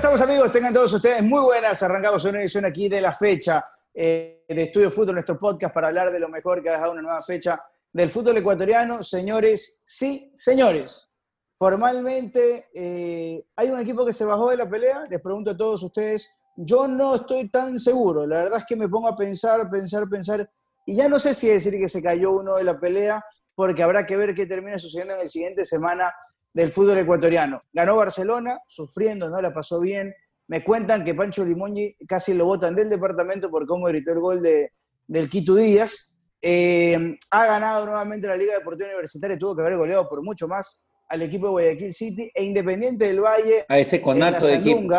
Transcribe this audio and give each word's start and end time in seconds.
estamos 0.00 0.22
amigos? 0.22 0.50
Tengan 0.50 0.72
todos 0.72 0.90
ustedes 0.94 1.22
muy 1.22 1.42
buenas. 1.42 1.82
Arrancamos 1.82 2.24
una 2.24 2.40
edición 2.40 2.64
aquí 2.64 2.88
de 2.88 3.02
la 3.02 3.12
fecha 3.12 3.62
eh, 3.92 4.46
de 4.48 4.62
Estudio 4.62 4.90
Fútbol, 4.90 5.16
nuestro 5.16 5.36
podcast 5.36 5.74
para 5.74 5.88
hablar 5.88 6.10
de 6.10 6.18
lo 6.18 6.30
mejor 6.30 6.62
que 6.62 6.70
ha 6.70 6.72
dejado 6.72 6.92
una 6.92 7.02
nueva 7.02 7.20
fecha 7.20 7.62
del 7.92 8.08
fútbol 8.08 8.38
ecuatoriano. 8.38 9.02
Señores, 9.02 9.82
sí, 9.84 10.32
señores. 10.34 11.12
Formalmente 11.58 12.70
eh, 12.72 13.44
hay 13.54 13.68
un 13.68 13.78
equipo 13.78 14.06
que 14.06 14.14
se 14.14 14.24
bajó 14.24 14.48
de 14.48 14.56
la 14.56 14.70
pelea. 14.70 15.04
Les 15.10 15.20
pregunto 15.20 15.50
a 15.50 15.56
todos 15.56 15.82
ustedes. 15.82 16.34
Yo 16.56 16.88
no 16.88 17.16
estoy 17.16 17.50
tan 17.50 17.78
seguro. 17.78 18.26
La 18.26 18.44
verdad 18.44 18.56
es 18.56 18.64
que 18.64 18.76
me 18.76 18.88
pongo 18.88 19.06
a 19.06 19.14
pensar, 19.14 19.68
pensar, 19.68 20.08
pensar. 20.08 20.50
Y 20.86 20.96
ya 20.96 21.10
no 21.10 21.18
sé 21.18 21.34
si 21.34 21.48
decir 21.48 21.78
que 21.78 21.88
se 21.88 22.02
cayó 22.02 22.30
uno 22.32 22.56
de 22.56 22.64
la 22.64 22.80
pelea, 22.80 23.22
porque 23.54 23.82
habrá 23.82 24.06
que 24.06 24.16
ver 24.16 24.34
qué 24.34 24.46
termina 24.46 24.78
sucediendo 24.78 25.12
en 25.12 25.20
el 25.20 25.28
siguiente 25.28 25.62
semana 25.66 26.10
del 26.52 26.70
fútbol 26.70 26.98
ecuatoriano. 26.98 27.62
Ganó 27.72 27.96
Barcelona, 27.96 28.58
sufriendo, 28.66 29.28
no 29.28 29.40
la 29.40 29.52
pasó 29.52 29.80
bien. 29.80 30.14
Me 30.48 30.64
cuentan 30.64 31.04
que 31.04 31.14
Pancho 31.14 31.44
Limoñi 31.44 31.94
casi 32.08 32.34
lo 32.34 32.46
votan 32.46 32.74
del 32.74 32.90
departamento 32.90 33.50
por 33.50 33.66
cómo 33.66 33.86
gritó 33.86 34.12
el 34.12 34.20
gol 34.20 34.42
de, 34.42 34.72
del 35.06 35.28
Quito 35.28 35.54
Díaz. 35.54 36.14
Eh, 36.42 37.16
ha 37.30 37.46
ganado 37.46 37.84
nuevamente 37.84 38.26
la 38.26 38.36
Liga 38.36 38.54
Deportiva 38.54 38.88
Universitaria, 38.88 39.38
tuvo 39.38 39.54
que 39.54 39.62
haber 39.62 39.76
goleado 39.76 40.08
por 40.08 40.22
mucho 40.22 40.48
más 40.48 40.92
al 41.08 41.22
equipo 41.22 41.46
de 41.46 41.52
Guayaquil 41.52 41.94
City 41.94 42.30
e 42.34 42.44
Independiente 42.44 43.06
del 43.06 43.20
Valle. 43.20 43.64
A 43.68 43.78
ese 43.78 44.00
conato 44.00 44.46
de 44.46 44.54
equipo. 44.54 44.94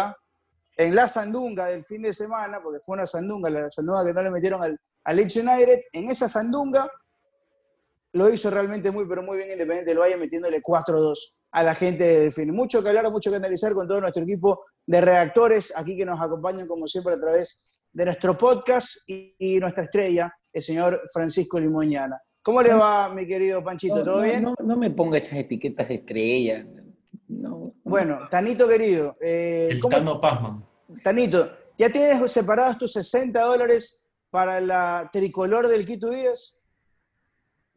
En 0.77 0.95
la 0.95 1.07
Sandunga 1.07 1.67
del 1.67 1.83
fin 1.83 2.01
de 2.01 2.13
semana, 2.13 2.61
porque 2.63 2.79
fue 2.79 2.95
una 2.95 3.05
Sandunga, 3.05 3.49
la 3.49 3.69
Sandunga 3.69 4.05
que 4.05 4.13
no 4.13 4.21
le 4.21 4.31
metieron 4.31 4.63
al, 4.63 4.79
al 5.03 5.19
United, 5.19 5.81
en 5.91 6.09
esa 6.09 6.29
Sandunga 6.29 6.89
lo 8.13 8.29
hizo 8.31 8.49
realmente 8.49 8.91
muy, 8.91 9.05
pero 9.07 9.23
muy 9.23 9.37
bien 9.37 9.51
Independiente 9.51 9.91
del 9.91 9.99
Valle, 9.99 10.17
metiéndole 10.17 10.61
4-2 10.61 11.41
a 11.51 11.63
la 11.63 11.75
gente 11.75 12.03
de 12.03 12.19
Delfín. 12.21 12.53
Mucho 12.53 12.81
que 12.81 12.89
hablar, 12.89 13.09
mucho 13.11 13.29
que 13.29 13.37
analizar 13.37 13.73
con 13.73 13.87
todo 13.87 14.01
nuestro 14.01 14.23
equipo 14.23 14.65
de 14.85 15.01
redactores 15.01 15.73
aquí 15.75 15.95
que 15.95 16.05
nos 16.05 16.19
acompañan 16.19 16.67
como 16.67 16.87
siempre 16.87 17.13
a 17.13 17.19
través 17.19 17.71
de 17.93 18.05
nuestro 18.05 18.37
podcast 18.37 19.07
y, 19.07 19.57
nuestra 19.59 19.85
estrella, 19.85 20.33
el 20.51 20.61
señor 20.61 21.01
Francisco 21.11 21.59
Limoñana. 21.59 22.21
¿Cómo 22.41 22.61
le 22.61 22.73
va, 22.73 23.13
mi 23.13 23.27
querido 23.27 23.63
Panchito? 23.63 24.03
¿Todo 24.03 24.21
bien? 24.21 24.53
No, 24.63 24.77
me 24.77 24.89
ponga 24.89 25.17
esas 25.17 25.33
etiquetas 25.33 25.87
de 25.87 25.95
estrella. 25.95 26.65
bueno, 27.83 28.27
Tanito 28.29 28.67
querido. 28.67 29.15
Eh, 29.21 29.69
el 29.71 29.81
Tano 29.81 30.19
Pazman. 30.19 30.65
Tanito, 31.03 31.51
¿ya 31.77 31.89
tienes 31.89 32.31
separados 32.31 32.77
tus 32.77 32.93
60 32.93 33.39
dólares 33.41 34.07
para 34.31 34.59
la 34.59 35.09
tricolor 35.13 35.67
del 35.67 35.85
Quito 35.85 36.09
Díaz? 36.09 36.60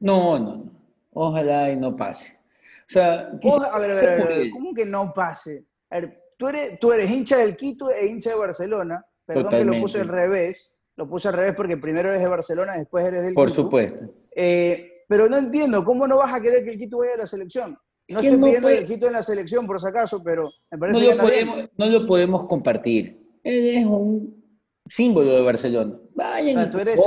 No, 0.04 0.38
no, 0.38 0.56
no. 0.56 0.72
Ojalá 1.14 1.70
y 1.70 1.76
no 1.76 1.96
pase. 1.96 2.38
O 2.86 2.92
sea, 2.92 3.30
a 3.30 3.78
ver, 3.78 3.90
a 3.90 3.94
ver, 3.94 4.08
a 4.20 4.24
ver, 4.26 4.50
¿cómo 4.50 4.74
que 4.74 4.84
no 4.84 5.14
pase? 5.14 5.64
A 5.88 6.00
ver, 6.00 6.24
tú 6.36 6.48
eres, 6.48 6.78
tú 6.78 6.92
eres 6.92 7.10
hincha 7.10 7.38
del 7.38 7.56
Quito 7.56 7.90
e 7.90 8.06
hincha 8.06 8.30
de 8.30 8.36
Barcelona. 8.36 9.02
Perdón 9.24 9.52
que 9.52 9.64
lo 9.64 9.80
puse 9.80 10.02
al 10.02 10.08
revés. 10.08 10.76
Lo 10.96 11.08
puse 11.08 11.28
al 11.28 11.34
revés 11.34 11.54
porque 11.56 11.78
primero 11.78 12.10
eres 12.10 12.20
de 12.20 12.28
Barcelona, 12.28 12.76
después 12.76 13.02
eres 13.02 13.22
del 13.22 13.32
Por 13.32 13.48
Quito. 13.48 13.56
Por 13.56 13.64
supuesto. 13.64 14.04
Eh, 14.36 15.04
pero 15.08 15.26
no 15.26 15.38
entiendo, 15.38 15.82
¿cómo 15.82 16.06
no 16.06 16.18
vas 16.18 16.34
a 16.34 16.40
querer 16.42 16.64
que 16.64 16.72
el 16.72 16.78
Quito 16.78 16.98
vaya 16.98 17.14
a 17.14 17.18
la 17.18 17.26
selección? 17.26 17.78
No 18.06 18.20
estoy 18.20 18.36
pidiendo 18.36 18.68
el 18.68 18.84
Quito 18.84 19.06
en 19.06 19.14
la 19.14 19.22
selección, 19.22 19.66
por 19.66 19.80
si 19.80 19.86
acaso, 19.86 20.22
pero 20.22 20.50
me 20.70 20.76
parece 20.76 21.00
no 21.00 21.14
lo 21.14 21.22
podemos, 21.22 21.70
No 21.78 21.86
lo 21.86 22.06
podemos 22.06 22.44
compartir. 22.46 23.38
Él 23.42 23.78
es 23.78 23.86
un 23.86 24.44
símbolo 24.86 25.34
de 25.34 25.40
Barcelona. 25.40 25.98
Vayan 26.14 26.58
o 26.58 26.60
sea, 26.60 26.70
tú 26.70 26.78
eres, 26.78 27.02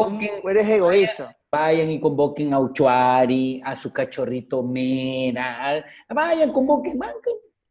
eres 0.50 0.68
egoísta 0.68 1.37
vayan 1.52 1.90
y 1.90 2.00
convoquen 2.00 2.54
a 2.54 2.60
Uchuari, 2.60 3.62
a 3.64 3.76
su 3.76 3.92
cachorrito 3.92 4.64
Mera, 4.64 5.84
vayan, 6.10 6.52
convoquen, 6.52 7.00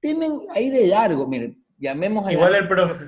tienen 0.00 0.40
ahí 0.50 0.70
de 0.70 0.86
largo, 0.86 1.26
miren, 1.26 1.62
llamemos 1.78 2.26
a... 2.26 2.32
Igual 2.32 2.54
el 2.54 2.68
profe. 2.68 3.04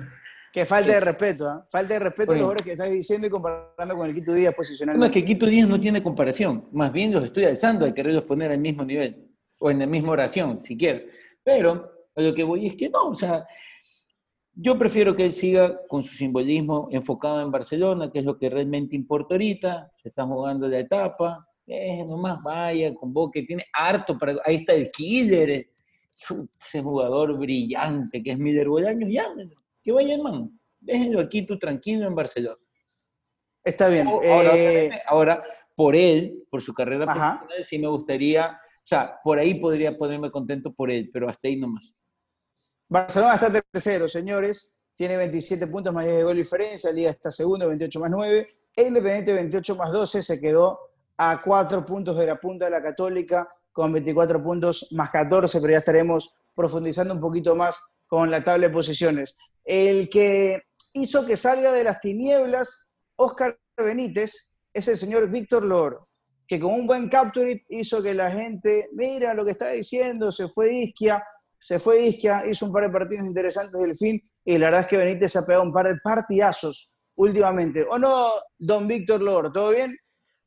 Que 0.51 0.65
falta 0.65 0.91
de 0.91 0.99
respeto, 0.99 1.47
¿eh? 1.47 1.61
Falta 1.67 1.93
de 1.93 1.99
respeto 1.99 2.31
a 2.31 2.35
los 2.35 2.41
jugadores 2.41 2.63
que 2.63 2.71
estás 2.71 2.89
diciendo 2.89 3.27
y 3.27 3.29
comparando 3.29 3.95
con 3.95 4.09
el 4.09 4.15
Quito 4.15 4.33
Díaz 4.33 4.53
posicionalmente. 4.55 4.99
No, 4.99 5.05
es 5.05 5.11
que 5.11 5.23
Quito 5.23 5.45
Díaz 5.45 5.69
no 5.69 5.79
tiene 5.79 6.01
comparación, 6.01 6.67
más 6.71 6.91
bien 6.91 7.13
los 7.13 7.23
estoy 7.23 7.45
alzando, 7.45 7.85
hay 7.85 7.91
que 7.91 7.97
quererlos 7.97 8.23
poner 8.23 8.51
al 8.51 8.59
mismo 8.59 8.83
nivel, 8.83 9.27
o 9.59 9.69
en 9.69 9.79
la 9.79 9.85
misma 9.85 10.11
oración, 10.11 10.61
si 10.61 10.75
quieren. 10.75 11.05
Pero 11.43 11.91
a 12.15 12.21
lo 12.21 12.33
que 12.33 12.43
voy 12.43 12.65
es 12.65 12.75
que 12.75 12.89
no, 12.89 13.09
o 13.09 13.15
sea, 13.15 13.45
yo 14.61 14.77
prefiero 14.77 15.15
que 15.15 15.23
él 15.23 15.31
siga 15.31 15.79
con 15.87 16.03
su 16.03 16.13
simbolismo 16.13 16.89
enfocado 16.91 17.41
en 17.41 17.49
Barcelona, 17.49 18.11
que 18.11 18.19
es 18.19 18.25
lo 18.25 18.37
que 18.37 18.49
realmente 18.49 18.93
importa 18.93 19.35
ahorita. 19.35 19.89
Se 19.95 20.09
está 20.09 20.25
jugando 20.25 20.67
la 20.67 20.79
etapa. 20.79 21.47
Eh, 21.65 22.03
nomás 22.05 22.43
vaya, 22.43 22.93
convoque. 22.93 23.43
Tiene 23.43 23.65
harto 23.71 24.17
para. 24.17 24.35
Ahí 24.43 24.57
está 24.57 24.73
el 24.73 24.91
killer, 24.91 25.69
ese 26.59 26.81
jugador 26.81 27.37
brillante 27.37 28.21
que 28.21 28.31
es 28.31 28.37
Miller 28.37 28.67
Bolaños. 28.67 29.09
Ya, 29.09 29.27
que 29.81 29.91
vaya, 29.93 30.15
hermano. 30.15 30.51
Déjenlo 30.81 31.21
aquí 31.21 31.43
tú 31.43 31.57
tranquilo 31.57 32.05
en 32.05 32.15
Barcelona. 32.15 32.61
Está 33.63 33.87
bien. 33.87 34.09
Eh, 34.23 34.89
ahora, 35.07 35.41
por 35.73 35.95
él, 35.95 36.43
por 36.49 36.61
su 36.61 36.73
carrera 36.73 37.05
profesional, 37.05 37.65
sí 37.65 37.79
me 37.79 37.87
gustaría. 37.87 38.49
O 38.51 38.87
sea, 38.89 39.19
por 39.23 39.39
ahí 39.39 39.53
podría 39.55 39.95
ponerme 39.95 40.31
contento 40.31 40.73
por 40.73 40.91
él, 40.91 41.09
pero 41.13 41.29
hasta 41.29 41.47
ahí 41.47 41.55
nomás. 41.55 41.95
Barcelona 42.89 43.35
está 43.35 43.51
tercero, 43.71 44.07
señores. 44.07 44.79
Tiene 44.95 45.15
27 45.15 45.67
puntos 45.67 45.93
más 45.93 46.05
10 46.05 46.17
de 46.17 46.23
gol 46.23 46.35
diferencia. 46.35 46.91
Liga 46.91 47.11
está 47.11 47.29
segundo, 47.29 47.67
28 47.67 47.99
más 47.99 48.09
9. 48.09 48.47
El 48.75 48.87
Independiente, 48.87 49.33
28 49.33 49.75
más 49.75 49.91
12, 49.91 50.23
se 50.23 50.41
quedó 50.41 50.79
a 51.17 51.39
4 51.41 51.85
puntos 51.85 52.17
de 52.17 52.25
la 52.25 52.39
punta 52.39 52.65
de 52.65 52.71
la 52.71 52.81
Católica 52.81 53.47
con 53.71 53.93
24 53.93 54.41
puntos 54.43 54.87
más 54.91 55.11
14, 55.11 55.61
pero 55.61 55.71
ya 55.71 55.77
estaremos 55.79 56.33
profundizando 56.55 57.13
un 57.13 57.21
poquito 57.21 57.55
más 57.55 57.79
con 58.07 58.31
la 58.31 58.43
tabla 58.43 58.67
de 58.67 58.73
posiciones. 58.73 59.37
El 59.63 60.09
que 60.09 60.63
hizo 60.93 61.25
que 61.25 61.37
salga 61.37 61.71
de 61.71 61.83
las 61.83 62.01
tinieblas 62.01 62.95
Oscar 63.15 63.59
Benítez 63.77 64.57
es 64.73 64.87
el 64.87 64.97
señor 64.97 65.29
Víctor 65.29 65.63
Lor, 65.63 66.07
que 66.47 66.59
con 66.59 66.73
un 66.73 66.87
buen 66.87 67.07
capture 67.07 67.65
hizo 67.69 68.01
que 68.01 68.13
la 68.13 68.31
gente, 68.31 68.89
mira 68.93 69.33
lo 69.33 69.45
que 69.45 69.51
está 69.51 69.69
diciendo, 69.69 70.31
se 70.31 70.47
fue 70.47 70.73
Isquia, 70.73 71.23
se 71.59 71.77
fue 71.77 72.07
Isquia, 72.07 72.45
hizo 72.49 72.65
un 72.65 72.73
par 72.73 72.83
de 72.83 72.89
partidos 72.89 73.25
interesantes 73.25 73.79
del 73.79 73.95
fin 73.95 74.21
y 74.45 74.57
la 74.57 74.67
verdad 74.67 74.81
es 74.81 74.87
que 74.87 74.97
Benítez 74.97 75.35
ha 75.35 75.45
pegado 75.45 75.63
un 75.63 75.73
par 75.73 75.87
de 75.87 75.99
partidazos 76.03 76.95
últimamente. 77.15 77.85
¿O 77.89 77.99
no, 77.99 78.31
don 78.57 78.87
Víctor 78.87 79.21
Lor? 79.21 79.51
¿Todo 79.51 79.71
bien? 79.71 79.95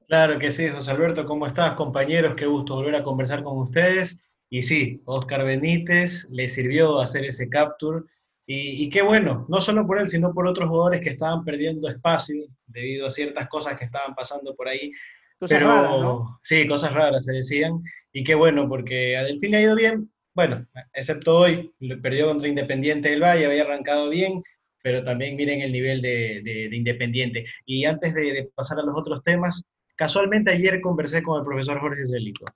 Claro 0.08 0.38
que 0.38 0.50
sí, 0.50 0.68
José 0.68 0.90
Alberto, 0.90 1.24
¿cómo 1.24 1.46
estás, 1.46 1.74
compañeros? 1.74 2.34
Qué 2.36 2.46
gusto 2.46 2.74
volver 2.74 2.96
a 2.96 3.04
conversar 3.04 3.44
con 3.44 3.58
ustedes. 3.58 4.18
Y 4.50 4.62
sí, 4.62 5.00
Oscar 5.04 5.44
Benítez 5.44 6.26
le 6.30 6.48
sirvió 6.48 7.00
hacer 7.00 7.24
ese 7.24 7.48
capture. 7.48 8.02
Y, 8.44 8.90
qué 8.90 9.00
bueno, 9.00 9.46
no 9.48 9.60
solo 9.60 9.86
por 9.86 9.98
él, 9.98 10.08
sino 10.08 10.34
por 10.34 10.46
otros 10.46 10.68
jugadores 10.68 11.00
que 11.00 11.10
estaban 11.10 11.44
perdiendo 11.44 11.88
espacio 11.88 12.44
debido 12.66 13.06
a 13.06 13.10
ciertas 13.10 13.48
cosas 13.48 13.78
que 13.78 13.84
estaban 13.84 14.14
pasando 14.14 14.54
por 14.54 14.68
ahí. 14.68 14.90
Cosas 15.38 15.58
Pero, 15.58 15.68
raras, 15.70 15.90
¿no? 16.00 16.38
Sí, 16.42 16.66
cosas 16.66 16.92
raras 16.92 17.24
se 17.24 17.32
decían. 17.32 17.80
Y 18.12 18.24
qué 18.24 18.34
bueno, 18.34 18.68
porque 18.68 19.16
a 19.16 19.22
Delfín 19.22 19.52
le 19.52 19.58
ha 19.58 19.62
ido 19.62 19.76
bien, 19.76 20.12
bueno, 20.34 20.66
excepto 20.93 21.37
hoy, 21.37 21.72
perdió 22.03 22.28
contra 22.28 22.48
Independiente 22.48 23.10
del 23.10 23.22
Valle, 23.22 23.47
había 23.47 23.62
arrancado 23.62 24.09
bien, 24.09 24.43
pero 24.82 25.04
también 25.04 25.37
miren 25.37 25.60
el 25.60 25.72
nivel 25.72 26.03
de, 26.03 26.69
Independiente. 26.72 27.44
Y 27.66 27.84
antes 27.84 28.15
de, 28.15 28.50
pasar 28.54 28.78
a 28.78 28.82
los 28.82 28.97
otros 28.97 29.22
temas, 29.22 29.62
casualmente 29.97 30.50
ayer 30.50 30.81
conversé 30.81 31.22
con 31.22 31.38
el 31.38 31.44
profesor 31.44 31.81
Jorge 31.81 32.04
Célico. 32.04 32.47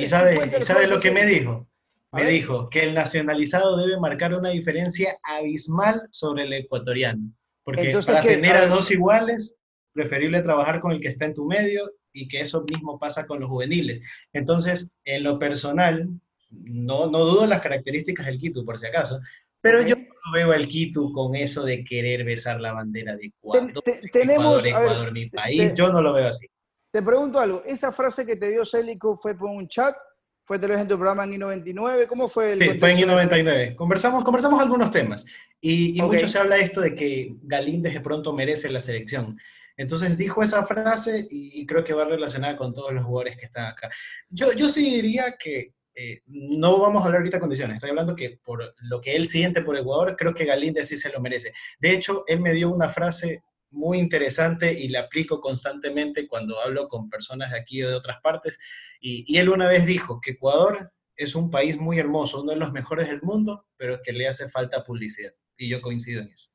Y, 0.00 0.06
¿sabes 0.06 0.88
lo 0.88 0.98
que 0.98 1.10
me 1.10 1.26
dijo? 1.26 1.68
Me 2.12 2.24
dijo 2.30 2.70
que 2.70 2.84
el 2.84 2.94
nacionalizado 2.94 3.76
debe 3.76 4.00
marcar 4.00 4.34
una 4.34 4.50
diferencia 4.50 5.18
abismal 5.22 6.08
sobre 6.10 6.44
el 6.44 6.52
ecuatoriano. 6.54 7.20
Porque 7.64 7.92
para 8.06 8.22
tener 8.22 8.56
a 8.56 8.66
dos 8.66 8.90
iguales, 8.90 9.54
preferible 9.92 10.40
trabajar 10.40 10.80
con 10.80 10.92
el 10.92 11.00
que 11.00 11.08
está 11.08 11.26
en 11.26 11.34
tu 11.34 11.44
medio 11.44 11.92
y 12.14 12.28
que 12.28 12.40
eso 12.40 12.62
mismo 12.62 12.98
pasa 12.98 13.26
con 13.26 13.40
los 13.40 13.50
juveniles. 13.50 14.00
Entonces, 14.32 14.88
en 15.04 15.22
lo 15.22 15.38
personal, 15.38 16.08
no, 16.50 17.10
no 17.10 17.24
dudo 17.24 17.46
las 17.46 17.60
características 17.60 18.26
del 18.26 18.38
Quito, 18.38 18.64
por 18.64 18.78
si 18.78 18.86
acaso, 18.86 19.20
pero 19.60 19.82
yo 19.82 19.96
no 19.96 20.32
veo 20.32 20.52
al 20.52 20.68
Quito 20.68 21.12
con 21.12 21.34
eso 21.34 21.64
de 21.64 21.84
querer 21.84 22.24
besar 22.24 22.60
la 22.60 22.72
bandera 22.72 23.16
de 23.16 23.26
Ecuador, 23.26 23.72
tenemos, 24.12 24.64
Ecuador, 24.64 25.12
mi 25.12 25.28
país, 25.28 25.74
yo 25.74 25.92
no 25.92 26.00
lo 26.00 26.12
veo 26.12 26.28
así. 26.28 26.46
Te 26.90 27.02
pregunto 27.02 27.38
algo, 27.38 27.62
¿esa 27.66 27.92
frase 27.92 28.24
que 28.24 28.36
te 28.36 28.50
dio 28.50 28.64
Célico 28.64 29.16
fue 29.16 29.36
por 29.36 29.50
un 29.50 29.68
chat? 29.68 29.94
¿Fue 30.42 30.58
tal 30.58 30.70
vez 30.70 30.80
en 30.80 30.88
tu 30.88 30.96
programa 30.96 31.24
en 31.24 31.32
I99? 31.32 32.06
¿Cómo 32.06 32.26
fue 32.26 32.52
el 32.52 32.62
Sí, 32.62 32.78
fue 32.78 32.92
en 32.92 33.06
I99. 33.06 33.76
Conversamos, 33.76 34.24
conversamos 34.24 34.62
algunos 34.62 34.90
temas 34.90 35.26
y, 35.60 36.00
mucho 36.00 36.26
se 36.26 36.38
habla 36.38 36.56
esto 36.56 36.80
de 36.80 36.94
que 36.94 37.34
Galíndez 37.42 37.92
de 37.92 38.00
pronto 38.00 38.32
merece 38.32 38.70
la 38.70 38.80
selección. 38.80 39.38
Entonces 39.76 40.16
dijo 40.16 40.42
esa 40.42 40.64
frase 40.64 41.28
y 41.30 41.66
creo 41.66 41.84
que 41.84 41.92
va 41.92 42.06
relacionada 42.06 42.56
con 42.56 42.72
todos 42.72 42.92
los 42.92 43.04
jugadores 43.04 43.36
que 43.36 43.44
están 43.44 43.66
acá. 43.66 43.90
Yo, 44.30 44.52
yo 44.54 44.68
sí 44.68 44.90
diría 44.90 45.36
que 45.38 45.74
eh, 46.00 46.22
no 46.26 46.78
vamos 46.78 47.02
a 47.02 47.06
hablar 47.06 47.22
ahorita 47.22 47.38
de 47.38 47.40
condiciones, 47.40 47.74
estoy 47.76 47.90
hablando 47.90 48.14
que 48.14 48.38
por 48.44 48.72
lo 48.82 49.00
que 49.00 49.16
él 49.16 49.26
siente 49.26 49.62
por 49.62 49.76
Ecuador, 49.76 50.14
creo 50.16 50.32
que 50.32 50.44
Galíndez 50.44 50.86
sí 50.86 50.96
se 50.96 51.10
lo 51.10 51.18
merece. 51.20 51.52
De 51.80 51.90
hecho, 51.90 52.22
él 52.28 52.40
me 52.40 52.52
dio 52.52 52.70
una 52.70 52.88
frase 52.88 53.42
muy 53.70 53.98
interesante 53.98 54.72
y 54.72 54.88
la 54.88 55.00
aplico 55.00 55.40
constantemente 55.40 56.28
cuando 56.28 56.60
hablo 56.60 56.88
con 56.88 57.10
personas 57.10 57.50
de 57.50 57.58
aquí 57.58 57.82
o 57.82 57.88
de 57.88 57.96
otras 57.96 58.20
partes. 58.22 58.58
Y, 59.00 59.36
él 59.36 59.48
una 59.48 59.66
vez 59.66 59.86
dijo 59.86 60.20
que 60.20 60.32
Ecuador 60.32 60.92
es 61.16 61.34
un 61.34 61.50
país 61.50 61.78
muy 61.78 61.98
hermoso, 61.98 62.42
uno 62.42 62.52
de 62.52 62.58
los 62.58 62.70
mejores 62.70 63.08
del 63.08 63.20
mundo, 63.22 63.66
pero 63.76 64.00
que 64.00 64.12
le 64.12 64.28
hace 64.28 64.48
falta 64.48 64.84
publicidad. 64.84 65.32
Y 65.56 65.68
yo 65.68 65.80
coincido 65.80 66.22
en 66.22 66.28
eso. 66.28 66.48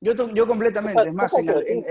Yo, 0.00 0.34
yo 0.34 0.46
completamente, 0.46 1.02
es 1.02 1.12
más, 1.12 1.36
en, 1.36 1.82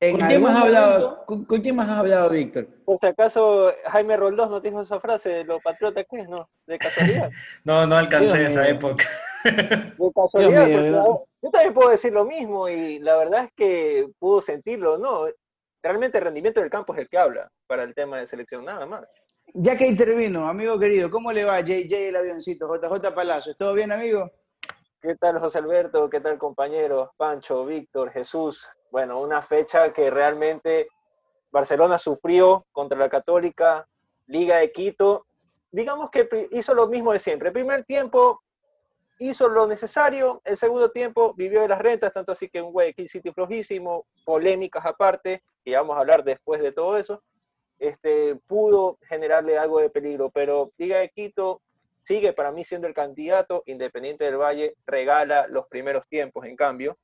¿Con, 0.00 0.20
quién 0.22 0.42
más 0.42 0.56
hablado, 0.56 1.26
¿con, 1.26 1.44
quién 1.44 1.76
más 1.76 1.90
has 1.90 1.98
hablado, 1.98 2.30
Víctor? 2.30 2.66
Por 2.86 2.96
si 2.96 3.06
acaso 3.06 3.70
Jaime 3.84 4.16
Roldós 4.16 4.48
no 4.48 4.62
tiene 4.62 4.80
esa 4.80 4.98
frase 4.98 5.28
de 5.28 5.44
lo 5.44 5.60
patriota 5.60 6.02
que 6.04 6.20
es, 6.20 6.28
¿no? 6.28 6.48
De 6.66 6.78
casualidad. 6.78 7.30
no, 7.64 7.86
no 7.86 7.96
alcancé 7.96 8.46
esa 8.46 8.66
época. 8.66 9.04
de 9.44 10.10
casualidad, 10.14 10.68
yo 10.70 11.50
también 11.52 11.74
puedo 11.74 11.90
decir 11.90 12.14
lo 12.14 12.24
mismo 12.24 12.66
y 12.66 12.98
la 13.00 13.18
verdad 13.18 13.44
es 13.44 13.50
que 13.54 14.06
puedo 14.18 14.40
sentirlo, 14.40 14.96
¿no? 14.96 15.26
Realmente 15.82 16.16
el 16.16 16.24
rendimiento 16.24 16.62
del 16.62 16.70
campo 16.70 16.94
es 16.94 17.00
el 17.00 17.08
que 17.10 17.18
habla 17.18 17.50
para 17.66 17.82
el 17.82 17.94
tema 17.94 18.16
de 18.18 18.26
selección, 18.26 18.64
nada 18.64 18.86
más. 18.86 19.04
Ya 19.52 19.76
que 19.76 19.86
intervino, 19.86 20.48
amigo 20.48 20.78
querido, 20.78 21.10
¿cómo 21.10 21.30
le 21.30 21.44
va 21.44 21.60
JJ 21.60 22.08
el 22.08 22.16
avioncito? 22.16 22.74
JJ 22.74 23.14
Palacios, 23.14 23.54
¿todo 23.58 23.74
bien, 23.74 23.92
amigo? 23.92 24.30
¿Qué 25.02 25.14
tal, 25.16 25.38
José 25.38 25.58
Alberto? 25.58 26.08
¿Qué 26.08 26.20
tal, 26.20 26.38
compañeros? 26.38 27.10
Pancho, 27.18 27.66
Víctor, 27.66 28.10
Jesús 28.12 28.66
bueno, 28.90 29.20
una 29.20 29.42
fecha 29.42 29.92
que 29.92 30.10
realmente 30.10 30.88
Barcelona 31.50 31.98
sufrió 31.98 32.64
contra 32.72 32.98
la 32.98 33.08
Católica, 33.08 33.86
Liga 34.26 34.58
de 34.58 34.72
Quito. 34.72 35.26
Digamos 35.70 36.10
que 36.10 36.48
hizo 36.52 36.74
lo 36.74 36.88
mismo 36.88 37.12
de 37.12 37.18
siempre. 37.18 37.48
El 37.48 37.54
primer 37.54 37.84
tiempo 37.84 38.42
hizo 39.18 39.48
lo 39.48 39.66
necesario, 39.66 40.40
el 40.44 40.56
segundo 40.56 40.90
tiempo 40.90 41.34
vivió 41.34 41.60
de 41.60 41.68
las 41.68 41.78
rentas, 41.78 42.12
tanto 42.12 42.32
así 42.32 42.48
que 42.48 42.62
un 42.62 42.72
Guayaquil 42.72 43.08
City 43.08 43.32
flojísimo, 43.32 44.06
polémicas 44.24 44.84
aparte, 44.86 45.42
y 45.62 45.74
vamos 45.74 45.96
a 45.96 46.00
hablar 46.00 46.24
después 46.24 46.62
de 46.62 46.72
todo 46.72 46.96
eso, 46.96 47.22
este, 47.78 48.36
pudo 48.46 48.98
generarle 49.02 49.58
algo 49.58 49.78
de 49.78 49.90
peligro, 49.90 50.30
pero 50.30 50.72
Liga 50.78 50.98
de 50.98 51.10
Quito 51.10 51.60
sigue 52.02 52.32
para 52.32 52.50
mí 52.50 52.64
siendo 52.64 52.88
el 52.88 52.94
candidato, 52.94 53.62
Independiente 53.66 54.24
del 54.24 54.38
Valle 54.38 54.74
regala 54.86 55.46
los 55.48 55.66
primeros 55.66 56.06
tiempos, 56.08 56.46
en 56.46 56.56
cambio, 56.56 56.96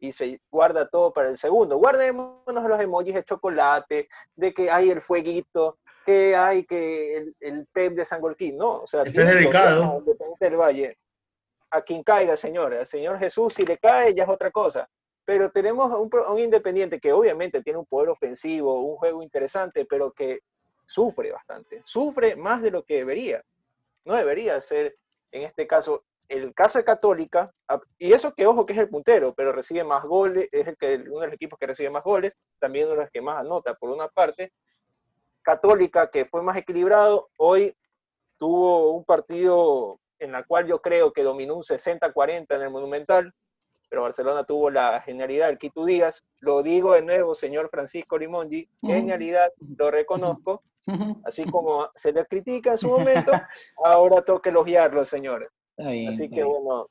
y 0.00 0.12
se 0.12 0.40
guarda 0.50 0.88
todo 0.88 1.12
para 1.12 1.28
el 1.28 1.36
segundo. 1.36 1.76
Guardémonos 1.76 2.68
los 2.68 2.80
emojis 2.80 3.14
de 3.14 3.24
chocolate, 3.24 4.08
de 4.36 4.54
que 4.54 4.70
hay 4.70 4.90
el 4.90 5.00
fueguito, 5.00 5.78
que 6.06 6.36
hay 6.36 6.64
que 6.64 7.16
el, 7.16 7.36
el 7.40 7.66
pep 7.66 7.94
de 7.94 8.04
San 8.04 8.20
Golquín, 8.20 8.56
¿no? 8.56 8.82
O 8.82 8.86
sea, 8.86 9.02
es 9.02 9.14
dedicado. 9.14 10.02
del 10.40 10.56
Valle. 10.56 10.98
A 11.70 11.82
quien 11.82 12.02
caiga, 12.02 12.36
señor. 12.36 12.72
Al 12.72 12.86
Señor 12.86 13.18
Jesús, 13.18 13.52
si 13.54 13.66
le 13.66 13.76
cae, 13.76 14.14
ya 14.14 14.24
es 14.24 14.30
otra 14.30 14.50
cosa. 14.50 14.88
Pero 15.26 15.50
tenemos 15.50 15.92
un, 15.92 16.08
un 16.30 16.38
independiente 16.38 16.98
que 16.98 17.12
obviamente 17.12 17.62
tiene 17.62 17.78
un 17.78 17.84
poder 17.84 18.08
ofensivo, 18.08 18.80
un 18.80 18.96
juego 18.96 19.22
interesante, 19.22 19.84
pero 19.84 20.12
que 20.12 20.40
sufre 20.86 21.30
bastante. 21.30 21.82
Sufre 21.84 22.36
más 22.36 22.62
de 22.62 22.70
lo 22.70 22.84
que 22.84 22.96
debería. 22.96 23.42
No 24.06 24.14
debería 24.14 24.58
ser, 24.62 24.96
en 25.30 25.42
este 25.42 25.66
caso, 25.66 26.04
el 26.28 26.54
caso 26.54 26.78
de 26.78 26.84
Católica, 26.84 27.52
y 27.98 28.12
eso 28.12 28.34
que 28.34 28.46
ojo 28.46 28.66
que 28.66 28.74
es 28.74 28.78
el 28.78 28.88
puntero, 28.88 29.34
pero 29.34 29.52
recibe 29.52 29.84
más 29.84 30.04
goles, 30.04 30.48
es 30.52 30.66
el 30.66 30.76
que, 30.76 30.96
uno 30.96 31.20
de 31.20 31.26
los 31.28 31.34
equipos 31.34 31.58
que 31.58 31.66
recibe 31.66 31.90
más 31.90 32.04
goles, 32.04 32.36
también 32.58 32.86
uno 32.86 32.96
de 32.96 33.02
los 33.02 33.10
que 33.10 33.22
más 33.22 33.38
anota 33.38 33.74
por 33.74 33.90
una 33.90 34.08
parte. 34.08 34.52
Católica, 35.42 36.10
que 36.10 36.26
fue 36.26 36.42
más 36.42 36.56
equilibrado, 36.56 37.30
hoy 37.38 37.74
tuvo 38.36 38.92
un 38.92 39.04
partido 39.04 39.98
en 40.18 40.34
el 40.34 40.46
cual 40.46 40.66
yo 40.66 40.82
creo 40.82 41.12
que 41.12 41.22
dominó 41.22 41.56
un 41.56 41.62
60-40 41.62 42.54
en 42.54 42.62
el 42.62 42.70
Monumental, 42.70 43.32
pero 43.88 44.02
Barcelona 44.02 44.44
tuvo 44.44 44.70
la 44.70 45.00
genialidad 45.00 45.46
del 45.46 45.58
Quito 45.58 45.84
Díaz. 45.84 46.24
Lo 46.40 46.62
digo 46.62 46.92
de 46.92 47.02
nuevo, 47.02 47.34
señor 47.34 47.70
Francisco 47.70 48.18
Limongi, 48.18 48.68
genialidad, 48.82 49.50
lo 49.76 49.90
reconozco. 49.90 50.62
Así 51.24 51.44
como 51.50 51.90
se 51.94 52.12
le 52.12 52.24
critica 52.26 52.72
en 52.72 52.78
su 52.78 52.88
momento, 52.88 53.32
ahora 53.84 54.22
toca 54.22 54.50
elogiarlo, 54.50 55.04
señores. 55.04 55.50
Así 55.78 56.28
que 56.28 56.42
bueno, 56.42 56.88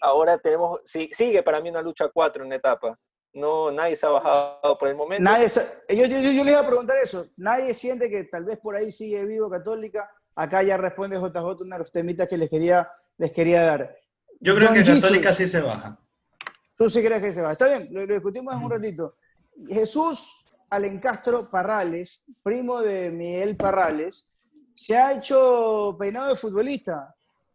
ahora 0.00 0.38
tenemos, 0.38 0.80
sigue 0.84 1.42
para 1.42 1.60
mí 1.60 1.70
una 1.70 1.82
lucha 1.82 2.08
4 2.08 2.44
en 2.44 2.52
etapa. 2.52 2.98
No, 3.32 3.72
nadie 3.72 3.96
se 3.96 4.06
ha 4.06 4.10
bajado 4.10 4.78
por 4.78 4.88
el 4.88 4.96
momento. 4.96 5.24
Nadie 5.24 5.46
yo, 5.88 6.06
yo, 6.06 6.20
yo, 6.20 6.44
le 6.44 6.52
iba 6.52 6.60
a 6.60 6.66
preguntar 6.66 6.96
eso. 7.02 7.26
Nadie 7.36 7.74
siente 7.74 8.08
que 8.08 8.24
tal 8.24 8.44
vez 8.44 8.58
por 8.58 8.76
ahí 8.76 8.92
sigue 8.92 9.24
vivo 9.24 9.50
Católica. 9.50 10.08
Acá 10.36 10.62
ya 10.62 10.76
responde 10.76 11.16
JJ 11.16 11.62
una 11.62 11.76
de 11.76 11.80
los 11.80 11.92
temitas 11.92 12.28
que 12.28 12.38
les 12.38 12.48
quería, 12.48 12.88
les 13.18 13.32
quería 13.32 13.62
dar. 13.64 13.96
Yo 14.40 14.54
creo 14.54 14.72
que 14.72 14.82
Católica 14.82 15.32
sí 15.32 15.48
se 15.48 15.60
baja. 15.60 15.98
Tú 16.76 16.88
sí 16.88 17.02
crees 17.02 17.22
que 17.22 17.32
se 17.32 17.40
baja. 17.40 17.52
Está 17.52 17.66
bien, 17.66 17.88
lo, 17.90 18.06
discutimos 18.06 18.54
en 18.54 18.62
un 18.62 18.70
ratito. 18.70 19.16
Jesús 19.68 20.44
Alencastro 20.70 21.50
Parrales, 21.50 22.24
primo 22.42 22.80
de 22.80 23.10
Miguel 23.10 23.56
Parrales, 23.56 24.32
se 24.74 24.96
ha 24.96 25.12
hecho 25.12 25.96
peinado 25.98 26.28
de 26.28 26.36
futbolista. 26.36 27.14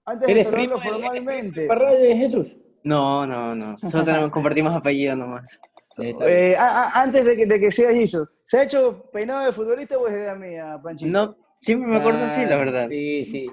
Antes 0.10 0.28
de 0.28 0.44
saludarlo 0.44 0.80
formalmente. 0.80 1.68
¿Parrales 1.68 2.18
Jesús? 2.18 2.56
No, 2.84 3.28
no, 3.28 3.54
no. 3.54 3.78
Solo 3.78 4.04
tenemos, 4.06 4.30
compartimos 4.30 4.76
apellido 4.76 5.16
nomás. 5.16 5.60
Eh, 5.98 6.56
antes 6.58 7.26
de 7.26 7.36
que, 7.36 7.46
de 7.46 7.60
que 7.60 7.72
sea 7.72 7.92
Jesús, 7.92 8.28
¿se 8.44 8.58
ha 8.58 8.64
hecho 8.64 9.10
peinado 9.12 9.46
de 9.46 9.52
futbolista 9.52 9.98
o 9.98 10.08
es 10.08 10.14
de 10.14 10.36
mía, 10.36 10.80
Panchito? 10.82 11.12
No, 11.12 11.36
siempre 11.58 11.92
me 11.92 11.98
acuerdo 11.98 12.24
así, 12.24 12.46
la 12.46 12.56
verdad. 12.56 12.88
Sí, 12.88 13.26
sí. 13.26 13.52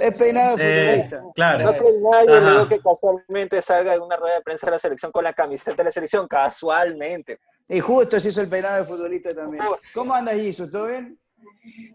Es, 0.00 0.14
peinado 0.18 0.56
de 0.56 0.64
eh, 0.64 0.92
futbolista. 0.92 1.22
claro. 1.36 1.64
No 1.64 1.76
creo 1.76 1.90
nadie 2.10 2.40
luego 2.40 2.68
que 2.68 2.80
casualmente 2.80 3.62
salga 3.62 3.94
en 3.94 4.02
una 4.02 4.16
rueda 4.16 4.34
de 4.34 4.42
prensa 4.42 4.66
de 4.66 4.72
la 4.72 4.78
selección 4.80 5.12
con 5.12 5.22
la 5.22 5.32
camiseta 5.32 5.76
de 5.76 5.84
la 5.84 5.92
selección, 5.92 6.26
casualmente. 6.26 7.38
Y 7.68 7.80
justo 7.80 8.20
se 8.20 8.28
hizo 8.28 8.40
el 8.42 8.48
peinado 8.48 8.78
de 8.78 8.84
futbolista 8.84 9.34
también. 9.34 9.64
¿Cómo 9.94 10.12
andas, 10.12 10.34
Jesús? 10.34 10.70
¿Todo 10.70 10.88
bien? 10.88 11.16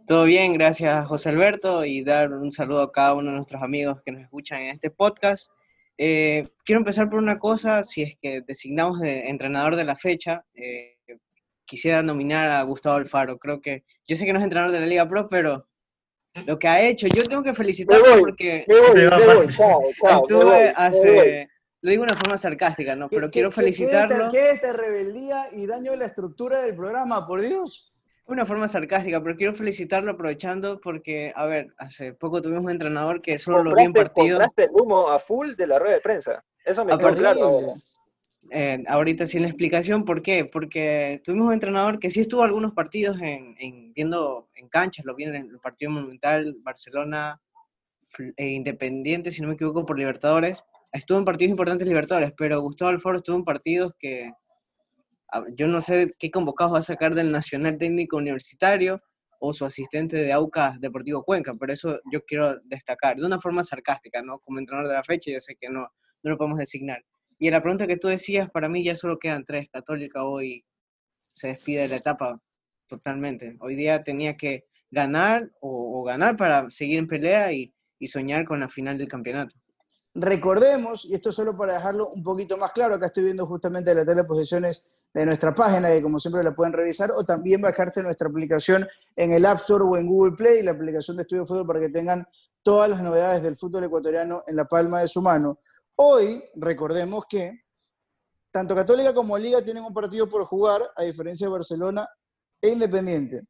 Todo 0.08 0.24
bien, 0.24 0.54
gracias 0.54 1.06
José 1.08 1.30
Alberto 1.30 1.86
y 1.86 2.04
dar 2.04 2.32
un 2.32 2.52
saludo 2.52 2.82
a 2.82 2.92
cada 2.92 3.14
uno 3.14 3.30
de 3.30 3.38
nuestros 3.38 3.62
amigos 3.62 4.02
que 4.04 4.12
nos 4.12 4.22
escuchan 4.22 4.62
en 4.62 4.76
este 4.76 4.90
podcast. 4.90 5.52
Eh, 5.98 6.48
quiero 6.64 6.80
empezar 6.80 7.10
por 7.10 7.20
una 7.20 7.38
cosa, 7.38 7.84
si 7.84 8.04
es 8.04 8.16
que 8.22 8.42
designamos 8.42 9.00
de 9.02 9.28
entrenador 9.28 9.76
de 9.76 9.84
la 9.84 9.96
fecha, 9.96 10.46
eh, 10.54 10.96
quisiera 11.66 12.02
nominar 12.02 12.50
a 12.50 12.64
Gustavo 12.64 12.96
Alfaro. 12.96 13.38
Creo 13.38 13.62
que, 13.62 13.84
yo 14.08 14.16
sé 14.16 14.26
que 14.26 14.34
no 14.34 14.40
es 14.40 14.44
entrenador 14.44 14.74
de 14.74 14.80
la 14.80 14.88
Liga 14.88 15.08
Pro, 15.08 15.28
pero 15.28 15.68
lo 16.46 16.58
que 16.58 16.68
ha 16.68 16.82
hecho, 16.82 17.08
yo 17.08 17.24
tengo 17.24 17.44
que 17.44 17.54
felicitarlo 17.54 18.20
porque 18.20 18.66
estuve 18.66 19.08
hace, 20.76 21.50
lo 21.82 21.92
digo 21.92 22.04
de 22.04 22.12
una 22.12 22.20
forma 22.20 22.38
sarcástica, 22.38 22.96
¿no? 22.96 23.10
Pero 23.10 23.30
quiero 23.30 23.52
felicitarlo. 23.52 24.30
¿Qué 24.32 24.52
es 24.52 24.56
esta 24.56 24.74
rebeldía 24.74 25.48
y 25.52 25.68
daño 25.68 25.92
de 25.92 25.98
la 25.98 26.06
estructura 26.06 26.62
del 26.62 26.76
programa, 26.76 27.28
por 27.28 27.42
Dios? 27.42 27.94
Una 28.34 28.46
forma 28.46 28.68
sarcástica, 28.68 29.22
pero 29.22 29.36
quiero 29.36 29.54
felicitarlo 29.54 30.12
aprovechando 30.12 30.80
porque, 30.80 31.34
a 31.36 31.46
ver, 31.46 31.74
hace 31.78 32.14
poco 32.14 32.42
tuvimos 32.42 32.64
un 32.64 32.72
entrenador 32.72 33.22
que 33.22 33.38
solo 33.38 33.64
lo 33.64 33.76
vi 33.76 33.84
en 33.84 33.94
partido. 33.94 34.38
Compraste 34.38 34.64
el 34.66 34.70
humo 34.74 35.10
a 35.10 35.20
full 35.20 35.56
de 35.56 35.68
la 35.68 35.80
rueda 35.80 35.96
de 35.96 36.02
prensa. 36.02 36.44
Eso 36.64 36.86
me 36.86 36.98
quedó 36.98 37.16
claro. 37.16 37.74
Eh, 38.52 38.84
ahorita 38.88 39.28
sin 39.28 39.44
la 39.44 39.48
explicación, 39.50 40.06
¿por 40.06 40.22
qué? 40.22 40.46
Porque 40.46 41.22
tuvimos 41.24 41.48
un 41.48 41.54
entrenador 41.54 42.00
que 42.00 42.10
sí 42.10 42.22
estuvo 42.22 42.42
algunos 42.42 42.74
partidos 42.74 43.20
en, 43.22 43.94
viendo 43.94 44.50
en 44.56 44.70
canchas, 44.70 45.06
lo 45.06 45.16
vi 45.16 45.26
en 45.26 45.36
el 45.36 45.60
partido 45.60 45.92
monumental, 45.92 46.56
Barcelona, 46.64 47.40
e 48.38 48.48
Independiente, 48.48 49.30
si 49.32 49.42
no 49.42 49.50
me 49.50 49.54
equivoco, 49.54 49.86
por 49.86 49.98
Libertadores. 49.98 50.64
Estuvo 50.92 51.20
en 51.20 51.26
partidos 51.26 51.52
importantes 51.52 51.88
Libertadores, 51.88 52.34
pero 52.36 52.62
Gustavo 52.62 52.90
Alfaro 52.90 53.18
estuvo 53.18 53.38
en 53.38 53.44
partidos 53.44 53.94
que 54.00 54.32
yo 55.56 55.68
no 55.68 55.82
sé 55.82 56.12
qué 56.20 56.32
convocados 56.32 56.74
va 56.74 56.80
a 56.80 56.84
sacar 56.84 57.16
del 57.16 57.32
Nacional 57.32 57.78
Técnico 57.78 58.18
Universitario 58.18 58.98
o 59.40 59.54
su 59.54 59.66
asistente 59.66 60.18
de 60.18 60.34
Aucas 60.34 60.80
Deportivo 60.82 61.24
Cuenca, 61.24 61.54
pero 61.58 61.72
eso 61.72 62.00
yo 62.12 62.24
quiero 62.26 62.60
destacar, 62.66 63.18
de 63.18 63.26
una 63.26 63.40
forma 63.40 63.64
sarcástica, 63.64 64.22
¿no? 64.22 64.40
Como 64.40 64.60
entrenador 64.60 64.90
de 64.90 64.96
la 64.96 65.04
fecha, 65.04 65.32
yo 65.32 65.40
sé 65.40 65.56
que 65.56 65.70
no, 65.70 65.88
no 66.24 66.32
lo 66.32 66.38
podemos 66.38 66.60
designar. 66.60 67.04
Y 67.38 67.48
en 67.48 67.54
la 67.54 67.62
pregunta 67.62 67.88
que 67.88 67.96
tú 67.96 68.10
decías, 68.10 68.50
para 68.52 68.68
mí 68.68 68.84
ya 68.84 68.96
solo 68.96 69.18
quedan 69.18 69.46
tres. 69.46 69.70
Católica 69.72 70.26
hoy 70.26 70.66
se 71.34 71.48
despide 71.48 71.84
de 71.84 71.88
la 71.88 71.96
etapa 71.96 72.42
totalmente. 72.86 73.56
Hoy 73.62 73.76
día 73.76 74.04
tenía 74.04 74.34
que 74.34 74.66
ganar 74.92 75.50
o, 75.62 76.04
ganar 76.04 76.36
para 76.36 76.70
seguir 76.70 77.00
en 77.00 77.08
pelea 77.08 77.54
y, 77.54 77.74
y 77.98 78.08
soñar 78.08 78.44
con 78.46 78.60
la 78.60 78.68
final 78.68 78.98
del 78.98 79.08
campeonato. 79.08 79.56
Recordemos, 80.16 81.06
y 81.06 81.14
esto 81.14 81.32
solo 81.32 81.56
para 81.56 81.76
dejarlo 81.76 82.10
un 82.10 82.24
poquito 82.24 82.58
más 82.58 82.74
claro, 82.74 82.96
acá 82.96 83.06
estoy 83.06 83.24
viendo 83.24 83.46
justamente 83.46 83.94
la 83.94 84.04
tabla 84.04 84.24
de 84.24 84.28
posiciones 84.28 84.92
de 85.14 85.26
nuestra 85.26 85.54
página, 85.54 85.90
que 85.90 86.02
como 86.02 86.20
siempre 86.20 86.44
la 86.44 86.56
pueden 86.56 86.74
revisar, 86.74 87.12
o 87.12 87.24
también 87.24 87.62
bajarse 87.62 88.04
nuestra 88.04 88.30
aplicación 88.30 88.88
en 89.16 89.32
el 89.32 89.46
App 89.46 89.58
Store 89.60 89.84
o 89.84 89.98
en 89.98 90.08
Google 90.08 90.34
Play, 90.34 90.62
la 90.64 90.72
aplicación 90.72 91.18
de 91.18 91.24
Estudio 91.24 91.46
Fútbol, 91.46 91.68
para 91.68 91.80
que 91.80 91.90
tengan 91.90 92.28
todas 92.62 92.90
las 92.90 93.02
novedades 93.02 93.42
del 93.42 93.56
fútbol 93.56 93.86
ecuatoriano 93.86 94.44
en 94.46 94.56
la 94.56 94.66
palma 94.66 95.02
de 95.02 95.08
su 95.08 95.22
mano. 95.22 95.60
Hoy, 95.96 96.44
recordemos 96.56 97.26
que 97.28 97.64
tanto 98.52 98.76
Católica 98.76 99.14
como 99.14 99.38
Liga 99.38 99.62
tienen 99.62 99.84
un 99.84 99.94
partido 99.94 100.28
por 100.28 100.44
jugar, 100.46 100.82
a 100.96 101.04
diferencia 101.04 101.48
de 101.48 101.52
Barcelona 101.52 102.08
e 102.62 102.70
Independiente. 102.70 103.42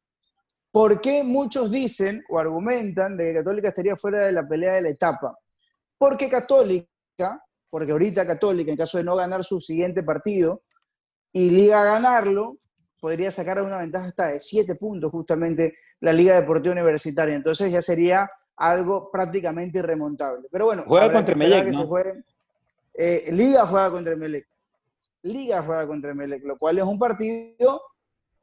¿Por 0.72 1.00
qué 1.00 1.22
muchos 1.24 1.70
dicen 1.70 2.22
o 2.28 2.38
argumentan 2.38 3.16
de 3.16 3.24
que 3.26 3.34
Católica 3.34 3.68
estaría 3.68 3.96
fuera 3.96 4.26
de 4.26 4.32
la 4.32 4.46
pelea 4.46 4.74
de 4.74 4.82
la 4.82 4.90
etapa? 4.90 5.36
Porque 5.98 6.28
Católica, 6.28 6.86
porque 7.68 7.92
ahorita 7.92 8.26
Católica, 8.26 8.70
en 8.70 8.76
caso 8.76 8.98
de 8.98 9.04
no 9.04 9.16
ganar 9.16 9.42
su 9.42 9.58
siguiente 9.58 10.02
partido, 10.02 10.62
y 11.32 11.50
Liga 11.50 11.84
ganarlo, 11.84 12.58
podría 13.00 13.30
sacar 13.30 13.62
una 13.62 13.78
ventaja 13.78 14.06
hasta 14.06 14.28
de 14.28 14.40
7 14.40 14.74
puntos 14.74 15.10
justamente 15.10 15.74
la 16.00 16.12
Liga 16.12 16.40
Deportiva 16.40 16.72
Universitaria. 16.72 17.34
Entonces 17.34 17.70
ya 17.70 17.82
sería 17.82 18.30
algo 18.56 19.10
prácticamente 19.10 19.78
irremontable. 19.78 20.48
Pero 20.50 20.66
bueno, 20.66 20.84
Juega 20.86 21.12
contra 21.12 21.34
se 21.34 21.72
¿no? 21.72 21.88
Eh, 22.94 23.30
Liga 23.32 23.66
juega 23.66 23.90
contra 23.90 24.12
Emelec. 24.12 24.46
Liga 25.22 25.62
juega 25.62 25.86
contra 25.86 26.10
Emelec, 26.10 26.44
lo 26.44 26.58
cual 26.58 26.78
es 26.78 26.84
un 26.84 26.98
partido 26.98 27.82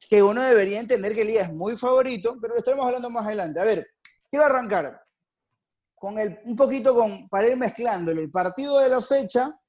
que 0.09 0.23
uno 0.23 0.41
debería 0.41 0.79
entender 0.79 1.13
que 1.13 1.25
Liga 1.25 1.41
es 1.41 1.53
muy 1.53 1.75
favorito, 1.75 2.37
pero 2.39 2.53
lo 2.53 2.59
estaremos 2.59 2.85
hablando 2.85 3.09
más 3.09 3.25
adelante. 3.25 3.59
A 3.59 3.65
ver, 3.65 3.87
quiero 4.29 4.45
arrancar 4.45 5.01
con 5.95 6.19
el, 6.19 6.39
un 6.45 6.55
poquito 6.55 6.93
con, 6.95 7.27
para 7.27 7.47
ir 7.47 7.57
mezclándolo, 7.57 8.21
el 8.21 8.29
partido 8.29 8.79
de 8.79 8.89
la 8.89 9.01
fecha, 9.01 9.59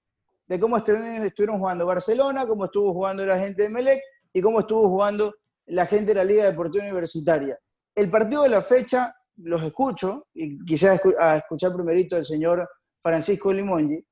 de 0.49 0.59
cómo 0.59 0.78
estuvieron, 0.78 1.59
jugando 1.59 1.87
Barcelona, 1.87 2.47
cómo 2.47 2.64
estuvo 2.64 2.93
jugando 2.95 3.25
la 3.26 3.38
gente 3.38 3.64
de 3.64 3.69
Melec 3.69 4.00
y 4.33 4.40
cómo 4.40 4.61
estuvo 4.61 4.88
jugando 4.88 5.35
la 5.67 5.85
gente 5.87 6.07
de 6.07 6.14
la 6.14 6.25
Liga 6.25 6.45
Deportiva 6.45 6.85
Universitaria. 6.85 7.59
El 7.95 8.11
partido 8.11 8.45
de 8.45 8.49
la 8.49 8.62
fecha, 8.62 9.14
los 9.37 9.62
escucho, 9.62 10.25
y 10.33 10.57
escu- 10.64 11.14
a 11.19 11.37
escuchar 11.37 11.73
primerito 11.75 12.17
al 12.17 12.25
señor 12.25 12.67
Francisco 12.99 13.52
Limongi. 13.52 14.02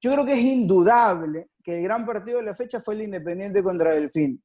Yo 0.00 0.12
creo 0.12 0.26
que 0.26 0.34
es 0.34 0.40
indudable 0.40 1.48
que 1.64 1.78
el 1.78 1.84
gran 1.84 2.04
partido 2.04 2.38
de 2.38 2.44
la 2.44 2.54
fecha 2.54 2.78
fue 2.78 2.94
el 2.94 3.02
Independiente 3.02 3.62
contra 3.62 3.92
Delfín. 3.92 4.42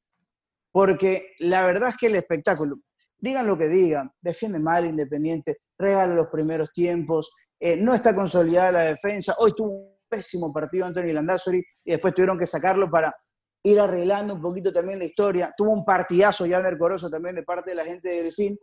Porque 0.72 1.34
la 1.40 1.66
verdad 1.66 1.90
es 1.90 1.96
que 1.98 2.06
el 2.06 2.16
espectáculo, 2.16 2.76
digan 3.18 3.46
lo 3.46 3.58
que 3.58 3.68
digan, 3.68 4.10
defiende 4.22 4.58
mal 4.58 4.86
Independiente, 4.86 5.58
regala 5.78 6.14
los 6.14 6.28
primeros 6.28 6.72
tiempos, 6.72 7.30
eh, 7.60 7.76
no 7.76 7.92
está 7.94 8.14
consolidada 8.14 8.72
la 8.72 8.84
defensa. 8.86 9.34
Hoy 9.38 9.52
tuvo 9.54 9.92
pésimo 10.12 10.52
partido 10.52 10.84
Anthony 10.84 11.12
Landazuri 11.12 11.64
y 11.84 11.92
después 11.92 12.12
tuvieron 12.12 12.38
que 12.38 12.44
sacarlo 12.44 12.90
para 12.90 13.14
ir 13.62 13.80
arreglando 13.80 14.34
un 14.34 14.42
poquito 14.42 14.70
también 14.70 14.98
la 14.98 15.06
historia. 15.06 15.54
Tuvo 15.56 15.72
un 15.72 15.84
partidazo 15.84 16.44
Yander 16.44 16.76
Corozo 16.76 17.08
también 17.08 17.34
de 17.34 17.42
parte 17.42 17.70
de 17.70 17.76
la 17.76 17.84
gente 17.84 18.10
de 18.10 18.22
Delfín. 18.24 18.58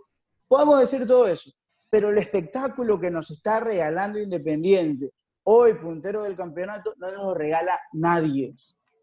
Podemos 0.48 0.79
decir 0.79 1.08
todo 1.08 1.27
eso, 1.27 1.51
pero 1.89 2.10
el 2.10 2.20
espectáculo 2.20 3.00
que 3.00 3.10
nos 3.10 3.32
está 3.32 3.60
regalando 3.60 4.20
Independiente, 4.20 5.12
hoy 5.44 5.74
puntero 5.74 6.24
del 6.24 6.36
campeonato, 6.36 6.94
no 6.98 7.12
nos 7.12 7.36
regala 7.36 7.79
nadie. 7.94 8.53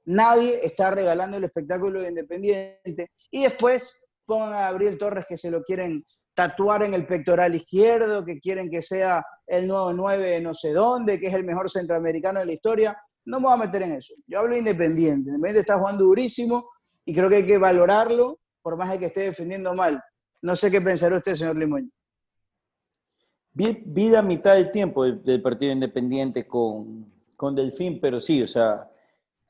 Nadie 0.04 0.54
está 0.62 0.92
regalando 0.92 1.36
el 1.38 1.44
espectáculo 1.44 2.00
de 2.00 2.10
Independiente. 2.10 3.10
Y 3.30 3.42
después 3.42 4.10
a 4.28 4.60
Gabriel 4.70 4.98
Torres 4.98 5.26
que 5.28 5.36
se 5.36 5.50
lo 5.50 5.62
quieren 5.62 6.04
tatuar 6.36 6.82
en 6.82 6.92
el 6.92 7.06
pectoral 7.06 7.54
izquierdo, 7.54 8.24
que 8.24 8.38
quieren 8.38 8.70
que 8.70 8.82
sea 8.82 9.24
el 9.46 9.66
nuevo 9.66 9.92
9 9.92 10.22
de 10.22 10.40
no 10.42 10.52
sé 10.52 10.72
dónde, 10.72 11.18
que 11.18 11.28
es 11.28 11.34
el 11.34 11.44
mejor 11.44 11.70
centroamericano 11.70 12.40
de 12.40 12.46
la 12.46 12.52
historia. 12.52 12.96
No 13.24 13.40
me 13.40 13.46
voy 13.46 13.54
a 13.54 13.64
meter 13.64 13.82
en 13.82 13.92
eso. 13.92 14.12
Yo 14.26 14.40
hablo 14.40 14.52
de 14.52 14.58
Independiente. 14.58 15.30
Independiente 15.30 15.60
está 15.60 15.78
jugando 15.78 16.04
durísimo 16.04 16.68
y 17.06 17.14
creo 17.14 17.30
que 17.30 17.36
hay 17.36 17.46
que 17.46 17.56
valorarlo, 17.56 18.38
por 18.60 18.76
más 18.76 18.90
de 18.90 18.98
que 18.98 19.06
esté 19.06 19.20
defendiendo 19.22 19.72
mal. 19.74 20.00
No 20.42 20.54
sé 20.54 20.70
qué 20.70 20.80
pensará 20.80 21.16
usted, 21.16 21.32
señor 21.32 21.56
Limón. 21.56 21.90
Vi, 23.54 24.10
la 24.10 24.20
mitad 24.20 24.54
del 24.54 24.70
tiempo 24.70 25.04
del, 25.04 25.24
del 25.24 25.40
partido 25.40 25.72
independiente 25.72 26.46
con, 26.46 27.10
con 27.34 27.54
Delfín, 27.54 27.98
pero 27.98 28.20
sí, 28.20 28.42
o 28.42 28.46
sea, 28.46 28.90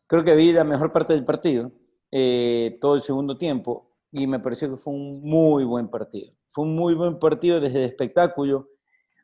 creo 0.07 0.23
que 0.23 0.37
vi 0.37 0.53
la 0.53 0.63
mejor 0.63 0.93
parte 0.93 1.15
del 1.15 1.25
partido, 1.25 1.73
eh, 2.13 2.79
todo 2.81 2.95
el 2.95 3.01
segundo 3.01 3.37
tiempo, 3.37 3.91
y 4.13 4.29
me 4.29 4.39
pareció 4.39 4.71
que 4.71 4.77
fue 4.77 4.93
un 4.93 5.21
muy 5.23 5.65
buen 5.65 5.89
partido. 5.89 6.33
Fue 6.57 6.65
un 6.65 6.75
muy 6.75 6.95
buen 6.95 7.19
partido 7.19 7.61
desde 7.61 7.81
el 7.81 7.91
espectáculo. 7.91 8.71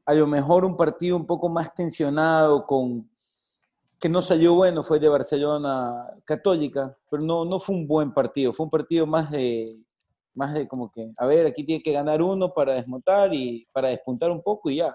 A 0.04 0.12
lo 0.12 0.26
mejor 0.26 0.66
un 0.66 0.76
partido 0.76 1.16
un 1.16 1.24
poco 1.24 1.48
más 1.48 1.74
tensionado, 1.74 2.66
con 2.66 3.08
que 3.98 4.10
no 4.10 4.20
salió 4.20 4.52
bueno, 4.52 4.82
fue 4.82 5.00
de 5.00 5.08
Barcelona 5.08 6.08
Católica, 6.26 6.94
pero 7.10 7.22
no, 7.22 7.46
no 7.46 7.58
fue 7.58 7.74
un 7.74 7.86
buen 7.86 8.12
partido, 8.12 8.52
fue 8.52 8.64
un 8.64 8.70
partido 8.70 9.06
más 9.06 9.30
de, 9.30 9.78
más 10.34 10.52
de 10.52 10.68
como 10.68 10.92
que, 10.92 11.10
a 11.16 11.24
ver, 11.24 11.46
aquí 11.46 11.64
tiene 11.64 11.82
que 11.82 11.92
ganar 11.92 12.20
uno 12.20 12.52
para 12.52 12.74
desmontar 12.74 13.32
y 13.32 13.66
para 13.72 13.88
despuntar 13.88 14.30
un 14.30 14.42
poco 14.42 14.68
y 14.68 14.76
ya. 14.76 14.94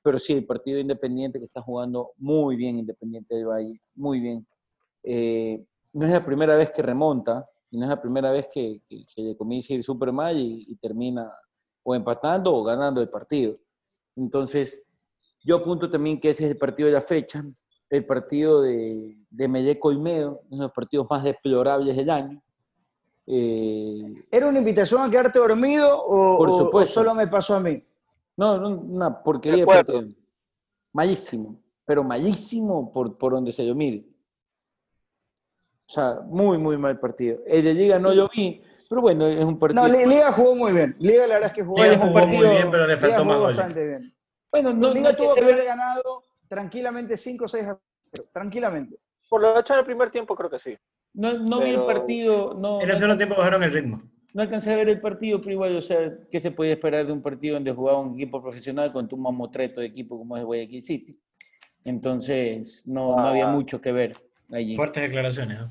Pero 0.00 0.20
sí, 0.20 0.32
el 0.32 0.46
partido 0.46 0.78
independiente 0.78 1.40
que 1.40 1.46
está 1.46 1.60
jugando 1.60 2.12
muy 2.18 2.54
bien 2.54 2.78
Independiente 2.78 3.34
del 3.36 3.48
Valle, 3.48 3.80
muy 3.96 4.20
bien. 4.20 4.46
Eh, 5.02 5.60
no 5.92 6.06
es 6.06 6.12
la 6.12 6.24
primera 6.24 6.54
vez 6.54 6.70
que 6.70 6.82
remonta 6.82 7.44
y 7.68 7.78
no 7.78 7.82
es 7.86 7.90
la 7.90 8.00
primera 8.00 8.30
vez 8.30 8.46
que, 8.46 8.80
que, 8.88 9.04
que 9.12 9.22
le 9.22 9.36
comienza 9.36 9.74
a 9.74 9.76
ir 9.78 9.82
súper 9.82 10.12
mal 10.12 10.36
y, 10.36 10.66
y 10.68 10.76
termina 10.76 11.32
o 11.84 11.94
empatando 11.94 12.52
o 12.52 12.64
ganando 12.64 13.00
el 13.00 13.08
partido. 13.08 13.56
Entonces, 14.16 14.82
yo 15.44 15.56
apunto 15.56 15.88
también 15.88 16.18
que 16.18 16.30
ese 16.30 16.44
es 16.46 16.50
el 16.50 16.56
partido 16.56 16.86
de 16.88 16.94
la 16.94 17.00
fecha, 17.00 17.44
el 17.90 18.04
partido 18.06 18.62
de, 18.62 19.16
de 19.30 19.48
Melleco 19.48 19.92
y 19.92 19.98
Medo, 19.98 20.40
uno 20.50 20.62
de 20.62 20.66
los 20.68 20.72
partidos 20.72 21.06
más 21.08 21.22
deplorables 21.22 21.94
del 21.96 22.10
año. 22.10 22.42
Eh, 23.26 24.02
¿Era 24.30 24.48
una 24.48 24.58
invitación 24.58 25.00
a 25.02 25.10
quedarte 25.10 25.38
dormido 25.38 25.96
o, 26.02 26.36
Por 26.38 26.48
o- 26.48 26.54
o 26.54 26.58
supuesto. 26.64 27.00
solo 27.00 27.14
me 27.14 27.26
pasó 27.28 27.54
a 27.54 27.60
mí? 27.60 27.82
No, 28.36 28.58
no, 28.58 28.68
una 28.70 29.22
porquería. 29.22 29.64
De. 29.64 30.14
Malísimo, 30.92 31.56
pero 31.84 32.02
malísimo 32.04 32.90
por, 32.92 33.16
por 33.16 33.32
donde 33.32 33.52
se 33.52 33.64
lo 33.64 33.74
mire. 33.74 34.04
O 35.86 35.92
sea, 35.92 36.20
muy, 36.26 36.56
muy 36.58 36.76
mal 36.78 36.98
partido. 36.98 37.40
El 37.46 37.64
de 37.64 37.74
Liga 37.74 37.98
no 37.98 38.12
lo 38.14 38.28
vi, 38.34 38.62
pero 38.88 39.00
bueno, 39.00 39.26
es 39.26 39.44
un 39.44 39.58
partido. 39.58 39.82
No, 39.86 39.88
Li- 39.92 40.06
Liga 40.06 40.32
jugó 40.32 40.54
muy 40.54 40.72
bien. 40.72 40.96
Liga 40.98 41.26
la 41.26 41.34
verdad 41.34 41.48
es 41.50 41.52
que 41.54 41.62
jugó, 41.64 41.82
Liga 41.82 41.96
jugó 41.96 42.12
muy 42.12 42.20
partido- 42.22 42.50
bien, 42.50 42.70
pero 42.70 42.86
le 42.86 42.94
Liga 42.94 43.06
faltó 43.08 43.24
más 43.24 43.34
jugó 43.36 43.46
goles. 43.46 43.56
bastante 43.58 43.86
bien. 43.86 44.14
bueno, 44.50 44.72
no, 44.72 44.88
no 44.88 44.94
Liga 44.94 45.10
que 45.10 45.16
tuvo 45.16 45.34
que 45.34 45.40
saber- 45.40 45.54
haber 45.54 45.66
ganado 45.66 46.22
tranquilamente 46.48 47.16
5 47.16 47.44
o 47.44 47.48
6 47.48 47.64
a 47.64 47.78
0. 48.12 48.24
Tranquilamente. 48.32 48.96
Por 49.28 49.40
lo 49.40 49.58
hecho 49.58 49.74
del 49.74 49.84
primer 49.84 50.10
tiempo 50.10 50.34
creo 50.36 50.48
que 50.50 50.58
sí. 50.58 50.76
no, 51.14 51.32
no 51.38 51.60
vi 51.60 51.70
el 51.70 51.74
pero- 51.76 51.86
partido, 51.86 52.54
no, 52.54 52.80
En 52.80 52.86
no, 52.88 52.92
el 52.92 52.96
segundo 52.98 53.16
tiempo 53.16 53.36
bajaron 53.36 53.62
el 53.62 53.72
ritmo. 53.72 54.02
no 54.32 54.42
alcancé 54.42 54.72
a 54.72 54.76
ver 54.76 54.88
el 54.88 55.00
partido, 55.00 55.40
pero 55.40 55.52
igual, 55.52 55.76
o 55.76 55.82
sea, 55.82 55.98
¿qué 56.30 56.40
se 56.40 56.50
podía 56.50 56.72
esperar 56.72 57.06
de 57.06 57.12
un 57.12 57.22
partido 57.22 57.54
donde 57.54 57.72
jugaba 57.72 58.00
un 58.00 58.14
equipo 58.14 58.42
profesional 58.42 58.92
con 58.92 59.08
un 59.10 59.20
mamotreto 59.22 59.80
de 59.80 59.86
equipo 59.86 60.18
como 60.18 60.36
es 60.36 60.44
Guayaquil 60.44 60.82
City? 60.82 61.20
Entonces, 61.84 62.82
no, 62.86 63.14
no 63.16 63.26
había 63.26 63.48
Ah. 63.48 63.52
mucho 63.52 63.80
que 63.80 63.92
ver 63.92 64.16
allí. 64.50 64.74
Fuertes 64.74 65.02
declaraciones. 65.02 65.58
¿no? 65.60 65.70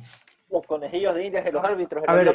Los 0.54 0.66
conejillos 0.68 1.16
de 1.16 1.26
indias 1.26 1.44
de 1.44 1.52
los 1.52 1.64
árbitros. 1.66 2.04
A 2.08 2.12
la 2.14 2.18
ver, 2.24 2.34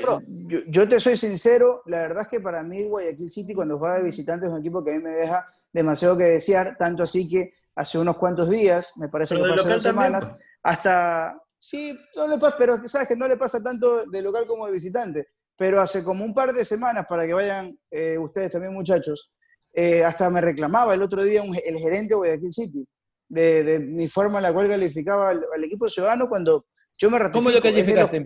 yo, 0.49 0.59
yo 0.67 0.89
te 0.89 0.99
soy 0.99 1.17
sincero, 1.17 1.83
la 1.87 1.99
verdad 2.01 2.23
es 2.23 2.29
que 2.29 2.41
para 2.41 2.63
mí 2.65 2.83
Guayaquil 2.85 3.31
City 3.31 3.55
cuando 3.55 3.79
juega 3.79 3.99
de 3.99 4.03
visitante 4.03 4.47
es 4.47 4.53
un 4.53 4.59
equipo 4.59 4.85
que 4.85 4.91
a 4.91 4.95
mí 4.97 5.03
me 5.03 5.13
deja 5.15 5.47
demasiado 5.73 6.17
que 6.19 6.25
desear, 6.25 6.77
tanto 6.77 7.05
así 7.05 7.29
que 7.29 7.53
hace 7.77 7.97
unos 7.97 8.17
cuantos 8.17 8.51
días, 8.51 8.93
me 8.97 9.09
parece 9.09 9.37
Pero 9.37 9.45
que 9.45 9.53
fue 9.53 9.61
hace 9.61 9.69
dos 9.75 9.83
también, 9.85 10.21
semanas, 10.21 10.39
hasta, 10.65 11.41
sí, 11.61 11.97
no 12.17 12.27
le 12.27 12.39
pasa, 12.39 12.57
pero 12.59 12.77
sabes 12.89 13.07
que 13.07 13.15
no 13.17 13.29
le 13.29 13.37
pasa 13.37 13.63
tanto 13.63 14.05
de 14.05 14.21
local 14.21 14.47
como 14.49 14.67
de 14.67 14.73
visitante, 14.73 15.29
pero 15.57 15.81
hace 15.81 16.03
como 16.03 16.25
un 16.25 16.35
par 16.35 16.53
de 16.53 16.65
semanas, 16.65 17.07
para 17.09 17.25
que 17.25 17.35
vayan 17.35 17.79
eh, 17.91 18.19
ustedes 18.19 18.51
también 18.51 18.75
muchachos, 18.75 19.33
eh, 19.73 20.05
hasta 20.05 20.29
me 20.29 20.41
reclamaba 20.41 20.93
el 20.95 21.03
otro 21.03 21.23
día 21.23 21.41
un- 21.43 21.55
el 21.55 21.79
gerente 21.79 22.15
de 22.15 22.17
Guayaquil 22.17 22.51
City, 22.53 22.89
de, 23.29 23.63
de 23.65 23.79
mi 23.81 24.09
forma 24.09 24.39
en 24.39 24.43
la 24.45 24.53
cual 24.53 24.69
calificaba 24.69 25.31
al, 25.31 25.45
al 25.55 25.65
equipo 25.65 25.89
ciudadano 25.89 26.29
cuando 26.29 26.67
yo 26.99 27.11
me 27.11 27.19
ratifico. 27.19 27.39
¿Cómo 27.45 27.51
lo 27.51 27.63
calificaste? 27.63 28.17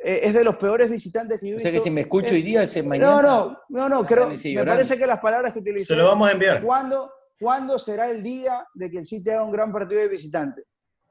eh, 0.00 0.20
es 0.22 0.32
de 0.34 0.44
los 0.44 0.56
peores 0.56 0.88
visitantes 0.90 1.38
que 1.40 1.46
yo 1.46 1.52
he 1.52 1.54
O 1.54 1.58
visto. 1.58 1.68
sea 1.70 1.72
que 1.72 1.80
si 1.80 1.90
me 1.90 2.02
escucho 2.02 2.34
hoy 2.34 2.42
día, 2.42 2.66
se 2.66 2.82
mañana. 2.82 3.20
no, 3.20 3.22
no, 3.22 3.58
no, 3.68 3.88
no, 3.88 4.06
creo, 4.06 4.28
me 4.30 4.64
parece 4.64 4.96
que 4.96 5.06
las 5.06 5.18
palabras 5.18 5.52
que 5.52 5.58
utilizó 5.58 5.94
Se 5.94 5.98
lo 5.98 6.06
vamos 6.06 6.28
a 6.28 6.32
enviar. 6.32 6.62
¿cuándo, 6.62 7.10
¿cuándo 7.38 7.78
será 7.78 8.08
el 8.08 8.22
día 8.22 8.64
de 8.74 8.90
que 8.90 8.98
el 8.98 9.04
City 9.06 9.30
haga 9.30 9.42
un 9.44 9.50
gran 9.52 9.72
partido 9.72 10.00
de 10.00 10.08
visitante? 10.08 10.62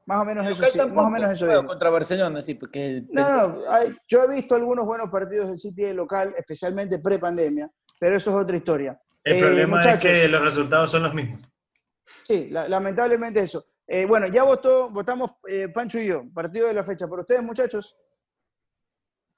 Más 0.06 0.22
o 0.22 0.24
menos 0.24 0.46
eso 0.46 0.64
sí, 0.64 0.78
más 0.78 1.06
o 1.06 1.10
menos 1.10 1.30
eso 1.34 1.66
contra 1.66 1.90
Barcelona, 1.90 2.40
sí, 2.40 2.54
porque 2.54 3.04
No, 3.10 3.28
no, 3.28 3.48
no, 3.58 3.70
hay- 3.70 3.94
yo 4.08 4.24
he 4.24 4.34
visto 4.36 4.54
algunos 4.54 4.86
buenos 4.86 5.10
partidos 5.10 5.48
del 5.48 5.58
City 5.58 5.82
de 5.82 5.92
local, 5.92 6.34
especialmente 6.38 6.98
pre-pandemia, 6.98 7.70
pero 8.00 8.16
eso 8.16 8.30
es 8.30 8.36
otra 8.42 8.56
historia. 8.56 8.98
El 9.22 9.36
Eh, 9.36 9.38
problema 9.40 9.76
muchachos, 9.76 10.06
es 10.06 10.20
que 10.22 10.28
los 10.28 10.40
resultados 10.42 10.90
son 10.90 11.02
los 11.02 11.12
mismos. 11.12 11.42
Sí, 12.22 12.48
la- 12.50 12.68
lamentablemente 12.68 13.40
eso. 13.40 13.64
Eh, 13.86 14.04
bueno, 14.04 14.26
ya 14.28 14.42
votó, 14.42 14.90
votamos 14.90 15.30
eh, 15.48 15.68
Pancho 15.68 15.98
y 15.98 16.06
yo, 16.08 16.24
partido 16.32 16.68
de 16.68 16.74
la 16.74 16.84
fecha. 16.84 17.06
¿Por 17.08 17.20
ustedes, 17.20 17.42
muchachos? 17.42 17.98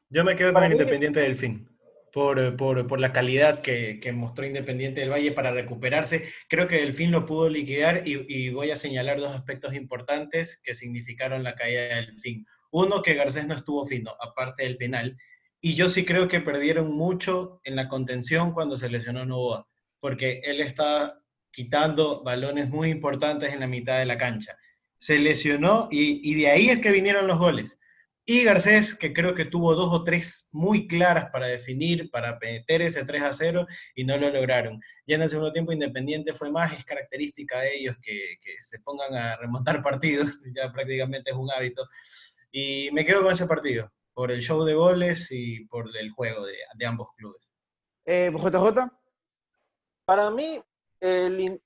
Yo 0.08 0.24
me 0.24 0.34
quedo 0.34 0.52
con 0.52 0.64
el 0.64 0.72
Independiente 0.72 1.20
del 1.20 1.36
Fin. 1.36 1.66
Por, 2.12 2.56
por, 2.56 2.88
por 2.88 2.98
la 2.98 3.12
calidad 3.12 3.60
que, 3.60 4.00
que 4.00 4.10
mostró 4.12 4.44
Independiente 4.44 5.00
del 5.00 5.10
Valle 5.12 5.30
para 5.30 5.52
recuperarse. 5.52 6.24
Creo 6.48 6.66
que 6.66 6.78
Delfín 6.80 7.12
lo 7.12 7.24
pudo 7.24 7.48
liquidar 7.48 8.02
y, 8.08 8.24
y 8.28 8.50
voy 8.50 8.72
a 8.72 8.76
señalar 8.76 9.20
dos 9.20 9.32
aspectos 9.32 9.74
importantes 9.74 10.60
que 10.60 10.74
significaron 10.74 11.44
la 11.44 11.54
caída 11.54 11.82
del 11.82 12.06
Delfín. 12.06 12.44
Uno, 12.72 13.02
que 13.02 13.14
Garcés 13.14 13.46
no 13.46 13.54
estuvo 13.54 13.86
fino, 13.86 14.16
aparte 14.20 14.64
del 14.64 14.76
penal. 14.76 15.16
Y 15.60 15.74
yo 15.74 15.88
sí 15.88 16.04
creo 16.04 16.26
que 16.26 16.40
perdieron 16.40 16.90
mucho 16.90 17.60
en 17.62 17.76
la 17.76 17.86
contención 17.88 18.52
cuando 18.52 18.76
se 18.76 18.88
lesionó 18.88 19.24
Novoa, 19.24 19.68
porque 20.00 20.40
él 20.42 20.60
está 20.60 21.22
quitando 21.50 22.22
balones 22.22 22.68
muy 22.68 22.90
importantes 22.90 23.52
en 23.52 23.60
la 23.60 23.66
mitad 23.66 23.98
de 23.98 24.06
la 24.06 24.18
cancha. 24.18 24.56
Se 24.98 25.18
lesionó 25.18 25.88
y, 25.90 26.30
y 26.30 26.34
de 26.34 26.48
ahí 26.48 26.68
es 26.68 26.80
que 26.80 26.92
vinieron 26.92 27.26
los 27.26 27.38
goles. 27.38 27.80
Y 28.32 28.44
Garcés, 28.44 28.94
que 28.94 29.12
creo 29.12 29.34
que 29.34 29.46
tuvo 29.46 29.74
dos 29.74 29.92
o 29.92 30.04
tres 30.04 30.48
muy 30.52 30.86
claras 30.86 31.30
para 31.32 31.48
definir, 31.48 32.10
para 32.12 32.38
meter 32.38 32.80
ese 32.80 33.04
3 33.04 33.22
a 33.24 33.32
0 33.32 33.66
y 33.96 34.04
no 34.04 34.16
lo 34.18 34.30
lograron. 34.30 34.80
Ya 35.04 35.16
en 35.16 35.22
el 35.22 35.28
segundo 35.28 35.52
tiempo 35.52 35.72
Independiente 35.72 36.32
fue 36.32 36.48
más, 36.48 36.72
es 36.72 36.84
característica 36.84 37.58
de 37.60 37.74
ellos 37.74 37.96
que, 38.00 38.36
que 38.40 38.52
se 38.60 38.78
pongan 38.80 39.14
a 39.14 39.36
remontar 39.36 39.82
partidos, 39.82 40.40
ya 40.54 40.70
prácticamente 40.70 41.32
es 41.32 41.36
un 41.36 41.50
hábito. 41.50 41.88
Y 42.52 42.90
me 42.92 43.04
quedo 43.04 43.22
con 43.22 43.32
ese 43.32 43.46
partido, 43.46 43.90
por 44.12 44.30
el 44.30 44.42
show 44.42 44.62
de 44.64 44.74
goles 44.74 45.32
y 45.32 45.64
por 45.64 45.90
el 45.96 46.10
juego 46.10 46.46
de, 46.46 46.54
de 46.76 46.86
ambos 46.86 47.08
clubes. 47.16 47.42
Eh, 48.04 48.30
JJ, 48.32 48.92
Para 50.04 50.30
mí, 50.30 50.62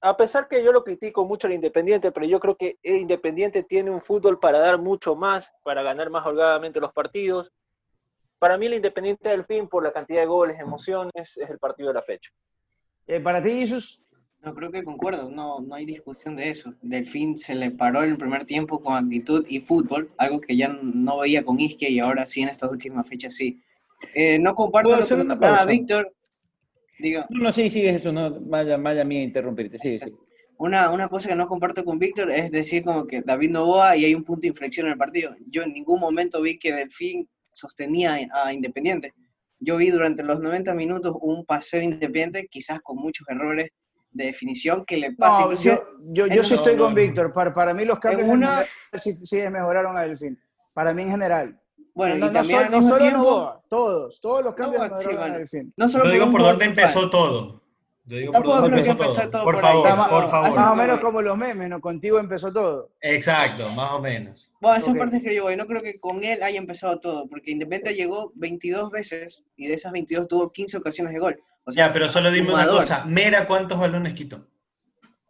a 0.00 0.16
pesar 0.16 0.48
que 0.48 0.62
yo 0.62 0.72
lo 0.72 0.84
critico 0.84 1.24
mucho 1.24 1.46
al 1.46 1.54
Independiente, 1.54 2.12
pero 2.12 2.26
yo 2.26 2.38
creo 2.38 2.56
que 2.56 2.78
el 2.82 2.96
Independiente 2.96 3.62
tiene 3.62 3.90
un 3.90 4.00
fútbol 4.00 4.38
para 4.38 4.58
dar 4.58 4.78
mucho 4.78 5.16
más, 5.16 5.52
para 5.62 5.82
ganar 5.82 6.10
más 6.10 6.24
holgadamente 6.24 6.80
los 6.80 6.92
partidos. 6.92 7.50
Para 8.38 8.56
mí 8.58 8.66
el 8.66 8.74
Independiente 8.74 9.28
del 9.28 9.44
fin, 9.44 9.68
por 9.68 9.82
la 9.82 9.92
cantidad 9.92 10.20
de 10.20 10.26
goles, 10.26 10.60
emociones, 10.60 11.12
es 11.14 11.50
el 11.50 11.58
partido 11.58 11.88
de 11.88 11.94
la 11.94 12.02
fecha. 12.02 12.30
Eh, 13.06 13.20
para 13.20 13.42
ti, 13.42 13.50
Jesús. 13.50 14.08
No, 14.44 14.54
creo 14.54 14.70
que 14.70 14.84
concuerdo, 14.84 15.30
no, 15.30 15.60
no 15.60 15.74
hay 15.74 15.86
discusión 15.86 16.36
de 16.36 16.50
eso. 16.50 16.74
Delfín 16.82 17.36
se 17.36 17.54
le 17.54 17.70
paró 17.70 18.04
en 18.04 18.10
el 18.10 18.18
primer 18.18 18.44
tiempo 18.44 18.82
con 18.82 18.92
actitud 18.94 19.44
y 19.48 19.60
fútbol, 19.60 20.08
algo 20.18 20.40
que 20.40 20.54
ya 20.54 20.68
no 20.68 21.18
veía 21.18 21.44
con 21.44 21.58
Isquia 21.58 21.88
y 21.88 21.98
ahora 21.98 22.26
sí 22.26 22.42
en 22.42 22.50
estas 22.50 22.70
últimas 22.70 23.08
fechas 23.08 23.34
sí. 23.34 23.62
Eh, 24.14 24.38
no 24.38 24.54
comparto 24.54 24.96
lo 24.96 25.06
que 25.06 25.16
nada, 25.16 25.64
Víctor. 25.64 26.12
No, 26.98 27.26
no, 27.30 27.52
sí, 27.52 27.70
sí, 27.70 27.86
eso, 27.86 28.12
no, 28.12 28.40
vaya, 28.40 28.76
vaya 28.76 29.04
mía 29.04 29.22
interrumpirte, 29.22 29.78
sí, 29.78 29.98
sí. 29.98 30.12
Una, 30.56 30.90
una 30.90 31.08
cosa 31.08 31.28
que 31.28 31.34
no 31.34 31.48
comparto 31.48 31.84
con 31.84 31.98
Víctor 31.98 32.30
es 32.30 32.50
decir 32.50 32.84
como 32.84 33.06
que 33.06 33.22
David 33.22 33.50
Novoa 33.50 33.96
y 33.96 34.04
hay 34.04 34.14
un 34.14 34.22
punto 34.22 34.42
de 34.42 34.48
inflexión 34.48 34.86
en 34.86 34.92
el 34.92 34.98
partido. 34.98 35.34
Yo 35.48 35.62
en 35.62 35.72
ningún 35.72 35.98
momento 35.98 36.40
vi 36.40 36.58
que 36.58 36.72
Delfín 36.72 37.28
sostenía 37.52 38.18
a 38.32 38.52
Independiente. 38.52 39.12
Yo 39.58 39.76
vi 39.76 39.90
durante 39.90 40.22
los 40.22 40.40
90 40.40 40.74
minutos 40.74 41.16
un 41.20 41.44
paseo 41.44 41.82
independiente, 41.82 42.46
quizás 42.48 42.80
con 42.82 42.98
muchos 42.98 43.26
errores 43.28 43.70
de 44.12 44.26
definición 44.26 44.84
que 44.84 44.96
le 44.96 45.12
pasa. 45.12 45.48
yo, 45.54 45.80
yo, 46.12 46.26
yo 46.26 46.44
sí 46.44 46.54
estoy 46.54 46.76
con 46.76 46.94
Víctor. 46.94 47.32
Para, 47.32 47.52
para 47.52 47.74
mí 47.74 47.84
los 47.84 47.98
cambios 47.98 48.28
una... 48.28 48.62
sí, 48.94 49.12
sí, 49.14 49.38
mejoraron 49.50 49.96
a 49.96 50.02
Delfín. 50.02 50.38
Para 50.72 50.94
mí 50.94 51.02
en 51.02 51.10
general. 51.10 51.60
Bueno, 51.94 52.16
no, 52.16 52.26
y 52.26 52.32
también 52.32 52.70
no, 52.70 52.82
solo 52.82 52.98
tiempo, 52.98 53.62
todos, 53.68 54.20
todos 54.20 54.44
los 54.44 54.54
cambios 54.54 54.82
mejoraron 54.82 55.30
a 55.30 55.38
Delfín. 55.38 55.72
No 55.76 55.88
solo 55.88 56.10
digo 56.10 56.30
por 56.30 56.42
dónde 56.42 56.64
empezó 56.64 57.08
todo. 57.08 57.62
Yo 58.06 58.18
digo 58.18 58.32
por 58.32 58.44
dónde 58.44 58.80
empezó, 58.80 59.30
todo. 59.30 59.44
Por, 59.44 59.60
favor, 59.60 59.88
por 59.88 60.28
favor. 60.28 60.48
Más 60.48 60.58
o 60.58 60.74
menos 60.74 61.00
como 61.00 61.22
los 61.22 61.38
memes, 61.38 61.70
¿no? 61.70 61.80
Contigo 61.80 62.18
empezó 62.18 62.52
todo. 62.52 62.90
Exacto, 63.00 63.66
más 63.70 63.92
o 63.92 64.00
menos. 64.00 64.50
Bueno, 64.60 64.76
esas 64.76 64.96
partes 64.96 65.22
que 65.22 65.34
yo 65.34 65.44
voy. 65.44 65.56
No 65.56 65.66
creo 65.66 65.82
que 65.82 65.98
con 66.00 66.22
él 66.24 66.42
haya 66.42 66.58
empezado 66.58 66.98
todo, 66.98 67.28
porque 67.28 67.52
Independiente 67.52 67.94
llegó 67.94 68.32
22 68.34 68.90
veces 68.90 69.44
y 69.56 69.68
de 69.68 69.74
esas 69.74 69.92
22 69.92 70.28
tuvo 70.28 70.52
15 70.52 70.78
ocasiones 70.78 71.14
de 71.14 71.20
gol. 71.20 71.40
O 71.64 71.70
sea, 71.70 71.86
ya, 71.86 71.92
pero 71.92 72.08
solo 72.08 72.30
dime 72.30 72.52
una 72.52 72.66
cosa. 72.66 73.04
Mera, 73.06 73.46
¿cuántos 73.46 73.78
balones 73.78 74.12
quitó? 74.12 74.46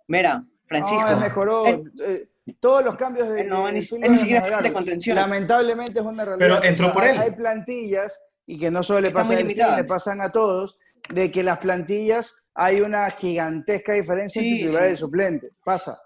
Mera, 0.08 0.42
Francisco. 0.66 1.10
No, 1.10 1.16
mejoró. 1.18 1.66
Eh, 1.68 2.28
todos 2.52 2.84
los 2.84 2.96
cambios 2.96 3.28
de. 3.30 3.44
No, 3.44 3.70
ni, 3.70 3.80
siquiera 3.80 4.60
de 4.60 4.72
contención. 4.72 5.16
Lamentablemente 5.16 6.00
es 6.00 6.04
una 6.04 6.24
realidad. 6.24 6.60
Pero 6.60 6.64
entró 6.64 6.92
por 6.92 7.04
él. 7.04 7.18
Hay 7.18 7.30
plantillas, 7.30 8.22
y 8.46 8.58
que 8.58 8.70
no 8.70 8.82
solo 8.82 9.00
le 9.00 9.10
pasa 9.10 9.32
a 9.32 9.40
él, 9.40 9.46
le 9.48 9.84
pasan 9.84 10.20
a 10.20 10.30
todos, 10.30 10.78
de 11.08 11.30
que 11.30 11.42
las 11.42 11.58
plantillas 11.58 12.48
hay 12.54 12.80
una 12.80 13.10
gigantesca 13.10 13.94
diferencia 13.94 14.42
entre 14.42 14.66
titular 14.66 14.90
y 14.90 14.96
suplente. 14.96 15.50
Pasa. 15.64 15.98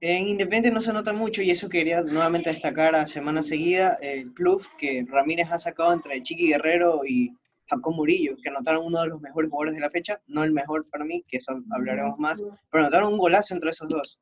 En 0.00 0.26
Independiente 0.26 0.72
no 0.72 0.80
se 0.80 0.92
nota 0.92 1.12
mucho 1.12 1.42
y 1.42 1.50
eso 1.50 1.68
quería 1.68 2.02
nuevamente 2.02 2.50
destacar 2.50 2.96
a 2.96 3.06
semana 3.06 3.40
seguida 3.40 3.96
el 4.00 4.32
plus 4.32 4.68
que 4.76 5.06
Ramírez 5.08 5.48
ha 5.52 5.60
sacado 5.60 5.92
entre 5.92 6.20
Chiqui 6.20 6.48
Guerrero 6.48 7.02
y 7.06 7.36
Jacob 7.68 7.94
Murillo, 7.94 8.36
que 8.42 8.48
anotaron 8.48 8.84
uno 8.84 9.00
de 9.00 9.08
los 9.08 9.20
mejores 9.20 9.48
jugadores 9.48 9.74
de 9.76 9.80
la 9.80 9.90
fecha, 9.90 10.20
no 10.26 10.42
el 10.42 10.52
mejor 10.52 10.88
para 10.90 11.04
mí, 11.04 11.24
que 11.28 11.36
eso 11.36 11.52
hablaremos 11.70 12.18
más, 12.18 12.42
pero 12.70 12.84
anotaron 12.84 13.12
un 13.12 13.18
golazo 13.18 13.54
entre 13.54 13.70
esos 13.70 13.88
dos. 13.88 14.18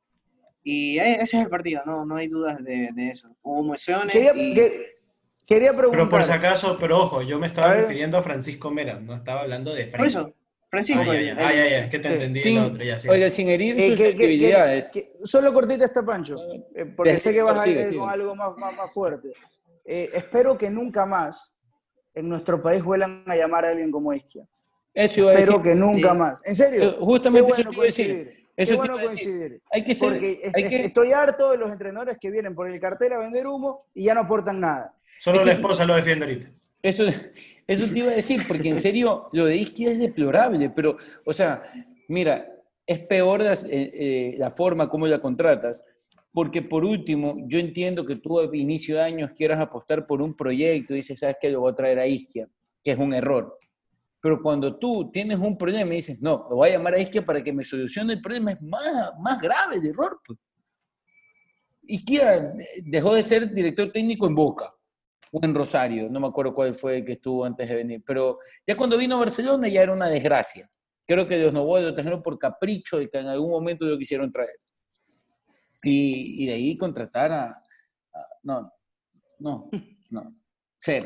Y 0.63 0.99
e, 0.99 1.15
ese 1.15 1.37
es 1.37 1.43
el 1.43 1.49
partido, 1.49 1.81
no, 1.85 2.05
no 2.05 2.15
hay 2.15 2.27
dudas 2.27 2.63
de, 2.63 2.89
eso. 3.09 3.29
Hubo 3.41 3.61
emociones. 3.61 4.13
Quería, 4.13 4.33
y... 4.35 4.53
quería 5.45 5.71
preguntar. 5.71 5.91
Pero 5.91 6.09
por 6.09 6.23
si 6.23 6.31
acaso, 6.31 6.77
pero 6.79 6.99
ojo, 6.99 7.21
yo 7.21 7.39
me 7.39 7.47
estaba 7.47 7.73
refiriendo 7.73 8.17
a 8.17 8.21
Francisco 8.21 8.69
Mera, 8.69 8.99
no 8.99 9.15
estaba 9.15 9.41
hablando 9.41 9.73
de 9.73 9.87
Francisco. 9.87 10.21
Por 10.23 10.29
eso, 10.29 10.35
Francisco. 10.69 11.01
Ah, 11.01 11.15
ya, 11.15 11.53
ya, 11.53 11.69
ya, 11.69 11.89
que 11.89 11.99
te 11.99 12.13
entendí 12.13 12.39
sin, 12.39 12.57
el 12.57 12.65
otro, 12.65 12.83
ya, 12.83 12.99
sí. 12.99 13.09
Oye, 13.09 13.29
sin 13.29 13.49
herir 13.49 13.79
eh, 13.79 13.89
sus 13.89 13.97
que, 13.97 14.07
actividades. 14.07 14.89
Que, 14.91 15.09
solo 15.23 15.53
cortita 15.53 15.85
está 15.85 16.05
Pancho, 16.05 16.37
eh, 16.75 16.85
porque 16.95 17.19
sé 17.19 17.33
que 17.33 17.41
vas 17.41 17.57
a 17.57 17.67
ir 17.67 17.97
con 17.97 18.09
algo 18.09 18.35
más, 18.35 18.55
más, 18.57 18.75
más 18.75 18.93
fuerte. 18.93 19.33
Eh, 19.85 20.09
espero 20.13 20.57
que 20.57 20.69
nunca 20.69 21.05
más 21.05 21.51
en 22.13 22.29
nuestro 22.29 22.61
país 22.61 22.83
vuelan 22.83 23.23
a 23.25 23.35
llamar 23.35 23.65
a 23.65 23.69
alguien 23.69 23.91
como 23.91 24.13
Isquia. 24.13 24.47
Eso 24.93 25.21
iba 25.21 25.33
Espero 25.33 25.61
que 25.61 25.75
nunca 25.75 26.13
más. 26.13 26.41
En 26.45 26.55
serio. 26.55 26.83
Eh, 26.83 26.95
justamente 26.99 27.51
eso 27.51 27.63
te 27.63 27.73
iba 27.73 27.83
a 27.83 27.85
decir. 27.85 28.40
Eso 28.55 28.71
Qué 28.71 28.77
bueno 28.77 28.99
coincidir. 28.99 29.61
Hay 29.71 29.83
que 29.83 29.95
ser, 29.95 30.09
porque 30.09 30.51
hay 30.53 30.69
que... 30.69 30.85
estoy 30.85 31.11
harto 31.11 31.51
de 31.51 31.57
los 31.57 31.71
entrenadores 31.71 32.17
que 32.19 32.29
vienen 32.29 32.53
por 32.53 32.67
el 32.67 32.79
cartel 32.79 33.13
a 33.13 33.19
vender 33.19 33.47
humo 33.47 33.79
y 33.93 34.05
ya 34.05 34.13
no 34.13 34.21
aportan 34.21 34.59
nada. 34.59 34.95
Solo 35.19 35.43
la 35.43 35.53
esposa 35.53 35.85
lo 35.85 35.95
defiende 35.95 36.25
ahorita. 36.25 36.51
Eso, 36.81 37.03
eso 37.67 37.93
te 37.93 37.99
iba 37.99 38.11
a 38.11 38.15
decir, 38.15 38.41
porque 38.47 38.69
en 38.69 38.77
serio, 38.77 39.29
lo 39.33 39.45
de 39.45 39.55
Isquia 39.55 39.91
es 39.91 39.99
deplorable, 39.99 40.69
pero, 40.71 40.97
o 41.25 41.33
sea, 41.33 41.63
mira, 42.07 42.47
es 42.85 42.99
peor 42.99 43.41
la, 43.41 43.53
eh, 43.53 43.59
eh, 43.69 44.35
la 44.37 44.49
forma 44.49 44.89
como 44.89 45.07
la 45.07 45.21
contratas, 45.21 45.85
porque 46.33 46.61
por 46.61 46.83
último, 46.83 47.35
yo 47.47 47.59
entiendo 47.59 48.05
que 48.05 48.15
tú 48.15 48.39
a 48.39 48.55
inicio 48.55 48.95
de 48.95 49.03
años 49.03 49.31
quieras 49.35 49.59
apostar 49.59 50.07
por 50.07 50.21
un 50.21 50.35
proyecto 50.35 50.93
y 50.93 50.97
dices, 50.97 51.19
¿sabes 51.19 51.37
qué? 51.39 51.49
Lo 51.49 51.61
voy 51.61 51.71
a 51.71 51.75
traer 51.75 51.99
a 51.99 52.07
Isquia, 52.07 52.47
que 52.83 52.91
es 52.91 52.97
un 52.97 53.13
error. 53.13 53.59
Pero 54.21 54.41
cuando 54.41 54.77
tú 54.77 55.09
tienes 55.11 55.39
un 55.39 55.57
problema 55.57 55.93
y 55.93 55.97
dices, 55.97 56.21
no, 56.21 56.45
lo 56.49 56.57
voy 56.57 56.69
a 56.69 56.73
llamar 56.73 56.93
a 56.93 56.99
Isquia 56.99 57.25
para 57.25 57.43
que 57.43 57.51
me 57.51 57.63
solucione 57.63 58.13
el 58.13 58.21
problema, 58.21 58.51
es 58.51 58.61
más, 58.61 59.13
más 59.19 59.41
grave 59.41 59.77
el 59.77 59.87
error. 59.87 60.21
Pues. 60.25 60.37
Isquia 61.83 62.53
dejó 62.83 63.15
de 63.15 63.23
ser 63.23 63.51
director 63.51 63.91
técnico 63.91 64.27
en 64.27 64.35
Boca 64.35 64.71
o 65.31 65.39
en 65.43 65.55
Rosario, 65.55 66.09
no 66.09 66.19
me 66.19 66.27
acuerdo 66.27 66.53
cuál 66.53 66.75
fue 66.75 66.97
el 66.97 67.05
que 67.05 67.13
estuvo 67.13 67.45
antes 67.45 67.67
de 67.67 67.75
venir, 67.75 68.03
pero 68.05 68.37
ya 68.67 68.75
cuando 68.75 68.97
vino 68.97 69.15
a 69.15 69.19
Barcelona 69.19 69.67
ya 69.69 69.81
era 69.81 69.93
una 69.93 70.07
desgracia. 70.07 70.69
Creo 71.07 71.27
que 71.27 71.37
los 71.37 71.51
Novoa 71.51 71.81
lo 71.81 71.93
trajeron 71.93 72.21
por 72.21 72.37
capricho 72.37 72.99
de 72.99 73.09
que 73.09 73.17
en 73.17 73.27
algún 73.27 73.49
momento 73.49 73.85
lo 73.85 73.97
quisieron 73.97 74.31
traer. 74.31 74.59
Y, 75.83 76.45
de 76.45 76.53
ahí 76.53 76.77
contratar 76.77 77.31
a, 77.31 77.63
no, 78.43 78.71
no, 79.39 79.69
no. 80.09 80.40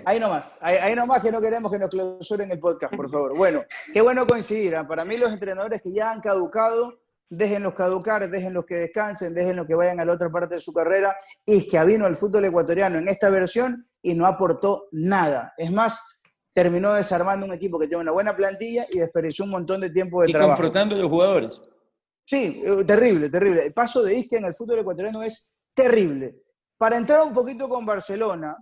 Ahí 0.06 0.20
nomás, 0.20 0.58
ahí, 0.62 0.78
ahí 0.78 0.96
nomás 0.96 1.22
que 1.22 1.32
no 1.32 1.42
queremos 1.42 1.70
que 1.70 1.78
nos 1.78 1.90
clausuren 1.90 2.50
el 2.50 2.60
podcast, 2.60 2.96
por 2.96 3.10
favor. 3.10 3.36
Bueno, 3.36 3.64
qué 3.94 4.02
bueno 4.02 4.26
coincidir. 4.26 4.76
¿ah? 4.76 4.88
Para 4.88 5.04
mí 5.04 5.18
los 5.18 5.34
entrenadores 5.34 5.82
que 5.82 5.92
ya 5.92 6.12
han 6.12 6.22
caducado, 6.22 7.02
déjenlos 7.30 7.74
caducar, 7.74 8.30
déjenlos 8.30 8.66
que 8.66 8.76
descansen, 8.76 9.34
déjenlos 9.34 9.68
que 9.68 9.76
vayan 9.76 10.00
a 10.00 10.06
la 10.06 10.14
otra 10.14 10.30
parte 10.30 10.56
de 10.56 10.62
su 10.62 10.72
carrera. 10.72 11.16
Y 11.46 11.58
es 11.58 11.68
que 11.70 11.84
vino 11.84 12.08
el 12.08 12.16
fútbol 12.16 12.46
ecuatoriano 12.46 13.00
en 13.00 13.10
esta 13.10 13.30
versión 13.30 13.86
y 14.02 14.14
no 14.14 14.26
aportó 14.26 14.88
nada. 14.94 15.54
Es 15.58 15.72
más, 15.72 16.22
terminó 16.54 16.94
desarmando 16.94 17.46
un 17.46 17.52
equipo 17.52 17.78
que 17.78 17.88
tiene 17.88 18.04
una 18.04 18.12
buena 18.14 18.34
plantilla 18.34 18.86
y 18.90 19.00
desperdició 19.00 19.44
un 19.44 19.52
montón 19.52 19.82
de 19.82 19.90
tiempo 19.90 20.22
de 20.22 20.32
trabajo. 20.32 20.52
Y 20.52 20.56
confrontando 20.56 20.96
a 20.96 21.00
los 21.00 21.10
jugadores. 21.10 21.62
Sí, 22.24 22.64
eh, 22.66 22.86
terrible, 22.86 23.30
terrible. 23.30 23.66
El 23.66 23.74
paso 23.74 24.02
de 24.04 24.16
Isquia 24.16 24.40
en 24.40 24.46
el 24.46 24.54
fútbol 24.54 24.80
ecuatoriano 24.80 25.22
es 25.22 25.58
terrible. 25.74 26.34
Para 26.78 26.96
entrar 26.96 27.22
un 27.24 27.34
poquito 27.34 27.68
con 27.68 27.86
Barcelona, 27.86 28.56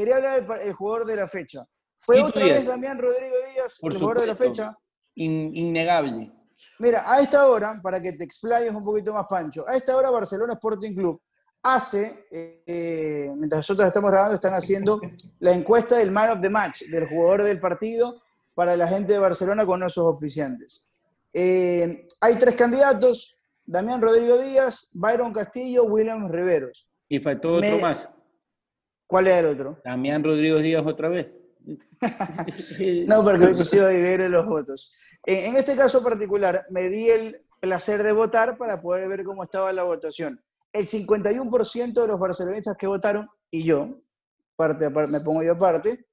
quería 0.00 0.16
hablar 0.16 0.46
del 0.46 0.72
jugador 0.72 1.06
de 1.06 1.16
la 1.16 1.28
fecha. 1.28 1.66
¿Fue 1.96 2.22
otra 2.22 2.44
vez 2.46 2.64
Damián 2.64 2.98
Rodrigo 2.98 3.34
Díaz 3.52 3.78
el 3.82 3.92
jugador 3.92 4.20
de 4.20 4.26
la 4.26 4.34
fecha? 4.34 4.76
innegable. 5.14 6.32
Mira, 6.78 7.04
a 7.06 7.20
esta 7.20 7.46
hora, 7.46 7.78
para 7.82 8.00
que 8.00 8.12
te 8.14 8.24
explayes 8.24 8.72
un 8.72 8.84
poquito 8.84 9.12
más, 9.12 9.26
Pancho, 9.28 9.68
a 9.68 9.76
esta 9.76 9.94
hora 9.96 10.08
Barcelona 10.08 10.54
Sporting 10.54 10.94
Club 10.94 11.20
hace, 11.62 12.26
eh, 12.30 13.30
mientras 13.36 13.58
nosotros 13.58 13.86
estamos 13.86 14.10
grabando, 14.10 14.34
están 14.34 14.54
haciendo 14.54 14.98
la 15.40 15.52
encuesta 15.52 15.96
del 15.96 16.10
Man 16.10 16.30
of 16.30 16.40
the 16.40 16.48
Match, 16.48 16.84
del 16.84 17.06
jugador 17.06 17.42
del 17.42 17.60
partido, 17.60 18.22
para 18.54 18.76
la 18.76 18.88
gente 18.88 19.12
de 19.12 19.18
Barcelona 19.18 19.66
con 19.66 19.80
nuestros 19.80 20.06
auspiciantes. 20.06 20.90
Eh, 21.34 22.06
hay 22.22 22.36
tres 22.36 22.54
candidatos, 22.54 23.42
Damián 23.64 24.00
Rodrigo 24.00 24.38
Díaz, 24.38 24.88
Byron 24.94 25.34
Castillo, 25.34 25.84
William 25.84 26.26
Riveros. 26.26 26.88
Y 27.08 27.18
faltó 27.18 27.56
otro 27.56 27.78
más. 27.78 28.08
¿Cuál 29.10 29.26
es 29.26 29.38
el 29.38 29.46
otro? 29.46 29.78
Damián 29.84 30.22
Rodrigo 30.22 30.58
Díaz 30.60 30.86
otra 30.86 31.08
vez. 31.08 31.26
no, 31.66 33.24
porque 33.24 33.44
va 33.44 33.86
a 33.86 33.88
dividir 33.88 34.20
los 34.30 34.46
votos. 34.46 34.98
En 35.26 35.56
este 35.56 35.76
caso 35.76 36.02
particular, 36.02 36.64
me 36.70 36.88
di 36.88 37.10
el 37.10 37.44
placer 37.60 38.02
de 38.04 38.12
votar 38.12 38.56
para 38.56 38.80
poder 38.80 39.08
ver 39.08 39.24
cómo 39.24 39.42
estaba 39.42 39.72
la 39.72 39.82
votación. 39.82 40.40
El 40.72 40.86
51% 40.86 41.92
de 42.00 42.06
los 42.06 42.18
barcelonistas 42.20 42.76
que 42.78 42.86
votaron, 42.86 43.28
y 43.50 43.64
yo, 43.64 43.98
parte, 44.56 44.88
me 44.88 45.20
pongo 45.20 45.42
yo 45.42 45.52
aparte, 45.52 46.06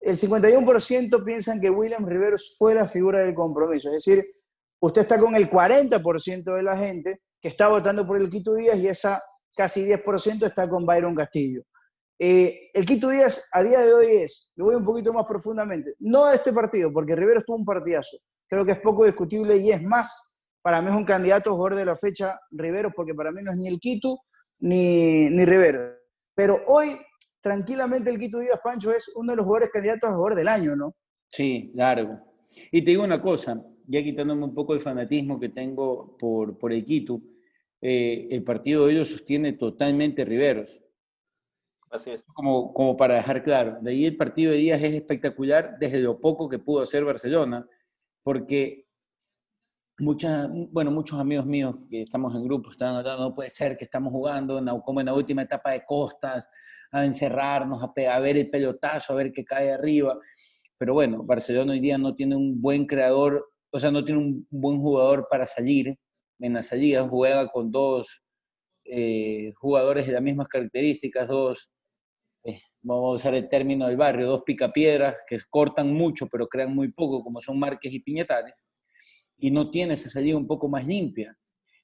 el 0.00 0.16
51% 0.16 1.24
piensan 1.24 1.60
que 1.60 1.70
William 1.70 2.06
Riveros 2.06 2.54
fue 2.58 2.74
la 2.74 2.86
figura 2.86 3.20
del 3.20 3.34
compromiso. 3.34 3.88
Es 3.88 4.04
decir, 4.04 4.24
usted 4.78 5.02
está 5.02 5.18
con 5.18 5.34
el 5.34 5.50
40% 5.50 6.54
de 6.54 6.62
la 6.62 6.76
gente 6.76 7.22
que 7.40 7.48
está 7.48 7.68
votando 7.68 8.06
por 8.06 8.18
el 8.18 8.28
Quito 8.28 8.54
Díaz 8.54 8.76
y 8.76 8.88
esa 8.88 9.22
casi 9.56 9.86
10% 9.86 10.46
está 10.46 10.68
con 10.68 10.84
Byron 10.84 11.14
Castillo. 11.14 11.62
Eh, 12.24 12.70
el 12.72 12.86
Quito 12.86 13.10
Díaz 13.10 13.48
a 13.52 13.64
día 13.64 13.80
de 13.80 13.92
hoy 13.92 14.06
es, 14.06 14.52
lo 14.54 14.66
voy 14.66 14.76
un 14.76 14.84
poquito 14.84 15.12
más 15.12 15.26
profundamente, 15.26 15.94
no 15.98 16.26
de 16.26 16.36
este 16.36 16.52
partido, 16.52 16.92
porque 16.92 17.16
Rivero 17.16 17.42
tuvo 17.42 17.56
un 17.56 17.64
partidazo, 17.64 18.16
creo 18.46 18.64
que 18.64 18.70
es 18.70 18.78
poco 18.78 19.04
discutible 19.04 19.56
y 19.56 19.72
es 19.72 19.82
más, 19.82 20.32
para 20.62 20.80
mí 20.80 20.86
es 20.86 20.94
un 20.94 21.04
candidato 21.04 21.50
a 21.50 21.54
jugador 21.54 21.78
de 21.80 21.84
la 21.84 21.96
fecha 21.96 22.38
Rivero, 22.52 22.92
porque 22.94 23.12
para 23.12 23.32
mí 23.32 23.42
no 23.42 23.50
es 23.50 23.56
ni 23.56 23.66
el 23.66 23.80
Quito 23.80 24.20
ni, 24.60 25.30
ni 25.30 25.44
Rivero. 25.44 25.96
Pero 26.32 26.58
hoy, 26.68 26.90
tranquilamente, 27.40 28.08
el 28.08 28.20
Quito 28.20 28.38
Díaz 28.38 28.60
Pancho 28.62 28.92
es 28.92 29.10
uno 29.16 29.32
de 29.32 29.38
los 29.38 29.44
jugadores 29.44 29.70
candidatos 29.72 30.08
a 30.08 30.14
jugador 30.14 30.36
del 30.36 30.46
año, 30.46 30.76
¿no? 30.76 30.94
Sí, 31.28 31.72
largo. 31.74 32.20
Y 32.70 32.84
te 32.84 32.92
digo 32.92 33.02
una 33.02 33.20
cosa, 33.20 33.60
ya 33.88 34.00
quitándome 34.00 34.44
un 34.44 34.54
poco 34.54 34.74
el 34.74 34.80
fanatismo 34.80 35.40
que 35.40 35.48
tengo 35.48 36.16
por, 36.18 36.56
por 36.56 36.72
el 36.72 36.84
Quito, 36.84 37.20
eh, 37.80 38.28
el 38.30 38.44
partido 38.44 38.86
de 38.86 38.92
ellos 38.92 39.08
sostiene 39.08 39.54
totalmente 39.54 40.24
Riveros. 40.24 40.81
Así 41.92 42.10
es. 42.10 42.24
Como, 42.32 42.72
como 42.72 42.96
para 42.96 43.16
dejar 43.16 43.44
claro. 43.44 43.78
De 43.82 43.90
ahí 43.90 44.06
el 44.06 44.16
partido 44.16 44.52
de 44.52 44.58
Díaz 44.58 44.82
es 44.82 44.94
espectacular 44.94 45.76
desde 45.78 46.00
lo 46.00 46.18
poco 46.18 46.48
que 46.48 46.58
pudo 46.58 46.82
hacer 46.82 47.04
Barcelona, 47.04 47.66
porque 48.22 48.86
mucha, 49.98 50.48
bueno, 50.50 50.90
muchos 50.90 51.20
amigos 51.20 51.44
míos 51.44 51.76
que 51.90 52.02
estamos 52.02 52.34
en 52.34 52.44
grupo 52.44 52.70
están 52.70 52.96
hablando, 52.96 53.24
no 53.24 53.34
puede 53.34 53.50
ser 53.50 53.76
que 53.76 53.84
estamos 53.84 54.10
jugando 54.10 54.58
en 54.58 54.80
como 54.80 55.00
en 55.00 55.06
la 55.06 55.14
última 55.14 55.42
etapa 55.42 55.72
de 55.72 55.82
costas, 55.82 56.48
a 56.90 57.04
encerrarnos, 57.04 57.82
a 57.82 58.18
ver 58.20 58.36
el 58.38 58.48
pelotazo, 58.48 59.12
a 59.12 59.16
ver 59.16 59.30
qué 59.30 59.44
cae 59.44 59.72
arriba. 59.72 60.18
Pero 60.78 60.94
bueno, 60.94 61.22
Barcelona 61.22 61.72
hoy 61.72 61.80
día 61.80 61.98
no 61.98 62.14
tiene 62.14 62.36
un 62.36 62.60
buen 62.60 62.86
creador, 62.86 63.50
o 63.70 63.78
sea, 63.78 63.90
no 63.90 64.02
tiene 64.02 64.20
un 64.20 64.46
buen 64.50 64.80
jugador 64.80 65.26
para 65.30 65.44
salir. 65.44 65.94
En 66.40 66.54
la 66.54 66.62
salida 66.62 67.06
juega 67.06 67.48
con 67.48 67.70
dos 67.70 68.22
eh, 68.84 69.52
jugadores 69.56 70.06
de 70.06 70.14
las 70.14 70.22
mismas 70.22 70.48
características, 70.48 71.28
dos, 71.28 71.70
eh, 72.44 72.60
vamos 72.82 73.12
a 73.12 73.14
usar 73.16 73.34
el 73.34 73.48
término 73.48 73.86
del 73.86 73.96
barrio, 73.96 74.26
dos 74.26 74.42
picapiedras 74.44 75.16
que 75.28 75.38
cortan 75.48 75.92
mucho 75.92 76.26
pero 76.28 76.46
crean 76.48 76.74
muy 76.74 76.88
poco, 76.92 77.22
como 77.22 77.40
son 77.40 77.58
Márquez 77.58 77.92
y 77.92 78.00
Piñetares, 78.00 78.62
y 79.38 79.50
no 79.50 79.70
tiene 79.70 79.94
esa 79.94 80.10
salida 80.10 80.36
un 80.36 80.46
poco 80.46 80.68
más 80.68 80.86
limpia. 80.86 81.36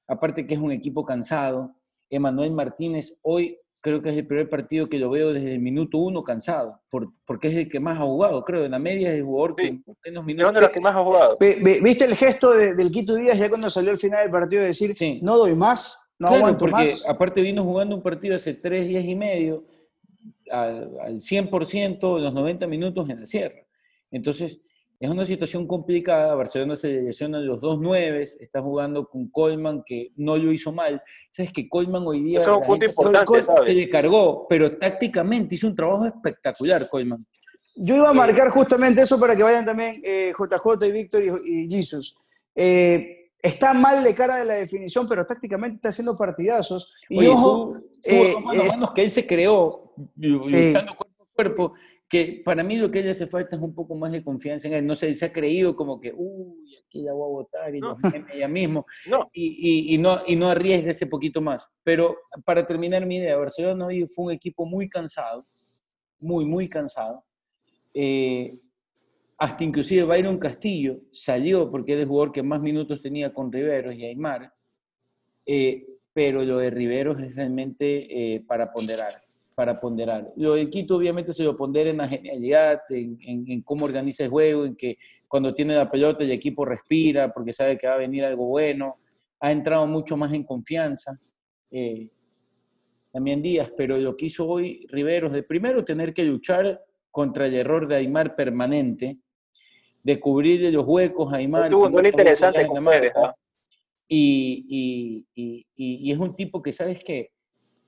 Aparte 0.06 0.46
que 0.46 0.54
es 0.54 0.60
un 0.60 0.72
equipo 0.72 1.04
cansado. 1.04 1.74
Emanuel 2.10 2.52
Martínez 2.52 3.18
hoy 3.22 3.58
creo 3.82 4.00
que 4.02 4.08
es 4.10 4.16
el 4.16 4.26
primer 4.26 4.48
partido 4.48 4.88
que 4.88 4.98
lo 4.98 5.10
veo 5.10 5.32
desde 5.32 5.52
el 5.52 5.60
minuto 5.60 5.98
uno 5.98 6.24
cansado, 6.24 6.80
por- 6.90 7.12
porque 7.26 7.48
es 7.48 7.56
el 7.56 7.68
que 7.68 7.78
más 7.78 7.98
ha 8.00 8.02
jugado, 8.04 8.42
creo, 8.44 8.64
en 8.64 8.70
la 8.72 8.78
media 8.78 9.10
es 9.12 9.18
el 9.18 9.24
jugador 9.24 9.54
que 9.56 9.62
Sí. 9.64 9.68
en 9.68 9.84
menos 10.04 10.24
minutos... 10.24 10.50
uno 10.50 10.58
de 10.58 10.62
los 10.62 10.70
que 10.70 10.80
más 10.80 10.96
ha 10.96 11.04
jugado. 11.04 11.36
Ve- 11.38 11.58
ve- 11.62 11.78
¿Viste 11.82 12.04
el 12.04 12.14
gesto 12.16 12.54
de- 12.54 12.74
del 12.74 12.90
Quito 12.90 13.14
Díaz 13.14 13.38
ya 13.38 13.48
cuando 13.48 13.68
salió 13.70 13.90
al 13.90 13.98
final 13.98 14.22
del 14.22 14.30
partido 14.32 14.62
de 14.62 14.68
decir, 14.68 14.96
Sí. 14.96 15.20
no 15.22 15.36
doy 15.36 15.54
más, 15.54 16.10
no 16.18 16.26
Claro, 16.28 16.36
aguanto 16.38 16.58
porque 16.60 16.72
más? 16.72 17.08
aparte 17.08 17.40
vino 17.40 17.62
jugando 17.62 17.94
un 17.94 18.02
partido 18.02 18.34
hace 18.34 18.54
tres 18.54 18.88
días 18.88 19.04
y 19.04 19.14
medio 19.14 19.64
al, 20.50 20.90
al 21.00 21.14
100% 21.20 22.16
de 22.16 22.22
los 22.22 22.32
90 22.34 22.66
minutos 22.66 23.08
en 23.10 23.20
la 23.20 23.26
sierra. 23.26 23.60
Entonces, 24.10 24.60
es 25.00 25.08
una 25.10 25.24
situación 25.24 25.66
complicada. 25.66 26.34
Barcelona 26.34 26.74
se 26.74 26.88
lesiona 27.02 27.38
los 27.38 27.60
dos 27.60 27.78
nueves, 27.80 28.36
está 28.40 28.60
jugando 28.60 29.06
con 29.08 29.28
Coleman, 29.30 29.82
que 29.86 30.10
no 30.16 30.36
lo 30.36 30.52
hizo 30.52 30.72
mal. 30.72 31.00
Sabes 31.30 31.52
que 31.52 31.68
Coleman 31.68 32.02
hoy 32.06 32.22
día 32.22 32.38
Eso 32.40 32.52
es 32.52 32.58
un 32.58 32.66
punto 32.66 32.84
importante, 32.86 33.24
Col- 33.26 33.40
se 33.40 33.46
¿sabes? 33.46 33.76
le 33.76 33.88
cargó, 33.88 34.46
pero 34.48 34.76
tácticamente 34.76 35.54
hizo 35.54 35.68
un 35.68 35.76
trabajo 35.76 36.04
espectacular, 36.06 36.88
Coleman. 36.88 37.24
Yo 37.76 37.94
iba 37.94 38.08
a 38.10 38.12
marcar 38.12 38.48
justamente 38.48 39.02
eso 39.02 39.20
para 39.20 39.36
que 39.36 39.42
vayan 39.44 39.64
también 39.64 40.00
eh, 40.02 40.32
JJ 40.36 40.86
y 40.86 40.92
Víctor 40.92 41.22
y, 41.22 41.64
y 41.64 41.70
Jesus. 41.70 42.16
Eh, 42.56 43.17
está 43.42 43.72
mal 43.74 44.02
de 44.02 44.14
cara 44.14 44.36
de 44.36 44.44
la 44.44 44.54
definición, 44.54 45.08
pero 45.08 45.24
tácticamente 45.26 45.76
está 45.76 45.90
haciendo 45.90 46.16
partidazos. 46.16 46.94
Y 47.08 47.18
Oye, 47.18 47.28
ojo, 47.28 47.72
tú- 47.74 47.80
tú, 47.80 47.90
eh, 48.04 48.34
mano 48.42 48.62
a 48.62 48.64
eh, 48.64 48.68
mano 48.68 48.94
que 48.94 49.02
él 49.02 49.10
se 49.10 49.26
creó 49.26 49.92
Sí. 49.96 50.02
luchando 50.16 50.94
cuerpo 50.94 51.22
a 51.22 51.26
cuerpo, 51.34 51.72
que 52.08 52.42
para 52.44 52.62
mí 52.64 52.76
lo 52.78 52.90
que 52.90 53.02
le 53.02 53.10
hace 53.10 53.26
falta 53.26 53.54
es 53.54 53.62
un 53.62 53.74
poco 53.74 53.94
más 53.94 54.10
de 54.10 54.24
confianza 54.24 54.66
en 54.66 54.74
él. 54.74 54.86
No 54.86 54.94
sé, 54.94 55.14
se 55.14 55.26
ha 55.26 55.32
creído 55.32 55.76
como 55.76 56.00
que, 56.00 56.12
uy, 56.16 56.76
aquí 56.84 57.02
la 57.02 57.12
voy 57.12 57.24
a 57.26 57.32
votar 57.32 57.74
y 57.74 57.80
No. 57.80 57.96
los 58.02 58.14
ella 58.34 58.48
mismo, 58.48 58.86
No, 59.06 59.28
y, 59.32 59.90
y- 59.90 59.94
y 59.94 59.98
no, 59.98 60.18
y 60.26 60.34
no 60.34 60.48
arriesga 60.48 60.90
ese 60.90 61.06
poquito 61.06 61.40
más. 61.40 61.66
Pero 61.84 62.16
para 62.44 62.66
terminar 62.66 63.04
mi 63.06 63.16
idea, 63.18 63.36
Barcelona 63.36 63.86
hoy 63.86 64.06
fue 64.06 64.24
un 64.26 64.32
equipo 64.32 64.64
muy 64.66 64.88
cansado, 64.88 65.46
muy, 66.18 66.44
muy 66.44 66.68
cansado. 66.68 67.24
Eh, 67.94 68.58
hasta 69.38 69.62
inclusive 69.64 70.02
Byron 70.04 70.38
Castillo 70.38 70.98
salió 71.12 71.70
porque 71.70 71.92
era 71.92 72.02
el 72.02 72.08
jugador 72.08 72.32
que 72.32 72.42
más 72.42 72.60
minutos 72.60 73.00
tenía 73.00 73.32
con 73.32 73.52
Riveros 73.52 73.94
y 73.94 74.04
Aymar, 74.04 74.52
eh, 75.46 75.86
pero 76.12 76.44
lo 76.44 76.58
de 76.58 76.70
Riveros 76.70 77.20
es 77.20 77.36
realmente 77.36 78.34
eh, 78.34 78.40
para 78.40 78.72
ponderar, 78.72 79.22
para 79.54 79.78
ponderar. 79.80 80.32
Lo 80.36 80.54
de 80.54 80.68
Quito 80.68 80.96
obviamente 80.96 81.32
se 81.32 81.44
lo 81.44 81.56
pondera 81.56 81.90
en 81.90 81.98
la 81.98 82.08
genialidad, 82.08 82.80
en, 82.90 83.16
en- 83.22 83.50
en 83.50 83.62
cómo 83.62 83.84
organiza 83.84 84.24
el 84.24 84.30
juego, 84.30 84.64
en 84.64 84.74
que 84.74 84.98
cuando 85.28 85.54
tiene 85.54 85.74
la 85.76 85.90
pelota 85.90 86.24
el 86.24 86.32
equipo 86.32 86.64
respira 86.64 87.32
porque 87.32 87.52
sabe 87.52 87.78
que 87.78 87.86
va 87.86 87.94
a 87.94 87.98
venir 87.98 88.24
algo 88.24 88.46
bueno, 88.46 88.96
ha 89.40 89.52
entrado 89.52 89.86
mucho 89.86 90.16
más 90.16 90.32
en 90.32 90.42
confianza. 90.44 91.18
eh, 91.70 92.08
también 93.12 93.40
Díaz, 93.42 93.72
pero 93.76 93.96
lo 93.98 94.16
que 94.16 94.26
hizo 94.26 94.46
hoy 94.46 94.86
Riveros, 94.90 95.32
de 95.32 95.42
primero 95.42 95.84
tener 95.84 96.12
que 96.12 96.24
luchar 96.24 96.80
contra 97.10 97.46
el 97.46 97.54
error 97.54 97.88
de 97.88 97.96
Aymar 97.96 98.36
permanente, 98.36 99.18
de 100.08 100.18
cubrirle 100.18 100.72
los 100.72 100.86
huecos 100.86 101.30
a 101.32 101.36
Aymar. 101.36 101.68
tuvo 101.70 101.82
un 101.82 101.88
que 101.88 101.92
gol 101.92 102.02
muchas 102.02 102.16
veces 102.24 102.38
interesante 102.38 102.66
con 102.66 102.82
marca, 102.82 103.12
¿ah? 103.16 103.34
y, 104.08 104.64
y- 104.68 105.26
y- 105.42 105.66
y- 105.76 106.08
y 106.08 106.12
es 106.12 106.18
un 106.18 106.34
tipo 106.34 106.62
que, 106.62 106.72
¿sabes 106.72 107.04
qué? 107.04 107.30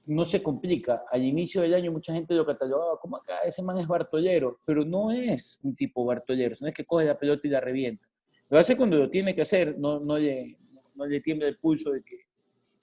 No 0.04 0.24
se 0.26 0.42
complica. 0.42 1.02
Al 1.10 1.24
inicio 1.24 1.62
del 1.62 1.72
año 1.72 1.90
mucha 1.92 2.12
gente 2.12 2.34
lo 2.34 2.44
catalogaba 2.44 2.98
como 3.00 3.16
acá, 3.16 3.38
ese 3.46 3.62
man 3.62 3.78
es 3.78 3.86
bartollero, 3.86 4.58
pero 4.66 4.84
no 4.84 5.10
es 5.12 5.58
un 5.62 5.74
tipo 5.74 6.04
bartollero, 6.04 6.54
no 6.60 6.66
es 6.68 6.74
que 6.74 6.84
coge 6.84 7.06
la 7.06 7.18
pelota 7.18 7.46
y 7.46 7.50
la 7.50 7.60
revienta. 7.60 8.06
Lo 8.50 8.58
hace 8.58 8.76
cuando 8.76 8.96
lo 8.98 9.08
tiene 9.08 9.34
que 9.34 9.40
hacer, 9.42 9.78
no, 9.78 9.98
no, 10.00 10.18
le, 10.18 10.58
no 10.94 11.06
le 11.06 11.20
tiembla 11.22 11.48
el 11.48 11.56
pulso 11.56 11.90
de, 11.90 12.02
que, 12.02 12.18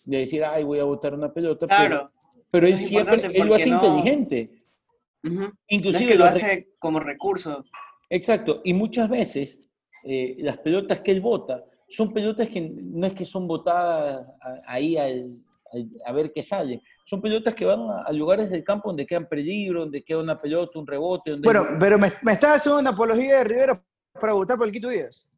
de 0.06 0.18
decir, 0.18 0.44
ay, 0.44 0.64
voy 0.64 0.80
a 0.80 0.84
botar 0.86 1.14
una 1.14 1.32
pelota. 1.32 1.68
pero- 1.68 1.78
Claro. 1.90 2.12
Pero, 2.50 2.66
eso 2.66 2.76
él 2.78 2.82
siempre, 2.82 3.22
él 3.34 3.48
lo 3.48 3.54
hace 3.56 3.70
no- 3.70 3.76
inteligente. 3.76 4.64
No 5.22 5.46
es 5.46 5.52
Inclusive 5.68 6.12
que 6.14 6.18
lo 6.18 6.24
hace 6.26 6.70
como 6.80 7.00
recurso. 7.02 7.62
Exacto, 8.10 8.62
y 8.64 8.74
muchas 8.74 9.10
veces 9.10 9.60
eh, 10.04 10.36
las 10.40 10.58
pelotas 10.60 11.02
que 11.02 11.12
él 11.12 11.22
bota 11.22 11.64
son 11.90 12.14
pelotas 12.14 12.48
que 12.50 12.62
no 12.62 13.08
es 13.08 13.14
que 13.14 13.26
son 13.26 13.48
botadas 13.48 14.26
ahí 14.66 14.98
al- 14.98 15.38
al- 15.74 15.90
a 16.06 16.12
ver 16.14 16.32
qué 16.34 16.42
sale, 16.44 16.82
son 17.06 17.22
pelotas 17.22 17.54
que 17.56 17.66
van 17.66 17.80
a, 17.90 18.04
a 18.04 18.12
lugares 18.14 18.50
del 18.50 18.64
campo 18.64 18.90
donde 18.90 19.06
quedan 19.06 19.28
peligro, 19.28 19.82
donde 19.82 20.04
queda 20.04 20.20
una 20.20 20.40
pelota, 20.40 20.80
un 20.80 20.88
rebote. 20.88 21.32
Donde 21.32 21.46
bueno, 21.46 21.66
pero 21.80 21.98
me, 21.98 22.12
me 22.24 22.34
estás 22.34 22.58
haciendo 22.58 22.80
una 22.80 22.90
apología 22.92 23.38
de 23.40 23.44
Rivera 23.44 23.86
para 24.20 24.34
votar 24.34 24.58
por 24.58 24.68
el 24.68 24.74
Quito 24.74 24.90
Díaz. 24.90 25.30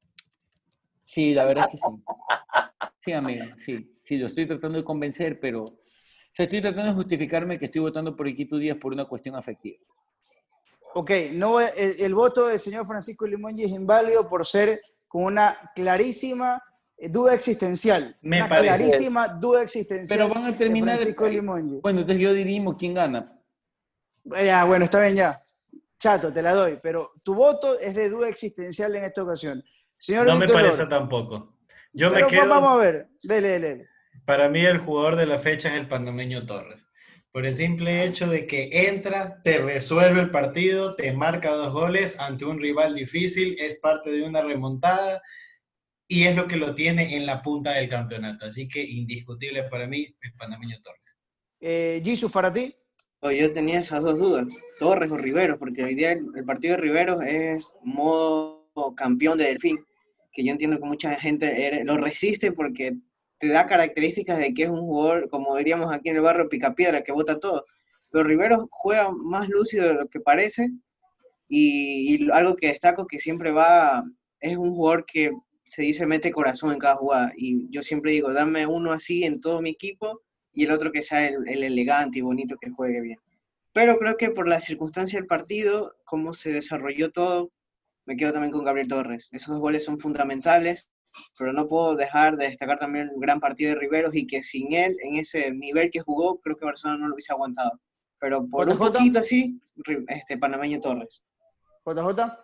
Sí, 0.99 1.33
la 1.33 1.45
verdad 1.45 1.65
es 1.65 1.71
que 1.71 1.77
sí. 1.77 2.03
Sí, 3.01 3.11
amigo, 3.13 3.45
sí, 3.57 3.91
sí, 4.03 4.17
lo 4.17 4.27
estoy 4.27 4.45
tratando 4.45 4.77
de 4.77 4.83
convencer, 4.83 5.39
pero 5.39 5.63
o 5.63 5.79
sea, 6.33 6.43
estoy 6.45 6.61
tratando 6.61 6.91
de 6.91 6.95
justificarme 6.95 7.57
que 7.57 7.65
estoy 7.65 7.81
votando 7.81 8.15
por 8.15 8.27
Iquito 8.27 8.57
Díaz 8.57 8.77
por 8.77 8.93
una 8.93 9.05
cuestión 9.05 9.35
afectiva. 9.35 9.77
Ok, 10.95 11.11
no, 11.33 11.59
el, 11.61 11.69
el 11.99 12.13
voto 12.15 12.47
del 12.47 12.59
señor 12.59 12.85
Francisco 12.85 13.25
Limongi 13.27 13.63
es 13.63 13.71
inválido 13.71 14.27
por 14.27 14.45
ser 14.45 14.81
con 15.07 15.23
una 15.23 15.71
clarísima 15.75 16.61
eh, 16.97 17.09
duda 17.09 17.33
existencial. 17.33 18.17
Me 18.21 18.37
una 18.39 18.49
parece. 18.49 18.67
clarísima 18.75 19.27
duda 19.27 19.61
existencial. 19.63 20.17
Pero 20.19 20.33
van 20.33 20.45
a 20.45 20.51
de 20.51 20.57
terminar- 20.57 20.97
Francisco 20.97 21.27
Limongi. 21.27 21.79
Bueno, 21.81 21.99
entonces 22.01 22.21
yo 22.23 22.33
dirimos 22.33 22.75
quién 22.77 22.93
gana. 22.95 23.39
Ya, 24.23 24.65
bueno, 24.65 24.85
está 24.85 24.99
bien 24.99 25.15
ya. 25.15 25.41
Chato, 25.99 26.31
te 26.33 26.41
la 26.41 26.53
doy. 26.53 26.79
Pero 26.81 27.11
tu 27.23 27.33
voto 27.35 27.79
es 27.79 27.93
de 27.95 28.09
duda 28.09 28.27
existencial 28.27 28.95
en 28.95 29.03
esta 29.03 29.23
ocasión. 29.23 29.63
Señor 29.97 30.25
No 30.27 30.37
me 30.37 30.47
parece 30.47 30.77
Loro, 30.83 30.89
tampoco. 30.89 31.57
Yo 31.93 32.09
me 32.11 32.25
quedo. 32.27 32.47
Vamos 32.47 32.71
a 32.73 32.75
ver. 32.77 33.09
Dele, 33.23 33.59
dele. 33.59 33.87
Para 34.25 34.47
mí 34.49 34.59
el 34.65 34.77
jugador 34.77 35.15
de 35.15 35.25
la 35.25 35.39
fecha 35.39 35.69
es 35.73 35.79
el 35.79 35.87
panameño 35.87 36.45
Torres. 36.45 36.85
Por 37.31 37.45
el 37.45 37.53
simple 37.53 38.05
hecho 38.05 38.27
de 38.27 38.47
que 38.47 38.87
entra, 38.87 39.41
te 39.43 39.59
resuelve 39.59 40.21
el 40.21 40.31
partido, 40.31 40.95
te 40.95 41.11
marca 41.11 41.51
dos 41.51 41.71
goles 41.71 42.19
ante 42.19 42.43
un 42.45 42.59
rival 42.59 42.95
difícil, 42.95 43.55
es 43.59 43.75
parte 43.79 44.09
de 44.11 44.23
una 44.23 44.41
remontada 44.41 45.21
y 46.07 46.23
es 46.23 46.35
lo 46.35 46.47
que 46.47 46.57
lo 46.57 46.73
tiene 46.73 47.15
en 47.15 47.27
la 47.27 47.41
punta 47.43 47.73
del 47.73 47.87
campeonato. 47.87 48.45
Así 48.47 48.67
que 48.67 48.83
indiscutible 48.83 49.63
para 49.63 49.87
mí 49.87 50.07
el 50.21 50.33
panameño 50.33 50.77
Torres. 50.81 51.17
Eh, 51.61 52.01
Jesus, 52.03 52.31
para 52.31 52.51
ti. 52.51 52.75
O 53.21 53.29
yo 53.31 53.51
tenía 53.51 53.79
esas 53.79 54.03
dos 54.03 54.17
dudas, 54.17 54.59
Torres 54.79 55.11
o 55.11 55.17
Riveros, 55.17 55.59
porque 55.59 55.83
hoy 55.83 55.93
día 55.93 56.13
el, 56.13 56.25
el 56.35 56.45
partido 56.45 56.75
de 56.77 56.81
Riveros 56.81 57.21
es 57.27 57.73
modo 57.83 58.65
campeón 58.95 59.37
de 59.37 59.43
Delfín, 59.43 59.77
que 60.31 60.43
yo 60.43 60.51
entiendo 60.51 60.79
que 60.79 60.85
mucha 60.85 61.15
gente 61.19 61.67
era- 61.67 61.83
lo 61.83 61.97
resiste 61.97 62.53
porque 62.53 62.93
te 63.39 63.47
da 63.47 63.65
características 63.65 64.37
de 64.37 64.53
que 64.53 64.63
es 64.63 64.69
un 64.69 64.81
jugador, 64.81 65.29
como 65.29 65.55
diríamos 65.55 65.93
aquí 65.93 66.09
en 66.09 66.17
el 66.17 66.21
barrio, 66.21 66.49
picapiedra, 66.49 67.03
que 67.03 67.11
bota 67.11 67.39
todo. 67.39 67.65
Pero 68.11 68.25
Riveros 68.25 68.67
juega 68.69 69.11
más 69.11 69.47
lúcido 69.49 69.87
de 69.87 69.93
lo 69.95 70.07
que 70.09 70.19
parece 70.19 70.69
y, 71.47 72.29
algo 72.31 72.55
que 72.55 72.67
destaco 72.67 73.07
que 73.07 73.19
siempre 73.19 73.51
va, 73.51 74.03
es 74.39 74.57
un 74.57 74.71
jugador 74.75 75.05
que 75.05 75.31
se 75.65 75.83
dice 75.83 76.05
mete 76.05 76.31
corazón 76.31 76.73
en 76.73 76.79
cada 76.79 76.95
jugada 76.95 77.31
y 77.37 77.69
yo 77.71 77.81
siempre 77.81 78.11
digo, 78.11 78.33
dame 78.33 78.65
uno 78.65 78.91
así 78.91 79.23
en 79.23 79.39
todo 79.39 79.61
mi 79.61 79.69
equipo 79.69 80.21
y 80.53 80.65
el 80.65 80.71
otro 80.71 80.91
que 80.91 81.01
sea 81.01 81.27
el, 81.27 81.47
el 81.47 81.63
elegante 81.63 82.19
y 82.19 82.23
bonito 82.23 82.57
que 82.59 82.71
juegue 82.71 83.01
bien. 83.01 83.19
Pero 83.71 83.97
creo 83.99 84.17
que 84.17 84.31
por 84.31 84.49
la 84.49 84.59
circunstancia 84.59 85.19
del 85.19 85.27
partido, 85.27 85.95
cómo 86.05 86.33
se 86.33 86.51
desarrolló 86.51 87.11
todo, 87.11 87.51
me 88.05 88.17
quedo 88.17 88.33
también 88.33 88.51
con 88.51 88.65
Gabriel 88.65 88.87
Torres. 88.87 89.29
Esos 89.31 89.59
goles 89.59 89.85
son 89.85 89.99
fundamentales, 89.99 90.91
pero 91.37 91.53
no 91.53 91.67
puedo 91.67 91.95
dejar 91.95 92.37
de 92.37 92.47
destacar 92.47 92.77
también 92.77 93.09
el 93.09 93.19
gran 93.19 93.39
partido 93.39 93.73
de 93.73 93.79
Riveros 93.79 94.15
y 94.15 94.27
que 94.27 94.41
sin 94.41 94.73
él, 94.73 94.95
en 95.03 95.15
ese 95.15 95.51
nivel 95.51 95.89
que 95.91 96.01
jugó, 96.01 96.39
creo 96.39 96.57
que 96.57 96.65
Barcelona 96.65 96.99
no 96.99 97.07
lo 97.07 97.13
hubiese 97.15 97.33
aguantado. 97.33 97.79
Pero 98.19 98.45
por 98.47 98.67
un 98.67 98.77
poquito 98.77 99.19
así, 99.19 99.61
este 100.07 100.37
panameño 100.37 100.79
Torres. 100.79 101.25
JJ. 101.85 102.37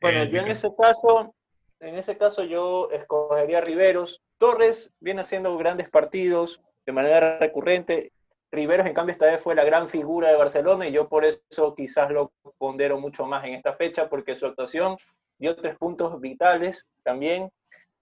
Bueno, 0.00 0.22
Eh, 0.22 0.30
yo 0.32 0.40
en 0.40 0.48
ese 0.48 0.68
caso, 0.76 1.34
en 1.80 1.96
ese 1.96 2.16
caso 2.16 2.44
yo 2.44 2.88
escogería 2.90 3.58
a 3.58 3.62
Riveros. 3.62 4.22
Torres 4.38 4.92
viene 5.00 5.22
haciendo 5.22 5.56
grandes 5.56 5.90
partidos 5.90 6.62
de 6.86 6.92
manera 6.92 7.38
recurrente. 7.38 8.12
Riveros, 8.50 8.86
en 8.86 8.94
cambio, 8.94 9.12
esta 9.12 9.26
vez 9.26 9.40
fue 9.40 9.54
la 9.54 9.64
gran 9.64 9.88
figura 9.88 10.30
de 10.30 10.36
Barcelona 10.36 10.88
y 10.88 10.92
yo 10.92 11.08
por 11.08 11.24
eso 11.24 11.74
quizás 11.76 12.10
lo 12.10 12.32
pondero 12.58 12.98
mucho 12.98 13.26
más 13.26 13.44
en 13.44 13.54
esta 13.54 13.74
fecha, 13.74 14.08
porque 14.08 14.34
su 14.34 14.46
actuación 14.46 14.96
dio 15.38 15.54
tres 15.54 15.76
puntos 15.76 16.18
vitales 16.20 16.86
también. 17.02 17.50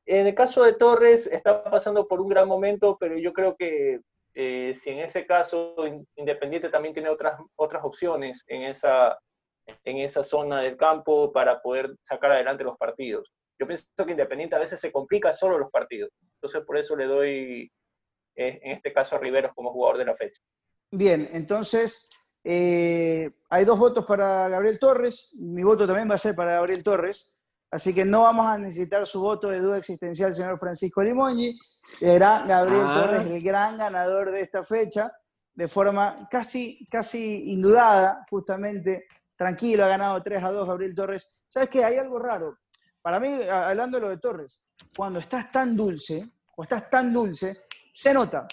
En 0.06 0.26
el 0.28 0.34
caso 0.34 0.62
de 0.62 0.72
Torres, 0.72 1.26
está 1.26 1.64
pasando 1.64 2.06
por 2.06 2.20
un 2.20 2.28
gran 2.28 2.46
momento, 2.46 2.96
pero 2.98 3.18
yo 3.18 3.32
creo 3.32 3.56
que 3.56 4.00
eh, 4.34 4.74
si 4.80 4.90
en 4.90 5.00
ese 5.00 5.26
caso 5.26 5.74
In- 5.86 6.06
Independiente 6.14 6.68
también 6.68 6.94
tiene 6.94 7.08
otras, 7.08 7.40
otras 7.56 7.84
opciones 7.84 8.44
en 8.46 8.62
esa, 8.62 9.18
en 9.84 9.96
esa 9.96 10.22
zona 10.22 10.60
del 10.60 10.76
campo 10.76 11.32
para 11.32 11.60
poder 11.60 11.96
sacar 12.04 12.30
adelante 12.30 12.62
los 12.62 12.76
partidos. 12.76 13.32
Yo 13.58 13.66
pienso 13.66 13.86
que 14.04 14.12
Independiente 14.12 14.54
a 14.54 14.60
veces 14.60 14.78
se 14.78 14.92
complica 14.92 15.32
solo 15.32 15.58
los 15.58 15.70
partidos. 15.72 16.10
Entonces, 16.34 16.62
por 16.64 16.76
eso 16.76 16.94
le 16.94 17.06
doy, 17.06 17.30
eh, 17.32 17.70
en 18.36 18.72
este 18.72 18.92
caso, 18.92 19.18
Riveros 19.18 19.52
como 19.54 19.72
jugador 19.72 19.98
de 19.98 20.04
la 20.04 20.14
fecha. 20.14 20.40
Bien, 20.90 21.28
entonces 21.32 22.10
eh, 22.44 23.30
hay 23.50 23.64
dos 23.64 23.78
votos 23.78 24.04
para 24.04 24.48
Gabriel 24.48 24.78
Torres. 24.78 25.36
Mi 25.40 25.62
voto 25.62 25.86
también 25.86 26.08
va 26.08 26.14
a 26.14 26.18
ser 26.18 26.34
para 26.34 26.52
Gabriel 26.52 26.84
Torres. 26.84 27.36
Así 27.70 27.92
que 27.92 28.04
no 28.04 28.22
vamos 28.22 28.46
a 28.46 28.56
necesitar 28.56 29.04
su 29.06 29.20
voto 29.20 29.48
de 29.48 29.58
duda 29.58 29.78
existencial, 29.78 30.32
señor 30.32 30.58
Francisco 30.58 31.02
Limoñi. 31.02 31.58
Será 31.92 32.44
Gabriel 32.46 32.84
Ah. 32.86 33.02
Torres 33.02 33.26
el 33.26 33.42
gran 33.42 33.76
ganador 33.76 34.30
de 34.30 34.40
esta 34.42 34.62
fecha, 34.62 35.12
de 35.54 35.66
forma 35.66 36.28
casi, 36.30 36.86
casi 36.88 37.52
indudada, 37.52 38.24
justamente. 38.30 39.06
Tranquilo, 39.36 39.84
ha 39.84 39.88
ganado 39.88 40.22
3 40.22 40.42
a 40.44 40.52
2 40.52 40.68
Gabriel 40.68 40.94
Torres. 40.94 41.42
¿Sabes 41.48 41.68
qué? 41.68 41.84
Hay 41.84 41.96
algo 41.96 42.18
raro. 42.18 42.58
Para 43.02 43.18
mí, 43.20 43.40
hablando 43.50 43.98
de 43.98 44.02
lo 44.02 44.08
de 44.08 44.18
Torres, 44.18 44.60
cuando 44.96 45.18
estás 45.18 45.50
tan 45.50 45.76
dulce, 45.76 46.30
o 46.56 46.62
estás 46.62 46.88
tan 46.88 47.12
dulce, 47.12 47.65
se 47.96 48.12
nota. 48.12 48.46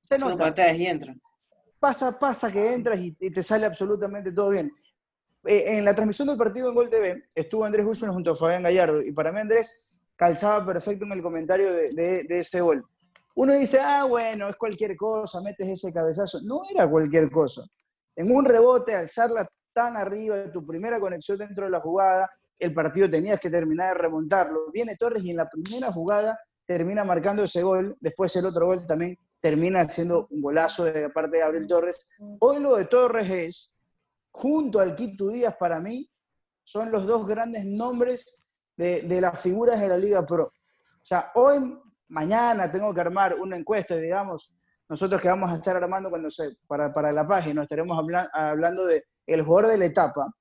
Se 0.00 0.18
nota 0.18 0.36
pateas 0.44 0.76
y 0.78 0.86
entra. 0.86 1.14
pasa, 1.78 2.18
pasa 2.18 2.50
que 2.50 2.72
entras 2.74 2.98
y, 2.98 3.14
y 3.20 3.30
te 3.30 3.42
sale 3.42 3.66
absolutamente 3.66 4.32
todo 4.32 4.50
bien. 4.50 4.72
Eh, 5.44 5.78
en 5.78 5.84
la 5.84 5.94
transmisión 5.94 6.28
del 6.28 6.36
partido 6.38 6.68
en 6.68 6.74
Gol 6.74 6.90
TV 6.90 7.24
estuvo 7.34 7.64
Andrés 7.64 7.84
Guzmán 7.86 8.12
junto 8.12 8.32
a 8.32 8.36
Fabián 8.36 8.62
Gallardo 8.62 9.00
y 9.02 9.12
para 9.12 9.32
mí 9.32 9.40
Andrés 9.40 9.98
calzaba 10.16 10.64
perfecto 10.66 11.04
en 11.04 11.12
el 11.12 11.22
comentario 11.22 11.72
de, 11.72 11.90
de- 11.92 12.24
de 12.24 12.38
ese 12.38 12.60
gol. 12.60 12.84
Uno 13.34 13.52
dice, 13.54 13.80
ah, 13.80 14.04
bueno, 14.04 14.48
es 14.48 14.56
cualquier 14.56 14.96
cosa, 14.96 15.40
metes 15.40 15.68
ese 15.68 15.92
cabezazo. 15.92 16.40
No 16.42 16.62
era 16.70 16.88
cualquier 16.88 17.30
cosa. 17.30 17.62
En 18.16 18.34
un 18.34 18.44
rebote, 18.44 18.94
alzarla 18.94 19.46
tan 19.72 19.96
arriba 19.96 20.50
tu 20.52 20.66
primera 20.66 20.98
conexión 21.00 21.38
dentro 21.38 21.64
de 21.64 21.70
la 21.70 21.80
jugada, 21.80 22.28
el 22.58 22.74
partido 22.74 23.08
tenías 23.08 23.38
que 23.40 23.48
terminar 23.48 23.94
de 23.96 24.02
remontarlo. 24.02 24.70
Viene 24.72 24.96
Torres 24.96 25.22
y 25.24 25.30
en 25.30 25.36
la 25.36 25.48
primera 25.48 25.92
jugada 25.92 26.38
termina 26.70 27.02
marcando 27.02 27.42
ese 27.42 27.64
gol. 27.64 27.96
Después 27.98 28.36
el 28.36 28.46
otro 28.46 28.66
gol 28.66 28.86
también 28.86 29.18
termina 29.40 29.88
siendo 29.88 30.28
un 30.30 30.40
golazo 30.40 30.84
de 30.84 31.10
parte 31.10 31.32
de 31.36 31.42
Gabriel 31.42 31.66
Torres. 31.66 32.12
Hoy 32.38 32.60
lo 32.60 32.76
de 32.76 32.84
Torres 32.84 33.28
es, 33.28 33.76
junto 34.30 34.78
al 34.78 34.94
Quito 34.94 35.30
Díaz 35.30 35.56
para 35.58 35.80
mí, 35.80 36.08
son 36.62 36.92
los 36.92 37.08
dos 37.08 37.26
grandes 37.26 37.64
nombres 37.64 38.46
de, 38.76 39.02
de 39.02 39.20
las 39.20 39.42
figuras 39.42 39.80
de 39.80 39.88
la 39.88 39.96
Liga 39.96 40.24
Pro. 40.24 40.44
O 40.44 41.02
sea, 41.04 41.32
hoy, 41.34 41.76
mañana 42.06 42.70
tengo 42.70 42.94
que 42.94 43.00
armar 43.00 43.34
una 43.34 43.56
encuesta, 43.56 43.96
digamos, 43.96 44.54
nosotros 44.88 45.20
que 45.20 45.28
vamos 45.28 45.50
a 45.50 45.56
estar 45.56 45.74
armando 45.76 46.08
cuando 46.08 46.30
se, 46.30 46.56
para, 46.68 46.92
para 46.92 47.10
la 47.10 47.26
página, 47.26 47.64
estaremos 47.64 47.98
habla- 47.98 48.30
hablando 48.32 48.86
de 48.86 49.06
el 49.26 49.42
jugador 49.42 49.72
de 49.72 49.78
la 49.78 49.86
etapa. 49.86 50.32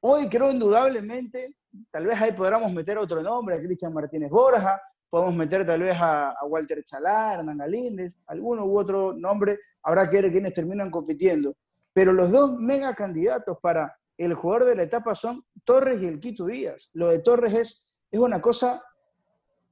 Hoy 0.00 0.30
creo 0.30 0.50
indudablemente, 0.50 1.56
tal 1.90 2.06
vez 2.06 2.18
ahí 2.22 2.32
podamos 2.32 2.72
meter 2.72 2.96
otro 2.96 3.20
nombre, 3.22 3.62
Cristian 3.62 3.92
Martínez 3.92 4.30
Borja, 4.30 4.80
podemos 5.10 5.34
meter 5.34 5.66
tal 5.66 5.82
vez 5.82 5.96
a, 5.96 6.30
a 6.30 6.44
Walter 6.46 6.82
Chalar, 6.82 7.40
Hernán 7.40 7.58
Galíndez, 7.58 8.16
alguno 8.26 8.64
u 8.64 8.78
otro 8.78 9.14
nombre, 9.14 9.58
habrá 9.82 10.08
que 10.08 10.20
ver 10.20 10.32
quiénes 10.32 10.52
terminan 10.52 10.90
compitiendo. 10.90 11.56
Pero 11.92 12.12
los 12.12 12.30
dos 12.30 12.58
mega 12.58 12.94
candidatos 12.94 13.56
para 13.60 13.96
el 14.18 14.34
jugador 14.34 14.66
de 14.66 14.76
la 14.76 14.82
etapa 14.82 15.14
son 15.14 15.42
Torres 15.64 16.02
y 16.02 16.06
el 16.06 16.20
Quito 16.20 16.46
Díaz. 16.46 16.90
Lo 16.94 17.08
de 17.08 17.20
Torres 17.20 17.54
es, 17.54 17.94
es 18.10 18.20
una 18.20 18.40
cosa, 18.40 18.82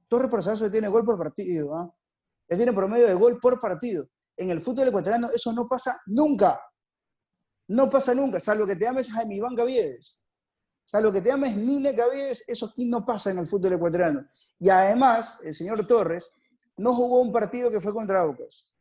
Torres 0.07 0.29
por 0.29 0.71
tiene 0.71 0.87
gol 0.87 1.03
por 1.03 1.17
partido, 1.17 1.75
¿ah? 1.75 1.93
Él 2.47 2.57
tiene 2.57 2.73
promedio 2.73 3.07
de 3.07 3.13
gol 3.15 3.39
por 3.39 3.59
partido. 3.59 4.07
En 4.37 4.49
el 4.49 4.61
fútbol 4.61 4.87
ecuatoriano 4.87 5.29
eso 5.33 5.51
no 5.53 5.67
pasa 5.67 5.99
nunca. 6.05 6.59
No 7.67 7.89
pasa 7.89 8.13
nunca, 8.13 8.39
salvo 8.39 8.67
que 8.67 8.75
te 8.75 8.85
llames 8.85 9.11
Jaime 9.11 9.35
Iván 9.35 9.55
Gaviedes. 9.55 10.21
Salvo 10.85 11.11
que 11.11 11.19
te 11.19 11.29
llames 11.29 11.55
Nine 11.55 11.93
Gaviedes, 11.93 12.45
eso 12.47 12.67
aquí 12.67 12.85
no 12.85 13.03
pasa 13.03 13.31
en 13.31 13.39
el 13.39 13.47
fútbol 13.47 13.73
ecuatoriano. 13.73 14.27
Y 14.59 14.69
además, 14.69 15.41
el 15.43 15.53
señor 15.53 15.85
Torres 15.87 16.37
no 16.77 16.93
jugó 16.95 17.21
un 17.21 17.31
partido 17.31 17.71
que 17.71 17.81
fue 17.81 17.91
contra 17.91 18.21
Aucas. 18.21 18.71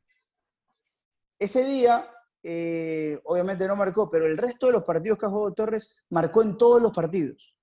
Ese 1.39 1.65
día, 1.65 2.09
eh, 2.43 3.19
obviamente 3.25 3.67
no 3.67 3.75
marcó, 3.75 4.11
pero 4.11 4.27
el 4.27 4.37
resto 4.37 4.67
de 4.67 4.73
los 4.73 4.85
partidos 4.85 5.19
que 5.19 5.27
ha 5.27 5.31
jugado 5.31 5.55
Torres 5.55 5.97
marcó 6.11 6.43
en 6.43 6.59
todos 6.59 6.81
los 6.81 6.93
partidos. 6.93 7.57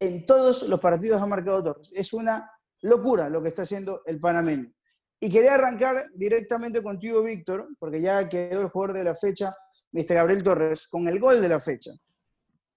En 0.00 0.24
todos 0.24 0.62
los 0.64 0.80
partidos 0.80 1.20
ha 1.20 1.26
marcado 1.26 1.62
Torres. 1.62 1.92
Es 1.94 2.14
una 2.14 2.50
locura 2.80 3.28
lo 3.28 3.42
que 3.42 3.48
está 3.48 3.62
haciendo 3.62 4.02
el 4.06 4.18
panameño. 4.18 4.72
Y 5.20 5.30
quería 5.30 5.54
arrancar 5.54 6.06
directamente 6.14 6.82
contigo, 6.82 7.22
Víctor, 7.22 7.68
porque 7.78 8.00
ya 8.00 8.28
quedó 8.28 8.62
el 8.62 8.68
jugador 8.68 8.96
de 8.96 9.04
la 9.04 9.14
fecha, 9.14 9.54
Mr. 9.92 10.14
Gabriel 10.14 10.42
Torres, 10.42 10.88
con 10.88 11.08
el 11.08 11.18
gol 11.18 11.40
de 11.40 11.48
la 11.48 11.60
fecha. 11.60 11.92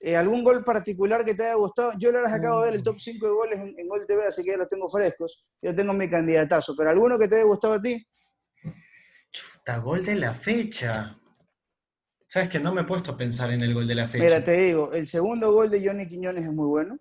Eh, 0.02 0.16
¿Algún 0.16 0.44
gol 0.44 0.64
particular 0.64 1.26
que 1.26 1.36
te 1.36 1.44
haya 1.44 1.56
gustado? 1.56 1.92
Yo 2.00 2.10
ahora 2.10 2.34
acabo 2.34 2.62
de 2.62 2.66
ver 2.68 2.76
el 2.76 2.84
top 2.84 2.98
5 3.00 3.26
de 3.26 3.32
goles 3.34 3.60
en, 3.60 3.74
en 3.78 3.88
Gol 3.88 4.06
TV, 4.08 4.26
así 4.28 4.44
que 4.44 4.52
ya 4.52 4.58
los 4.58 4.70
tengo 4.70 4.88
frescos. 4.88 5.46
Yo 5.62 5.76
tengo 5.76 5.92
mi 5.94 6.10
candidatazo, 6.10 6.74
pero 6.78 6.90
¿alguno 6.90 7.20
que 7.20 7.28
te 7.28 7.36
haya 7.36 7.44
gustado 7.44 7.74
a 7.74 7.82
ti? 7.82 8.06
Chuta, 9.32 9.78
gol 9.80 10.06
de 10.06 10.16
la 10.16 10.34
fecha. 10.34 11.20
Sabes 12.28 12.48
que 12.50 12.60
no 12.60 12.74
me 12.74 12.82
he 12.82 12.86
puesto 12.86 13.12
a 13.12 13.18
pensar 13.18 13.52
en 13.52 13.62
el 13.62 13.74
gol 13.74 13.88
de 13.88 13.96
la 13.96 14.08
fecha. 14.08 14.24
Mira, 14.24 14.44
te 14.44 14.54
digo, 14.54 14.92
el 14.94 15.06
segundo 15.06 15.52
gol 15.52 15.70
de 15.70 15.86
Johnny 15.86 16.08
Quiñones 16.08 16.46
es 16.46 16.54
muy 16.54 16.68
bueno. 16.68 16.98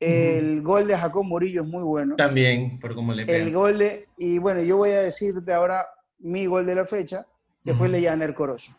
El 0.00 0.62
gol 0.62 0.88
de 0.88 0.96
Jacob 0.96 1.24
Murillo 1.24 1.62
es 1.62 1.68
muy 1.68 1.82
bueno. 1.84 2.16
También, 2.16 2.80
por 2.80 2.94
cómo 2.94 3.12
le 3.12 3.22
El 3.22 3.26
pega. 3.44 3.50
gol 3.56 3.78
de, 3.78 4.08
y 4.16 4.38
bueno, 4.38 4.60
yo 4.62 4.78
voy 4.78 4.90
a 4.90 5.02
decirte 5.02 5.52
ahora 5.52 5.86
mi 6.18 6.46
gol 6.46 6.66
de 6.66 6.74
la 6.74 6.84
fecha, 6.84 7.24
que 7.62 7.72
fue 7.74 7.86
el 7.86 7.92
de 7.92 8.02
Janer 8.02 8.34
Corozo. 8.34 8.72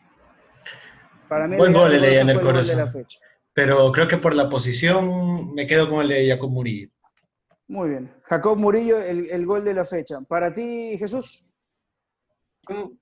Para 1.34 1.48
mí 1.48 1.56
Buen 1.56 1.72
gol 1.72 1.92
el 1.92 2.00
de 2.00 2.32
fue 2.32 2.60
el 2.60 2.64
de 2.64 2.86
fecha. 2.86 3.18
Pero 3.52 3.90
creo 3.90 4.06
que 4.06 4.18
por 4.18 4.36
la 4.36 4.48
posición 4.48 5.52
me 5.52 5.66
quedo 5.66 5.88
con 5.88 6.02
el 6.02 6.08
de 6.08 6.28
Jacob 6.28 6.48
Murillo. 6.48 6.90
Muy 7.66 7.88
bien. 7.88 8.14
Jacob 8.22 8.56
Murillo, 8.56 8.98
el, 9.02 9.28
el 9.28 9.44
gol 9.44 9.64
de 9.64 9.74
la 9.74 9.84
fecha. 9.84 10.20
Para 10.20 10.54
ti, 10.54 10.96
Jesús. 10.96 11.46
¿Cómo? 12.64 12.92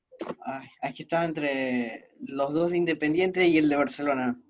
Ay, 0.40 0.66
aquí 0.80 1.02
estaba 1.02 1.26
entre 1.26 2.08
los 2.20 2.54
dos 2.54 2.70
de 2.70 2.78
Independiente 2.78 3.46
y 3.48 3.58
el 3.58 3.68
de 3.68 3.76
Barcelona. 3.76 4.40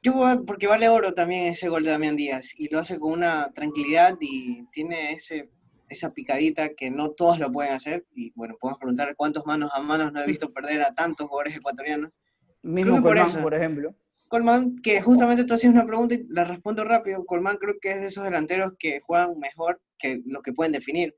Yo 0.00 0.12
voy 0.12 0.30
a- 0.30 0.40
porque 0.46 0.68
vale 0.68 0.88
oro 0.88 1.14
también 1.14 1.46
ese 1.46 1.68
gol 1.68 1.82
de 1.82 1.90
Damián 1.90 2.14
Díaz 2.14 2.52
y 2.56 2.68
lo 2.72 2.78
hace 2.78 3.00
con 3.00 3.10
una 3.10 3.50
tranquilidad 3.52 4.16
y 4.20 4.66
tiene 4.70 5.14
ese, 5.14 5.50
esa 5.88 6.12
picadita 6.12 6.74
que 6.74 6.90
no 6.90 7.10
todos 7.10 7.40
lo 7.40 7.50
pueden 7.50 7.72
hacer. 7.72 8.04
Y 8.14 8.30
bueno, 8.36 8.54
podemos 8.60 8.78
preguntar 8.78 9.16
cuántos 9.16 9.46
manos 9.46 9.72
a 9.74 9.80
manos 9.82 10.12
no 10.12 10.22
he 10.22 10.26
visto 10.26 10.52
perder 10.52 10.80
a 10.82 10.94
tantos 10.94 11.26
jugadores 11.26 11.56
ecuatorianos. 11.56 12.20
Mismo 12.64 12.96
que 12.96 13.02
por 13.02 13.42
por 13.42 13.54
ejemplo. 13.54 13.94
Colmán, 14.28 14.76
que 14.76 15.02
justamente 15.02 15.44
tú 15.44 15.52
hacías 15.52 15.72
una 15.72 15.86
pregunta 15.86 16.14
y 16.14 16.26
la 16.30 16.44
respondo 16.44 16.82
rápido. 16.82 17.24
Colmán 17.26 17.58
creo 17.58 17.74
que 17.80 17.90
es 17.90 18.00
de 18.00 18.06
esos 18.06 18.24
delanteros 18.24 18.72
que 18.78 19.00
juegan 19.00 19.38
mejor 19.38 19.82
que 19.98 20.22
lo 20.24 20.40
que 20.40 20.54
pueden 20.54 20.72
definir, 20.72 21.14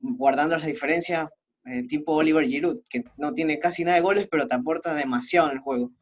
guardando 0.00 0.56
las 0.56 0.66
diferencias, 0.66 1.28
eh, 1.64 1.84
tipo 1.86 2.12
Oliver 2.12 2.44
Giroud, 2.44 2.80
que 2.90 3.04
no 3.18 3.32
tiene 3.32 3.60
casi 3.60 3.84
nada 3.84 3.96
de 3.96 4.02
goles, 4.02 4.26
pero 4.28 4.48
te 4.48 4.54
aporta 4.56 4.92
demasiado 4.94 5.48
en 5.48 5.56
el 5.58 5.62
juego. 5.62 5.92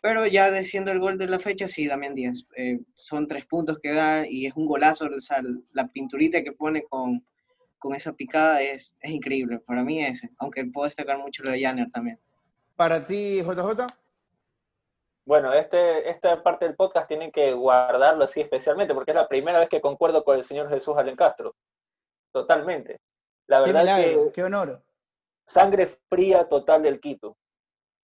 Pero 0.00 0.24
ya 0.26 0.52
diciendo 0.52 0.92
el 0.92 1.00
gol 1.00 1.18
de 1.18 1.26
la 1.26 1.40
fecha, 1.40 1.66
sí, 1.66 1.88
Damián 1.88 2.14
Díaz. 2.14 2.46
Eh, 2.56 2.78
son 2.94 3.26
tres 3.26 3.44
puntos 3.46 3.80
que 3.82 3.92
da 3.92 4.24
y 4.24 4.46
es 4.46 4.52
un 4.54 4.66
golazo. 4.66 5.06
O 5.06 5.20
sea, 5.20 5.42
la 5.72 5.88
pinturita 5.88 6.44
que 6.44 6.52
pone 6.52 6.82
con, 6.88 7.24
con 7.76 7.96
esa 7.96 8.12
picada 8.12 8.62
es, 8.62 8.94
es 9.00 9.10
increíble. 9.10 9.58
Para 9.58 9.82
mí 9.82 10.04
ese, 10.04 10.30
aunque 10.38 10.64
puedo 10.66 10.86
destacar 10.86 11.18
mucho 11.18 11.42
lo 11.42 11.50
de 11.50 11.60
Janner 11.60 11.90
también. 11.90 12.20
Para 12.76 13.04
ti, 13.04 13.42
JJ. 13.42 14.07
Bueno, 15.28 15.52
este, 15.52 16.08
esta 16.08 16.42
parte 16.42 16.64
del 16.64 16.74
podcast 16.74 17.06
tienen 17.06 17.30
que 17.30 17.52
guardarlo 17.52 18.24
así 18.24 18.40
especialmente, 18.40 18.94
porque 18.94 19.10
es 19.10 19.14
la 19.14 19.28
primera 19.28 19.58
vez 19.58 19.68
que 19.68 19.82
concuerdo 19.82 20.24
con 20.24 20.38
el 20.38 20.42
señor 20.42 20.70
Jesús 20.70 20.96
Allen 20.96 21.16
Castro. 21.16 21.54
Totalmente. 22.32 23.02
La 23.46 23.62
Qué 23.62 23.74
verdad 23.74 23.82
milagro, 23.82 24.24
que 24.28 24.32
qué 24.32 24.44
honor. 24.44 24.82
sangre 25.46 25.86
fría 26.08 26.48
total 26.48 26.82
del 26.82 26.98
Quito. 26.98 27.36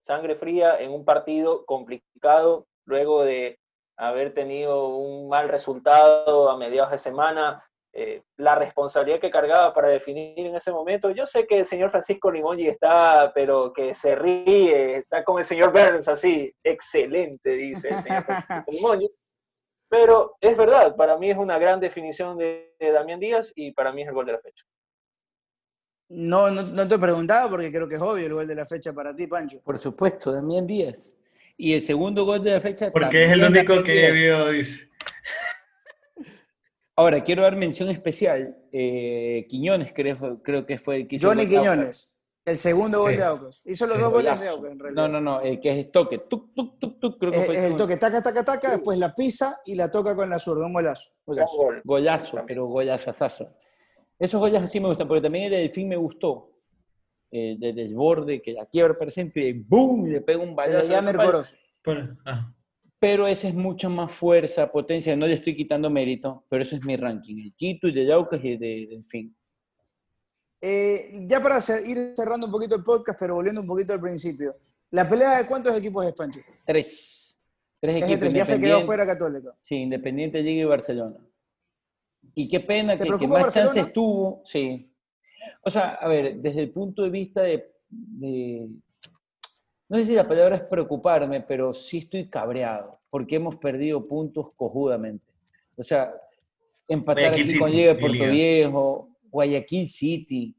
Sangre 0.03 0.37
fría 0.37 0.79
en 0.79 0.93
un 0.93 1.07
partido 1.07 1.65
complicado, 1.65 2.67
luego 2.85 3.25
de 3.25 3.59
haber 3.97 4.35
tenido 4.35 4.89
un 4.89 5.31
mal 5.31 5.49
resultado 5.49 6.51
a 6.51 6.59
mediados 6.59 6.91
de 6.91 6.99
semana, 6.99 7.65
eh, 7.97 8.23
la 8.39 8.57
responsabilidad 8.57 9.21
que 9.21 9.31
cargaba 9.31 9.73
para 9.73 9.89
definir 9.89 10.37
en 10.37 10.57
ese 10.57 10.73
momento. 10.73 11.11
Yo 11.11 11.27
sé 11.27 11.47
que 11.47 11.61
el 11.61 11.65
señor 11.65 11.91
Francisco 11.91 12.29
Limongi 12.29 12.67
está, 12.67 13.31
pero 13.33 13.73
que 13.73 13.95
se 13.95 14.17
ríe, 14.17 14.97
está 14.97 15.23
con 15.23 15.39
el 15.39 15.45
señor 15.45 15.71
Burns 15.71 16.09
así, 16.09 16.53
excelente, 16.65 17.51
dice 17.51 17.91
el 17.91 18.03
señor 18.03 18.25
Francisco 18.25 18.65
Limongi. 18.73 19.09
Pero 19.89 20.37
es 20.41 20.57
verdad, 20.57 20.97
para 20.97 21.17
mí 21.19 21.31
es 21.31 21.37
una 21.37 21.57
gran 21.57 21.79
definición 21.79 22.37
de, 22.37 22.75
de 22.81 22.91
Damián 22.91 23.21
Díaz 23.21 23.53
y 23.55 23.71
para 23.71 23.93
mí 23.93 24.03
es 24.03 24.09
el 24.09 24.15
gol 24.15 24.27
de 24.27 24.33
la 24.33 24.41
fecha. 24.41 24.65
No, 26.09 26.51
no, 26.51 26.63
no 26.63 26.89
te 26.89 26.99
preguntaba 26.99 27.49
porque 27.49 27.71
creo 27.71 27.89
que 27.89 27.95
es 27.95 28.03
obvio 28.03 28.27
el 28.27 28.35
gol 28.35 28.49
de 28.49 28.57
la 28.57 28.67
fecha 28.67 28.93
para 28.93 29.15
ti, 29.15 29.29
Pancho. 29.29 29.61
Por 29.63 29.79
supuesto, 29.79 30.33
Damián 30.33 30.67
Díaz. 30.67 31.17
Y 31.57 31.75
el 31.75 31.81
segundo 31.81 32.25
gol 32.25 32.43
de 32.43 32.55
la 32.55 32.61
fecha. 32.61 32.91
Porque 32.91 33.25
es 33.25 33.31
el 33.31 33.45
único 33.45 33.77
Damián 33.77 33.85
que 33.85 33.93
Díaz. 33.93 34.13
vio, 34.13 34.49
dice. 34.49 34.91
Ahora, 36.97 37.23
quiero 37.25 37.43
dar 37.43 37.57
mención 37.57 37.89
especial. 37.91 38.57
eh, 38.73 39.47
Quiñones, 39.49 39.93
creo, 39.93 40.41
creo 40.43 40.65
que 40.67 40.79
fue 40.79 40.97
el 40.99 41.09
que 41.09 41.17
hizo 41.17 41.29
Johnny 41.29 41.43
el 41.43 41.49
de. 41.51 41.57
Quiñones, 41.59 42.17
el 42.45 42.59
segundo 42.59 43.01
gol 43.01 43.11
Sí. 43.13 43.17
de 43.17 43.23
Aucas. 43.25 43.63
Hizo 43.65 43.87
los 43.87 43.97
Sí, 43.97 44.03
dos 44.03 44.13
goles 44.13 44.41
de. 44.41 44.49
Aucas, 44.49 44.73
en 44.73 44.79
realidad. 44.79 45.09
No, 45.09 45.09
no, 45.09 45.21
no, 45.21 45.41
el 45.41 45.61
que 45.61 45.81
es 45.81 45.91
toque. 45.91 46.19
Tuc, 46.19 46.55
tuc, 46.55 46.79
tuc, 46.79 47.01
tuc, 47.01 47.19
creo 47.19 47.33
que 47.33 47.39
Es, 47.41 47.47
fue 47.47 47.57
es 47.57 47.63
el 47.65 47.77
toque, 47.77 47.97
taca, 47.97 48.23
taca, 48.23 48.45
taca, 48.45 48.71
después 48.73 48.99
la 48.99 49.15
pisa 49.15 49.57
y 49.67 49.75
la 49.75 49.91
toca 49.91 50.15
con 50.15 50.31
la 50.31 50.39
zurda, 50.39 50.67
un 50.67 50.73
golazo. 50.73 51.11
Golazo, 51.27 51.57
Gol. 51.57 51.83
golazo, 51.85 52.39
pero 52.47 52.67
golazazazo. 52.67 53.49
Esos 54.19 54.39
goles 54.41 54.63
así 54.63 54.79
me 54.79 54.89
gustan, 54.89 55.09
porque 55.09 55.23
también 55.23 55.47
el 55.47 55.51
de 55.51 55.57
Delfín 55.59 55.89
me 55.89 55.97
gustó. 55.97 56.51
Eh, 57.37 57.57
desde 57.59 57.83
el 57.83 57.95
borde, 57.97 58.41
que 58.41 58.53
la 58.53 58.67
quiebra 58.67 58.97
presente 58.97 59.41
y 59.41 59.53
¡boom! 59.55 60.07
Le 60.07 60.21
pega 60.21 60.41
un 60.41 60.51
El 60.51 60.55
balazo. 60.55 60.89
de 60.89 61.03
palo. 61.03 61.23
Corozo. 61.25 61.57
Por- 61.83 62.17
ah. 62.25 62.55
Pero 63.05 63.27
ese 63.27 63.49
es 63.49 63.55
mucho 63.55 63.91
más 63.91 64.11
fuerza, 64.11 64.73
potencia. 64.73 65.15
No 65.15 65.27
le 65.27 65.35
estoy 65.35 65.55
quitando 65.55 65.91
mérito, 65.91 66.43
pero 66.49 66.63
eso 66.63 66.75
es 66.75 66.83
mi 66.87 66.97
ranking. 66.97 67.37
El 67.39 67.53
Quito, 67.55 67.87
el 67.87 67.93
de 67.95 68.07
Yaucas 68.07 68.43
y 68.43 68.53
el 68.53 68.59
de 68.59 68.87
Delfín. 68.89 69.37
Eh, 70.59 71.27
ya 71.29 71.39
para 71.39 71.59
ir 71.87 72.15
cerrando 72.17 72.47
un 72.47 72.53
poquito 72.53 72.75
el 72.77 72.83
podcast, 72.83 73.21
pero 73.21 73.35
volviendo 73.35 73.61
un 73.61 73.67
poquito 73.67 73.93
al 73.93 74.01
principio. 74.01 74.57
¿La 74.93 75.07
pelea 75.07 75.37
de 75.37 75.47
cuántos 75.47 75.77
equipos 75.77 76.07
es, 76.07 76.15
Pancho? 76.15 76.41
Tres. 76.65 77.39
Tres 77.79 77.97
equipos. 78.03 78.21
tres, 78.21 78.33
ya 78.33 78.47
se 78.47 78.59
quedó 78.59 78.81
fuera 78.81 79.05
Católica. 79.05 79.55
Sí, 79.61 79.75
Independiente 79.75 80.41
Liga 80.41 80.63
y 80.63 80.65
Barcelona. 80.65 81.19
Y 82.35 82.49
qué 82.49 82.61
pena 82.61 82.97
¿Te 82.97 83.05
que 83.05 83.13
el 83.13 83.19
que 83.19 83.29
más 83.29 83.43
chances 83.53 83.65
Barcelona? 83.67 83.93
tuvo, 83.93 84.41
sí. 84.47 84.91
O 85.63 85.69
sea, 85.69 85.97
a 85.97 86.09
ver, 86.09 86.37
desde 86.37 86.63
el 86.63 86.71
punto 86.71 87.03
de 87.03 87.11
vista 87.11 87.43
de, 87.43 87.71
de- 87.91 88.67
no 89.95 90.01
sé 90.01 90.07
si 90.07 90.15
la 90.17 90.27
palabra 90.27 90.57
es 90.57 90.63
preocuparme, 90.63 91.41
pero 91.43 91.73
sí 91.73 91.99
estoy 91.99 92.29
cabreado, 92.29 92.99
porque 93.11 93.37
hemos 93.37 93.55
perdido 93.55 94.05
puntos 94.09 94.49
cojudamente. 94.57 95.25
O 95.77 95.85
sea, 95.85 96.13
empatar 96.89 97.31
Guayaquil 97.31 97.45
aquí 97.51 97.59
con 97.61 97.69
City, 97.71 97.77
Liga 97.81 97.93
de 97.93 97.99
y 97.99 98.01
Puerto 98.01 98.19
Liga. 98.19 98.31
Viejo, 98.33 99.09
Guayaquil 99.31 99.87
City, 99.89 100.55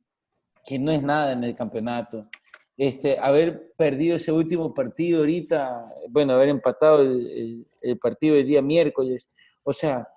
que 0.65 0.79
no 0.79 0.89
es 0.89 1.03
nada 1.03 1.33
en 1.33 1.43
el 1.43 1.53
campeonato. 1.53 2.29
Este, 2.77 3.19
haber 3.19 3.73
perdido 3.75 4.15
ese 4.15 4.31
último 4.31 4.73
partido 4.73 5.19
ahorita, 5.19 5.93
bueno, 6.09 6.31
haber 6.31 6.47
empatado 6.47 7.01
el, 7.01 7.27
el- 7.27 7.67
el 7.81 7.99
partido 7.99 8.35
del 8.35 8.47
día 8.47 8.61
miércoles, 8.61 9.29
o 9.63 9.73
sea, 9.73 10.07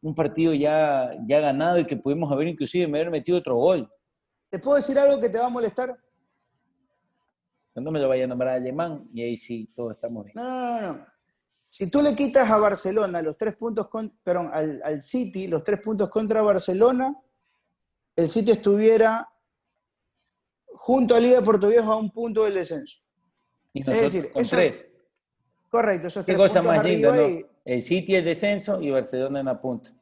un 0.00 0.14
partido 0.14 0.54
ya, 0.54 1.10
ya 1.26 1.40
ganado 1.40 1.78
y 1.78 1.84
que 1.86 1.96
pudimos 1.96 2.32
haber 2.32 2.48
inclusive 2.48 2.86
haber 2.86 3.10
metido 3.10 3.36
otro 3.36 3.56
gol. 3.56 3.86
¿Te 4.48 4.58
puedo 4.58 4.76
decir 4.76 4.98
algo 4.98 5.20
que 5.20 5.28
te 5.28 5.38
va 5.38 5.44
a 5.44 5.50
molestar? 5.50 5.94
No 7.74 7.90
me 7.90 7.98
lo 8.00 8.08
vaya 8.08 8.24
a 8.24 8.26
nombrar 8.26 8.56
alemán 8.56 9.08
y 9.14 9.22
ahí 9.22 9.36
sí, 9.36 9.70
todos 9.74 9.92
estamos 9.92 10.24
bien. 10.24 10.34
No, 10.36 10.44
no, 10.44 10.80
no, 10.80 10.92
no. 10.94 11.06
Si 11.66 11.88
tú 11.90 12.02
le 12.02 12.14
quitas 12.16 12.50
a 12.50 12.58
Barcelona 12.58 13.22
los 13.22 13.36
tres 13.36 13.54
puntos, 13.54 13.88
con, 13.88 14.10
perdón, 14.24 14.48
al, 14.52 14.80
al 14.84 15.00
City 15.00 15.46
los 15.46 15.62
tres 15.62 15.80
puntos 15.80 16.10
contra 16.10 16.42
Barcelona, 16.42 17.14
el 18.16 18.28
City 18.28 18.50
estuviera 18.50 19.28
junto 20.66 21.14
a 21.14 21.20
Liga 21.20 21.36
de 21.38 21.44
Puerto 21.44 21.68
Viejo 21.68 21.92
a 21.92 21.96
un 21.96 22.10
punto 22.10 22.44
del 22.44 22.54
descenso. 22.54 22.98
Y 23.72 23.80
nosotros 23.80 24.12
decir, 24.12 24.32
con 24.32 24.42
eso- 24.42 24.56
tres. 24.56 24.86
Correcto, 25.70 26.08
esos 26.08 26.24
Qué 26.26 26.32
tres 26.34 26.38
cosa 26.48 26.60
puntos 26.60 26.76
más 26.76 26.84
linda, 26.84 27.10
arriba 27.10 27.28
¿no? 27.28 27.30
y- 27.38 27.46
El 27.64 27.82
City 27.82 28.16
es 28.16 28.24
descenso 28.24 28.80
y 28.82 28.90
Barcelona 28.90 29.38
en 29.40 29.46
la 29.46 29.60
punta. 29.60 29.92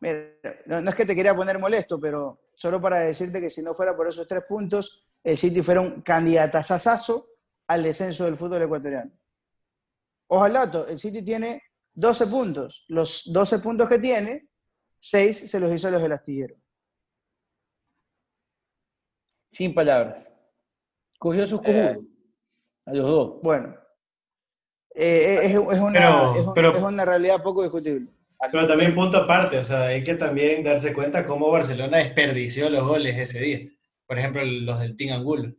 Mira, 0.00 0.30
no, 0.66 0.80
no 0.80 0.88
es 0.90 0.96
que 0.96 1.04
te 1.04 1.14
quería 1.14 1.34
poner 1.36 1.58
molesto, 1.58 2.00
pero 2.00 2.38
solo 2.54 2.80
para 2.80 3.00
decirte 3.00 3.40
que 3.40 3.50
si 3.50 3.62
no 3.62 3.74
fuera 3.74 3.94
por 3.94 4.08
esos 4.08 4.26
tres 4.26 4.44
puntos, 4.48 5.04
el 5.28 5.36
City 5.36 5.60
fuera 5.60 5.82
un 5.82 6.00
candidatazazazo 6.00 7.28
al 7.66 7.82
descenso 7.82 8.24
del 8.24 8.34
fútbol 8.36 8.62
ecuatoriano. 8.62 9.10
Dato, 10.30 10.88
el 10.88 10.98
City 10.98 11.22
tiene 11.22 11.62
12 11.92 12.26
puntos. 12.28 12.86
Los 12.88 13.30
12 13.30 13.58
puntos 13.58 13.88
que 13.90 13.98
tiene, 13.98 14.48
6 14.98 15.50
se 15.50 15.60
los 15.60 15.70
hizo 15.70 15.88
a 15.88 15.90
los 15.90 16.00
del 16.02 16.12
astillero. 16.12 16.54
Sin 19.48 19.74
palabras. 19.74 20.30
Cogió 21.18 21.46
sus 21.46 21.60
cojudos. 21.60 21.98
A 22.86 22.94
los 22.94 23.06
dos. 23.10 23.42
Bueno, 23.42 23.76
eh, 24.94 25.40
es, 25.42 25.50
es 25.52 25.78
una, 25.78 25.92
Pero- 25.92 26.34
es 26.36 26.46
un- 26.46 26.54
pero- 26.54 26.70
es 26.76 26.82
una 26.82 27.04
realidad 27.04 27.42
poco 27.42 27.62
discutible. 27.62 28.10
Pero 28.50 28.66
también 28.66 28.94
punto 28.94 29.18
aparte, 29.18 29.58
o 29.58 29.64
sea, 29.64 29.82
hay 29.88 30.02
que 30.02 30.14
también 30.14 30.64
darse 30.64 30.94
cuenta 30.94 31.26
cómo 31.26 31.50
Barcelona 31.50 31.98
desperdició 31.98 32.70
los 32.70 32.82
goles 32.86 33.18
ese 33.18 33.40
día. 33.40 33.68
Por 34.08 34.18
ejemplo, 34.18 34.42
los 34.44 34.80
del 34.80 34.96
Team 34.96 35.16
Angulo. 35.16 35.52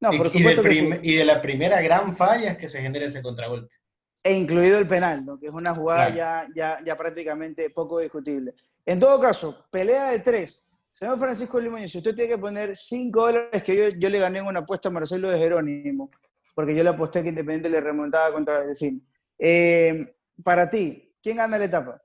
No, 0.00 0.12
y, 0.12 0.18
por 0.18 0.26
y 0.26 0.30
supuesto 0.30 0.62
del 0.62 0.70
que 0.72 0.78
sí. 0.78 0.90
y 1.02 1.14
de 1.16 1.24
la 1.24 1.40
primera 1.42 1.80
gran 1.80 2.14
falla 2.14 2.52
es 2.52 2.58
que 2.58 2.68
se 2.68 2.80
genera 2.82 3.06
ese 3.06 3.22
contragolpe. 3.22 3.74
E 4.22 4.34
incluido 4.34 4.78
el 4.78 4.86
penal, 4.86 5.24
¿no? 5.24 5.38
que 5.38 5.46
es 5.46 5.52
una 5.52 5.74
jugada 5.74 6.12
Claro. 6.12 6.48
ya, 6.54 6.76
ya, 6.78 6.84
ya 6.84 6.96
prácticamente 6.96 7.70
poco 7.70 7.98
discutible. 8.00 8.52
En 8.84 9.00
todo 9.00 9.18
caso, 9.18 9.66
pelea 9.70 10.10
de 10.10 10.18
tres. 10.20 10.70
Señor 10.92 11.18
Francisco 11.18 11.58
Limoño, 11.58 11.88
si 11.88 11.98
usted 11.98 12.14
tiene 12.14 12.32
que 12.32 12.38
poner 12.38 12.76
5 12.76 13.18
dólares, 13.20 13.62
que 13.62 13.74
yo, 13.76 13.88
yo 13.98 14.10
le 14.10 14.18
gané 14.18 14.40
en 14.40 14.46
una 14.46 14.60
apuesta 14.60 14.88
a 14.90 14.92
Marcelo 14.92 15.28
de 15.30 15.38
Jerónimo, 15.38 16.10
porque 16.54 16.74
yo 16.76 16.82
le 16.82 16.90
aposté 16.90 17.22
que 17.22 17.30
Independiente 17.30 17.70
le 17.70 17.80
remontaba 17.80 18.30
contra 18.32 18.60
el 18.60 18.66
vecino. 18.66 19.00
Eh, 19.38 20.14
para 20.44 20.68
ti, 20.68 21.14
¿quién 21.22 21.38
gana 21.38 21.56
la 21.56 21.64
etapa? 21.64 22.02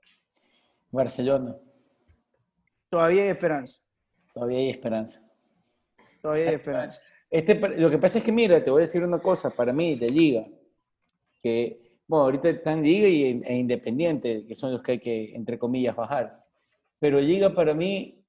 Barcelona. 0.90 1.54
Todavía 2.88 3.24
hay 3.24 3.28
esperanza. 3.28 3.80
Todavía 4.32 4.58
hay 4.58 4.70
esperanza. 4.70 5.20
Todavía 6.26 6.48
hay 6.48 6.54
esperanza. 6.56 7.00
Este, 7.30 7.54
lo 7.54 7.88
que 7.88 7.98
pasa 7.98 8.18
es 8.18 8.24
que, 8.24 8.32
mira, 8.32 8.62
te 8.64 8.68
voy 8.68 8.80
a 8.80 8.86
decir 8.86 9.04
una 9.04 9.20
cosa, 9.20 9.50
para 9.50 9.72
mí, 9.72 9.94
de 9.94 10.10
Liga, 10.10 10.44
que, 11.38 12.00
bueno, 12.08 12.24
ahorita 12.24 12.48
están 12.48 12.82
Liga 12.82 13.06
y, 13.06 13.42
e 13.44 13.54
Independiente, 13.54 14.44
que 14.44 14.56
son 14.56 14.72
los 14.72 14.82
que 14.82 14.92
hay 14.92 14.98
que, 14.98 15.36
entre 15.36 15.56
comillas, 15.56 15.94
bajar. 15.94 16.44
Pero 16.98 17.20
Liga 17.20 17.54
para 17.54 17.74
mí 17.74 18.24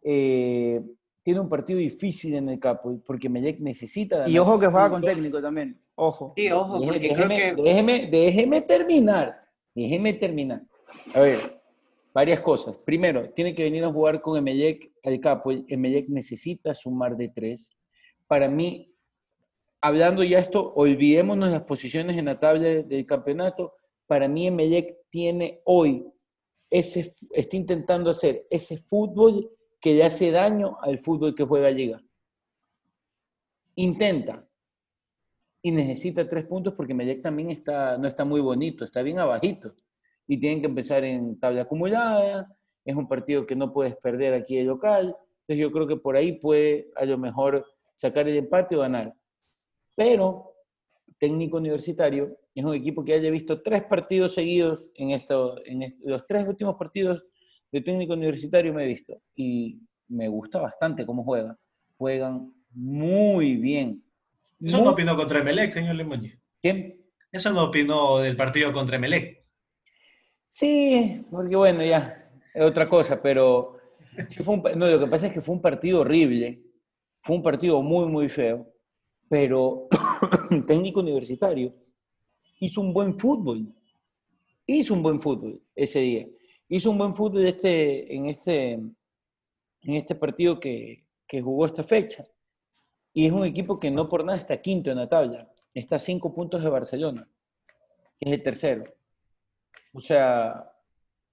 eh, 0.00 0.80
tiene 1.24 1.40
un 1.40 1.48
partido 1.48 1.80
difícil 1.80 2.36
en 2.36 2.50
el 2.50 2.60
capo, 2.60 3.02
porque 3.04 3.28
Melec 3.28 3.58
necesita 3.58 4.18
ganar. 4.18 4.30
Y 4.30 4.38
ojo 4.38 4.60
que 4.60 4.68
juega 4.68 4.90
con 4.90 5.02
técnico 5.02 5.42
también. 5.42 5.80
Ojo. 5.96 6.34
Sí, 6.36 6.52
ojo, 6.52 6.80
porque 6.80 7.00
creo 7.00 7.28
déjeme, 7.28 7.56
que 7.56 7.62
déjeme, 7.62 8.08
déjeme 8.12 8.60
terminar. 8.60 9.40
Déjeme 9.74 10.12
terminar. 10.12 10.62
A 11.16 11.20
ver, 11.20 11.59
varias 12.20 12.40
cosas. 12.40 12.76
Primero, 12.76 13.30
tiene 13.30 13.54
que 13.54 13.62
venir 13.62 13.82
a 13.82 13.90
jugar 13.90 14.20
con 14.20 14.36
Emelec 14.36 14.92
al 15.02 15.18
capo. 15.20 15.52
Emelec 15.52 16.06
necesita 16.08 16.74
sumar 16.74 17.16
de 17.16 17.30
tres. 17.30 17.70
Para 18.26 18.46
mí, 18.46 18.94
hablando 19.80 20.22
ya 20.22 20.38
esto, 20.38 20.74
olvidémonos 20.74 21.48
las 21.48 21.62
posiciones 21.62 22.18
en 22.18 22.26
la 22.26 22.38
tabla 22.38 22.68
del 22.82 23.06
campeonato. 23.06 23.72
Para 24.06 24.28
mí, 24.28 24.46
Emelec 24.46 24.98
tiene 25.08 25.62
hoy, 25.64 26.04
ese, 26.68 27.10
está 27.32 27.56
intentando 27.56 28.10
hacer 28.10 28.46
ese 28.50 28.76
fútbol 28.76 29.50
que 29.80 29.94
le 29.94 30.04
hace 30.04 30.30
daño 30.30 30.76
al 30.82 30.98
fútbol 30.98 31.34
que 31.34 31.44
juega 31.44 31.70
Liga. 31.70 32.02
Intenta, 33.76 34.46
y 35.62 35.70
necesita 35.70 36.28
tres 36.28 36.44
puntos 36.46 36.74
porque 36.74 36.92
Melec 36.92 37.22
también 37.22 37.50
está, 37.50 37.96
no 37.96 38.08
está 38.08 38.26
muy 38.26 38.42
bonito, 38.42 38.84
está 38.84 39.00
bien 39.00 39.18
abajito. 39.18 39.74
Y 40.30 40.38
tienen 40.38 40.60
que 40.60 40.68
empezar 40.68 41.02
en 41.02 41.40
tabla 41.40 41.62
acumulada, 41.62 42.46
es 42.84 42.94
un 42.94 43.08
partido 43.08 43.44
que 43.44 43.56
no 43.56 43.72
puedes 43.72 43.96
perder 43.96 44.32
aquí 44.32 44.54
de 44.56 44.62
local, 44.62 45.06
entonces 45.40 45.60
yo 45.60 45.72
creo 45.72 45.88
que 45.88 45.96
por 45.96 46.14
ahí 46.16 46.34
puede 46.38 46.86
a 46.94 47.04
lo 47.04 47.18
mejor 47.18 47.66
sacar 47.96 48.28
el 48.28 48.36
empate 48.36 48.76
o 48.76 48.78
ganar. 48.78 49.12
Pero 49.96 50.54
técnico 51.18 51.56
universitario 51.56 52.38
es 52.54 52.64
un 52.64 52.76
equipo 52.76 53.04
que 53.04 53.14
haya 53.14 53.28
visto 53.28 53.60
tres 53.60 53.82
partidos 53.82 54.32
seguidos 54.32 54.88
en, 54.94 55.10
esto, 55.10 55.56
en 55.66 55.96
los 56.04 56.24
tres 56.28 56.46
últimos 56.46 56.76
partidos 56.76 57.24
de 57.72 57.80
técnico 57.80 58.12
universitario 58.12 58.72
me 58.72 58.84
he 58.84 58.86
visto 58.86 59.20
y 59.34 59.80
me 60.06 60.28
gusta 60.28 60.60
bastante 60.60 61.04
cómo 61.04 61.24
juegan. 61.24 61.56
Juegan 61.98 62.54
muy 62.70 63.56
bien. 63.56 64.04
Eso 64.60 64.76
Muy- 64.76 64.86
no 64.86 64.92
opinó 64.92 65.16
contra 65.16 65.40
Emelec, 65.40 65.72
señor 65.72 65.96
Lemoñi. 65.96 66.32
¿Quién? 66.62 67.00
Eso 67.32 67.52
no 67.52 67.64
opinó 67.64 68.18
del 68.20 68.36
partido 68.36 68.72
contra 68.72 68.94
Emelec. 68.94 69.39
Sí, 70.52 71.24
porque 71.30 71.54
bueno, 71.54 71.84
ya, 71.84 72.28
es 72.52 72.62
otra 72.62 72.88
cosa, 72.88 73.22
pero 73.22 73.78
fue 74.44 74.54
un 74.54 74.62
no, 74.76 74.88
lo 74.88 74.98
que 74.98 75.06
pasa 75.06 75.28
es 75.28 75.32
que 75.32 75.40
fue 75.40 75.54
un 75.54 75.62
partido 75.62 76.00
horrible, 76.00 76.60
fue 77.22 77.36
un 77.36 77.42
partido 77.42 77.80
muy, 77.82 78.06
muy 78.08 78.28
feo, 78.28 78.66
pero 79.28 79.86
técnico 80.66 81.00
universitario 81.00 81.72
hizo 82.58 82.80
un 82.80 82.92
buen 82.92 83.14
fútbol, 83.14 83.72
hizo 84.66 84.92
un 84.92 85.04
buen 85.04 85.20
fútbol 85.20 85.62
ese 85.76 86.00
día, 86.00 86.26
hizo 86.68 86.90
un 86.90 86.98
buen 86.98 87.14
fútbol 87.14 87.46
este, 87.46 88.12
en, 88.12 88.26
este, 88.26 88.72
en 88.72 88.90
este 89.82 90.16
partido 90.16 90.58
que, 90.58 91.04
que 91.28 91.40
jugó 91.40 91.66
esta 91.66 91.84
fecha, 91.84 92.26
y 93.14 93.24
es 93.24 93.32
un 93.32 93.44
equipo 93.44 93.78
que 93.78 93.92
no 93.92 94.08
por 94.08 94.24
nada 94.24 94.38
está 94.38 94.60
quinto 94.60 94.90
en 94.90 94.96
la 94.98 95.08
tabla, 95.08 95.48
está 95.72 95.94
a 95.94 96.00
cinco 96.00 96.34
puntos 96.34 96.60
de 96.60 96.70
Barcelona, 96.70 97.28
que 98.18 98.28
es 98.28 98.32
el 98.32 98.42
tercero. 98.42 98.99
O 99.92 100.00
sea, 100.00 100.70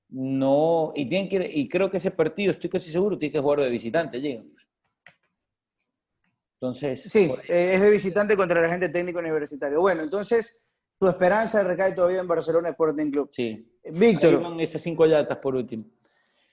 no, 0.10 0.94
y, 0.96 1.08
tienen 1.08 1.30
que, 1.30 1.52
y 1.54 1.68
creo 1.68 1.92
que 1.92 1.98
ese 1.98 2.12
partido, 2.12 2.52
estoy 2.52 2.70
casi 2.70 2.92
seguro, 2.92 3.18
tiene 3.18 3.34
que 3.34 3.40
jugar 3.40 3.62
de 3.62 3.70
visitante, 3.70 4.22
llega. 4.22 4.44
Entonces. 6.60 7.04
Sí, 7.04 7.32
eh, 7.48 7.74
es 7.76 7.82
de 7.82 7.92
visitante 7.92 8.36
contra 8.36 8.60
el 8.60 8.66
agente 8.66 8.90
técnico 8.90 9.20
universitario. 9.20 9.80
Bueno, 9.80 10.02
entonces, 10.02 10.64
tu 11.00 11.08
esperanza 11.08 11.64
recae 11.64 11.94
todavía 11.94 12.20
en 12.20 12.28
Barcelona 12.28 12.70
Sporting 12.70 13.12
Club. 13.12 13.30
Sí. 13.32 13.80
Víctor. 13.92 14.42
Esas 14.60 14.82
cinco 14.82 15.06
llatas 15.06 15.38
por 15.38 15.56
último. 15.56 15.86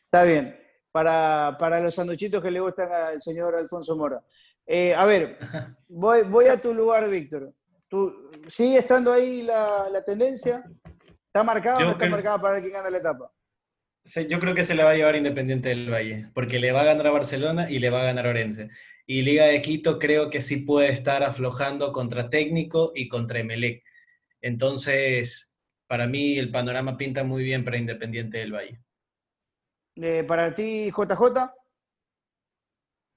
Está 0.05 0.25
bien. 0.25 0.61
Para, 0.93 1.57
para 1.59 1.81
los 1.81 1.95
sanduchitos 1.95 2.43
que 2.43 2.51
le 2.51 2.61
gustan 2.61 2.93
al 2.93 3.21
señor 3.21 3.55
Alfonso 3.55 3.97
Mora. 3.97 4.23
Eh, 4.67 4.95
a 4.95 5.05
ver, 5.07 5.39
voy, 5.89 6.23
voy 6.23 6.47
a 6.47 6.61
tu 6.61 6.75
lugar, 6.75 7.09
Víctor. 7.09 7.53
¿Tú, 7.89 8.31
¿Sigue 8.47 8.79
estando 8.79 9.13
ahí 9.13 9.43
la, 9.43 9.89
la 9.91 10.05
tendencia? 10.05 10.65
¿Está 11.35 11.43
marcada 11.43 11.79
o 11.79 11.81
Yo 11.81 11.87
no 11.87 11.91
está 11.93 12.05
creo- 12.05 12.13
marcada 12.13 12.41
para 12.41 12.55
ver 12.55 12.63
quién 12.63 12.75
gana 12.75 12.91
la 12.91 12.99
etapa? 12.99 13.33
Yo 14.29 14.39
creo 14.39 14.55
que 14.55 14.63
se 14.63 14.77
le 14.77 14.85
va 14.85 14.91
a 14.91 14.95
llevar 14.95 15.17
Independiente 15.17 15.71
del 15.71 15.91
Valle, 15.93 16.31
porque 16.33 16.61
le 16.61 16.71
va 16.71 16.83
a 16.83 16.85
ganar 16.85 17.09
a 17.09 17.11
Barcelona 17.11 17.69
y 17.69 17.81
le 17.81 17.91
va 17.91 18.03
a 18.03 18.05
ganar 18.05 18.27
a 18.27 18.31
Orense. 18.31 18.69
Y 19.05 19.23
Liga 19.23 19.47
de 19.47 19.61
Quito 19.61 19.99
creo 19.99 20.31
que 20.31 20.41
sí 20.41 20.59
puede 20.59 20.91
estar 20.93 21.25
aflojando 21.25 21.91
contra 21.93 22.31
Técnico 22.31 22.93
y 22.95 23.09
contra 23.09 23.41
Emelec. 23.41 23.83
Entonces, 24.43 25.59
para 25.89 26.07
mí 26.07 26.39
el 26.39 26.53
panorama 26.53 26.97
pinta 26.97 27.25
muy 27.25 27.43
bien 27.43 27.65
para 27.65 27.79
Independiente 27.79 28.39
del 28.39 28.53
Valle. 28.55 28.79
Eh, 29.97 30.23
para 30.23 30.55
ti, 30.55 30.93
JJ. 30.93 31.53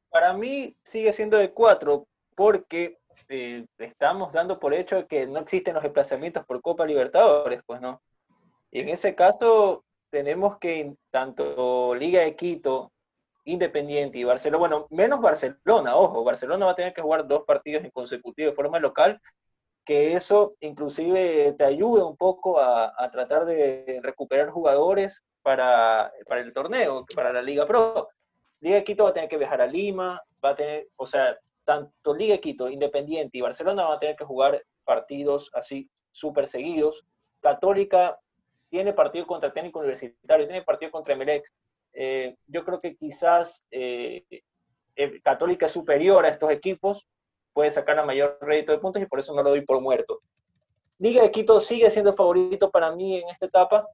Para 0.10 0.34
mí 0.34 0.76
sigue 0.84 1.14
siendo 1.14 1.38
de 1.38 1.52
cuatro, 1.52 2.08
porque 2.36 2.98
eh, 3.30 3.66
estamos 3.78 4.34
dando 4.34 4.60
por 4.60 4.74
hecho 4.74 5.08
que 5.08 5.28
no 5.28 5.40
existen 5.40 5.74
los 5.74 5.84
desplazamientos 5.84 6.46
por 6.46 6.62
Copa 6.62 6.86
Libertadores, 6.86 7.62
pues 7.66 7.82
no. 7.82 8.02
Y 8.72 8.82
en 8.82 8.90
ese 8.90 9.16
caso 9.16 9.84
tenemos 10.10 10.58
que 10.58 10.96
tanto 11.12 11.96
Liga 11.96 12.22
de 12.22 12.36
Quito, 12.36 12.92
Independiente 13.46 14.18
y 14.18 14.24
Barcelona, 14.26 14.60
bueno, 14.60 14.88
menos 14.90 15.22
Barcelona, 15.22 15.96
ojo, 15.96 16.24
Barcelona 16.24 16.66
va 16.66 16.72
a 16.72 16.76
tener 16.76 16.94
que 16.94 17.02
jugar 17.02 17.28
dos 17.28 17.44
partidos 17.46 17.84
en 17.84 17.92
consecutivo 17.92 18.50
de 18.50 18.56
forma 18.56 18.80
local, 18.80 19.22
que 19.86 20.14
eso 20.14 20.56
inclusive 20.60 21.54
te 21.58 21.64
ayuda 21.64 22.06
un 22.06 22.18
poco 22.18 22.60
a, 22.60 22.94
a 22.98 23.10
tratar 23.10 23.46
de 23.46 24.02
recuperar 24.04 24.50
jugadores 24.50 25.24
para, 25.42 26.12
para 26.28 26.42
el 26.42 26.52
torneo, 26.52 27.06
para 27.16 27.32
la 27.32 27.42
Liga 27.42 27.66
Pro. 27.66 28.10
Liga 28.60 28.76
de 28.76 28.84
Quito 28.84 29.06
va 29.06 29.12
a 29.12 29.14
tener 29.14 29.30
que 29.30 29.38
viajar 29.38 29.62
a 29.62 29.68
Lima, 29.68 30.22
va 30.44 30.50
a 30.50 30.56
tener, 30.56 30.90
o 30.98 31.08
sea, 31.08 31.38
tanto 31.68 32.16
Liga 32.16 32.36
de 32.36 32.40
Quito, 32.40 32.70
Independiente 32.70 33.38
y 33.38 33.42
Barcelona 33.42 33.84
van 33.84 33.98
a 33.98 34.00
tener 34.00 34.16
que 34.16 34.24
jugar 34.24 34.64
partidos 34.86 35.52
así 35.54 35.90
súper 36.12 36.48
seguidos. 36.48 37.06
Católica 37.42 38.18
tiene 38.70 38.94
partido 38.94 39.28
contra 39.28 39.52
Técnico 39.52 39.80
Universitario, 39.80 40.48
tiene 40.48 40.64
partido 40.64 40.92
contra 40.92 41.14
Emelec. 41.14 41.44
Eh, 41.92 42.38
yo 42.48 42.64
creo 42.64 42.80
que 42.80 42.96
quizás 42.96 43.66
eh, 43.70 44.24
eh, 44.96 45.22
Católica 45.22 45.68
superior 45.68 46.26
a 46.26 46.30
estos 46.30 46.50
equipos, 46.52 47.06
puede 47.52 47.70
sacar 47.70 48.00
a 48.00 48.06
mayor 48.06 48.38
rédito 48.40 48.72
de 48.72 48.78
puntos 48.78 49.02
y 49.02 49.06
por 49.06 49.20
eso 49.20 49.36
no 49.36 49.44
lo 49.44 49.50
doy 49.50 49.62
por 49.62 49.82
muerto. 49.82 50.22
Liga 51.00 51.22
de 51.22 51.32
Quito 51.32 51.60
sigue 51.60 51.92
siendo 51.92 52.14
favorito 52.14 52.72
para 52.72 52.96
mí 52.96 53.18
en 53.18 53.28
esta 53.28 53.48
etapa, 53.48 53.86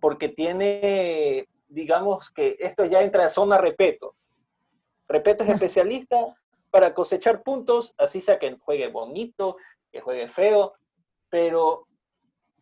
porque 0.00 0.28
tiene, 0.28 1.48
digamos 1.66 2.30
que 2.30 2.56
esto 2.58 2.84
ya 2.84 3.02
entra 3.02 3.22
en 3.22 3.30
zona 3.30 3.56
repeto. 3.56 4.14
Repeto 5.08 5.44
es 5.44 5.50
especialista 5.50 6.36
para 6.70 6.94
cosechar 6.94 7.42
puntos, 7.42 7.94
así 7.96 8.20
sea 8.20 8.38
que 8.38 8.56
juegue 8.58 8.88
bonito, 8.88 9.56
que 9.90 10.00
juegue 10.00 10.28
feo, 10.28 10.74
pero 11.30 11.86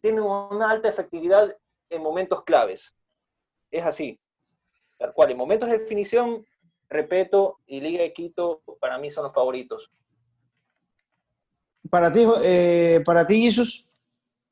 tiene 0.01 0.21
una 0.21 0.71
alta 0.71 0.89
efectividad 0.89 1.57
en 1.91 2.03
momentos 2.03 2.45
claves. 2.45 2.95
Es 3.71 3.85
así. 3.85 4.21
Tal 4.99 5.13
cual, 5.13 5.33
en 5.33 5.37
momentos 5.37 5.69
de 5.69 5.79
definición, 5.79 6.47
Repeto 6.89 7.59
y 7.67 7.81
Liga 7.81 8.03
de 8.03 8.13
Quito 8.13 8.63
para 8.81 8.99
mí 8.99 9.11
son 9.11 9.25
los 9.25 9.35
favoritos. 9.35 9.91
Para 11.91 12.13
ti, 12.13 12.25
eh, 12.45 13.03
para 13.05 13.27
ti 13.27 13.43
Jesús. 13.43 13.91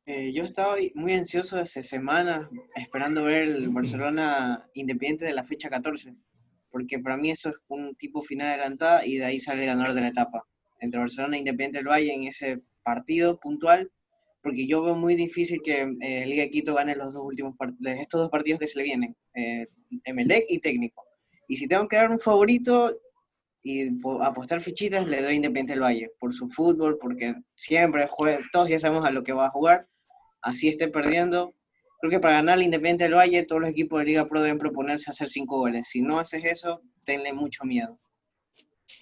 Eh, 0.07 0.33
yo 0.33 0.45
estaba 0.45 0.77
muy 0.95 1.15
ansioso 1.15 1.59
hace 1.59 1.83
semanas 1.83 2.49
esperando 2.75 3.25
ver 3.25 3.45
el 3.45 3.69
Barcelona 3.71 4.69
Independiente 4.75 5.25
de 5.25 5.33
la 5.33 5.45
fecha 5.45 5.71
14, 5.71 6.15
porque 6.75 6.99
para 6.99 7.17
mí 7.17 7.31
eso 7.31 7.51
es 7.51 7.57
un 7.69 7.95
tipo 7.95 8.21
final 8.21 8.49
adelantada 8.49 9.07
y 9.07 9.19
de 9.19 9.27
ahí 9.27 9.39
sale 9.39 9.61
el 9.61 9.69
ganador 9.69 9.95
de 9.95 10.01
la 10.01 10.09
etapa. 10.09 10.43
Entre 10.81 10.99
Barcelona 10.99 11.37
e 11.37 11.39
Independiente 11.39 11.79
del 11.79 11.87
Valle 11.87 12.13
en 12.13 12.25
ese 12.25 12.63
partido 12.83 13.39
puntual, 13.39 13.93
porque 14.43 14.67
yo 14.67 14.83
veo 14.83 14.97
muy 14.97 15.15
difícil 15.15 15.61
que 15.63 15.87
eh, 16.01 16.27
Liga 16.27 16.43
de 16.43 16.51
Quito 16.51 16.75
gane 16.75 16.97
los 16.97 17.15
dos 17.15 17.23
últimos 17.25 17.55
estos 18.03 18.23
dos 18.23 18.29
partidos 18.29 18.59
que 18.59 18.67
se 18.67 18.79
le 18.79 18.85
vienen, 18.85 19.17
eh, 19.37 19.69
Emelec 20.05 20.47
y 20.49 20.59
Técnico. 20.59 21.05
Y 21.47 21.57
si 21.59 21.69
tengo 21.69 21.87
que 21.87 21.95
dar 21.95 22.11
un 22.11 22.19
favorito 22.19 22.91
y 23.63 23.93
po- 23.93 24.21
apostar 24.21 24.61
fichitas, 24.61 25.07
le 25.07 25.23
doy 25.23 25.37
Independiente 25.37 25.75
del 25.75 25.83
Valle, 25.83 26.11
por 26.19 26.35
su 26.35 26.49
fútbol, 26.49 26.99
porque 27.01 27.37
siempre 27.55 28.09
juega, 28.11 28.41
todos 28.51 28.69
ya 28.69 28.81
sabemos 28.81 29.05
a 29.07 29.13
lo 29.13 29.23
que 29.23 29.33
va 29.33 29.47
a 29.47 29.51
jugar, 29.51 29.87
así 30.43 30.69
esté 30.69 30.89
perdiendo. 30.89 31.55
Creo 32.05 32.19
que 32.19 32.21
para 32.21 32.35
ganar 32.35 32.59
el 32.59 32.65
Independiente 32.65 33.05
del 33.05 33.15
Valle, 33.15 33.47
todos 33.47 33.63
los 33.63 33.71
equipos 33.71 33.99
de 33.99 34.05
Liga 34.05 34.27
Pro 34.27 34.43
deben 34.43 34.59
proponerse 34.59 35.11
hacer 35.11 35.27
cinco 35.27 35.57
goles. 35.57 35.89
Si 35.89 36.03
no 36.03 36.19
haces 36.19 36.45
eso, 36.45 36.83
tenle 37.03 37.33
mucho 37.33 37.65
miedo. 37.65 37.95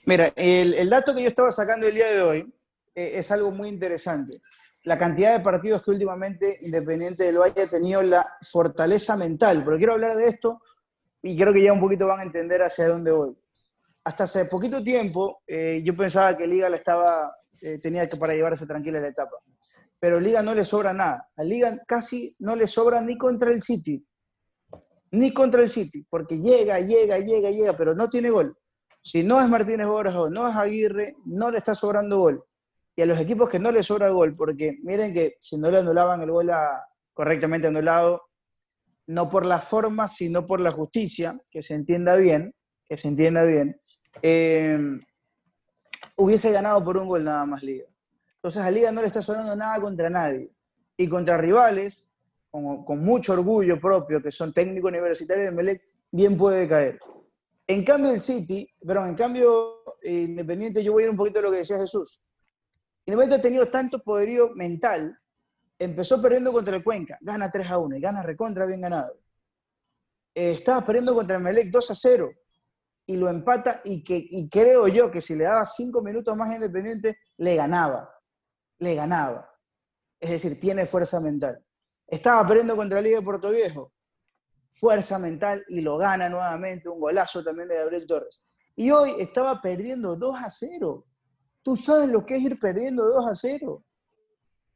Mira, 0.07 0.33
el, 0.37 0.73
el 0.75 0.89
dato 0.89 1.13
que 1.13 1.23
yo 1.23 1.29
estaba 1.29 1.51
sacando 1.51 1.89
el 1.89 1.97
día 1.97 2.07
de 2.13 2.23
hoy 2.23 2.55
eh, 2.95 3.15
es 3.15 3.33
algo 3.33 3.51
muy 3.51 3.71
interesante. 3.71 4.41
La 4.85 4.97
cantidad 4.97 5.37
de 5.37 5.43
partidos 5.43 5.83
que 5.83 5.91
últimamente 5.91 6.59
Independiente 6.61 7.25
del 7.25 7.39
Valle 7.39 7.63
ha 7.63 7.69
tenido 7.69 8.03
la 8.03 8.25
fortaleza 8.41 9.17
mental. 9.17 9.65
Pero 9.65 9.79
quiero 9.79 9.95
hablar 9.95 10.17
de 10.17 10.29
esto 10.29 10.63
y 11.23 11.37
creo 11.37 11.53
que 11.53 11.65
ya 11.65 11.73
un 11.73 11.81
poquito 11.81 12.07
van 12.07 12.21
a 12.21 12.23
entender 12.23 12.63
hacia 12.63 12.87
dónde 12.87 13.11
voy. 13.11 13.37
Hasta 14.05 14.23
hace 14.23 14.45
poquito 14.45 14.81
tiempo 14.81 15.43
eh, 15.49 15.83
yo 15.85 15.97
pensaba 15.97 16.37
que 16.37 16.47
Liga 16.47 16.69
la 16.69 16.77
estaba, 16.77 17.35
eh, 17.63 17.81
tenía 17.81 18.09
que 18.09 18.17
para 18.17 18.33
llevarse 18.33 18.65
tranquila 18.65 19.01
la 19.01 19.09
etapa. 19.09 19.39
Pero 20.03 20.19
Liga 20.19 20.43
no 20.43 20.53
le 20.53 20.65
sobra 20.65 20.93
nada. 20.93 21.31
A 21.37 21.45
Liga 21.45 21.81
casi 21.87 22.35
no 22.41 22.57
le 22.57 22.67
sobra 22.67 23.01
ni 23.01 23.17
contra 23.17 23.53
el 23.53 23.63
City. 23.63 24.05
Ni 25.13 25.33
contra 25.33 25.63
el 25.63 25.71
City. 25.71 26.05
Porque 26.11 26.41
llega, 26.41 26.81
llega, 26.81 27.19
llega, 27.19 27.51
llega, 27.51 27.77
pero 27.77 27.95
no 27.95 28.11
tiene 28.11 28.29
gol. 28.31 28.59
Si 29.01 29.23
no 29.23 29.41
es 29.41 29.49
Martínez 29.49 29.87
Borja 29.87 30.21
o 30.21 30.29
no 30.29 30.49
es 30.49 30.57
Aguirre, 30.57 31.15
no 31.25 31.53
le 31.53 31.59
está 31.59 31.77
sobrando 31.77 32.19
gol. 32.19 32.45
Y 32.97 33.03
a 33.03 33.07
los 33.07 33.17
equipos 33.17 33.49
que 33.49 33.61
no 33.61 33.71
le 33.71 33.85
sobra 33.85 34.11
gol, 34.11 34.35
porque 34.35 34.77
miren 34.83 35.13
que 35.13 35.37
si 35.39 35.57
no 35.57 35.71
le 35.71 35.79
anulaban 35.79 36.21
el 36.21 36.33
gol 36.33 36.51
correctamente 37.15 37.69
anulado, 37.69 38.23
no 39.07 39.29
por 39.29 39.47
la 39.47 39.61
forma, 39.61 40.09
sino 40.09 40.49
por 40.49 40.59
la 40.59 40.73
justicia, 40.73 41.39
que 41.49 41.63
se 41.63 41.77
entienda 41.77 42.17
bien, 42.17 42.53
que 42.89 42.97
se 42.97 43.07
entienda 43.07 43.45
bien, 43.45 43.81
eh, 44.21 44.81
hubiese 46.17 46.51
ganado 46.51 46.85
por 46.85 46.97
un 46.97 47.07
gol 47.07 47.23
nada 47.23 47.47
más 47.47 47.63
Liga. 47.63 47.92
Entonces 48.43 48.63
a 48.63 48.73
Liga 48.73 48.91
no 48.91 49.01
le 49.01 49.07
está 49.07 49.23
sobrando 49.23 49.55
nada 49.55 49.81
contra 49.81 50.11
nadie. 50.11 50.51
Y 50.97 51.09
contra 51.09 51.39
rivales, 51.39 52.11
con, 52.51 52.99
mucho 52.99 53.35
orgullo 53.35 53.81
propio, 53.81 54.21
que 54.21 54.33
son 54.33 54.53
técnico 54.53 54.89
universitario 54.89 55.45
de 55.45 55.53
Melec, 55.53 55.83
bien 56.11 56.37
puede 56.37 56.67
caer. 56.67 56.99
En 57.69 57.85
cambio, 57.85 58.11
el 58.11 58.21
City, 58.21 58.69
perdón, 58.85 59.11
en 59.11 59.15
cambio, 59.15 59.85
eh, 60.03 60.23
Independiente, 60.23 60.83
yo 60.83 60.93
voy 60.93 61.05
a 61.05 61.07
ir 61.07 61.11
un 61.11 61.17
poquito 61.17 61.39
a 61.39 61.43
lo 61.43 61.53
que 61.53 61.59
decía 61.59 61.79
Jesús. 61.79 62.25
Independiente 63.07 63.37
ha 63.37 63.43
tenido 63.43 63.67
tanto 63.67 64.03
poderío 64.03 64.51
mental, 64.57 65.17
empezó 65.79 66.21
perdiendo 66.21 66.53
contra 66.53 66.75
el 66.77 66.83
Cuenca, 66.83 67.19
gana 67.21 67.49
3 67.49 67.71
a 67.71 67.79
1 67.79 67.97
y 67.97 68.01
gana 68.01 68.25
recontra 68.25 68.67
bien 68.67 68.81
ganado. 68.81 69.21
Eh, 70.35 70.51
estaba 70.51 70.85
perdiendo 70.85 71.15
contra 71.15 71.37
el 71.37 71.45
Melec 71.45 71.71
2 71.71 71.91
a 71.93 71.95
0 71.95 72.33
y 73.07 73.17
lo 73.17 73.29
empata 73.29 73.81
y, 73.85 74.03
que, 74.03 74.17
y 74.17 74.49
creo 74.49 74.89
yo 74.89 75.13
que 75.13 75.21
si 75.21 75.37
le 75.37 75.45
daba 75.45 75.65
5 75.65 76.03
minutos 76.03 76.37
más 76.37 76.51
a 76.51 76.57
Independiente, 76.57 77.19
le 77.37 77.55
ganaba, 77.55 78.13
le 78.83 78.95
ganaba. 78.95 79.49
Es 80.19 80.31
decir, 80.31 80.61
tiene 80.61 80.87
fuerza 80.87 81.21
mental. 81.21 81.65
Estaba 82.07 82.47
perdiendo 82.47 82.77
contra 82.77 83.01
la 83.01 83.03
Liga 83.03 83.19
de 83.19 83.25
Puerto 83.25 83.51
Viejo, 83.51 83.93
fuerza 84.71 85.19
mental 85.19 85.65
y 85.69 85.81
lo 85.81 85.97
gana 85.97 86.29
nuevamente, 86.29 86.89
un 86.89 87.01
golazo 87.01 87.43
también 87.43 87.69
de 87.69 87.77
Gabriel 87.77 88.07
Torres. 88.07 88.45
Y 88.75 88.91
hoy 88.91 89.15
estaba 89.19 89.61
perdiendo 89.61 90.17
2 90.17 90.37
a 90.37 90.51
0. 90.51 91.07
Tú 91.63 91.77
sabes 91.77 92.09
lo 92.09 92.27
que 92.27 92.37
es 92.37 92.43
ir 92.43 92.59
perdiendo 92.59 93.05
2 93.05 93.27
a 93.27 93.35
0. 93.35 93.85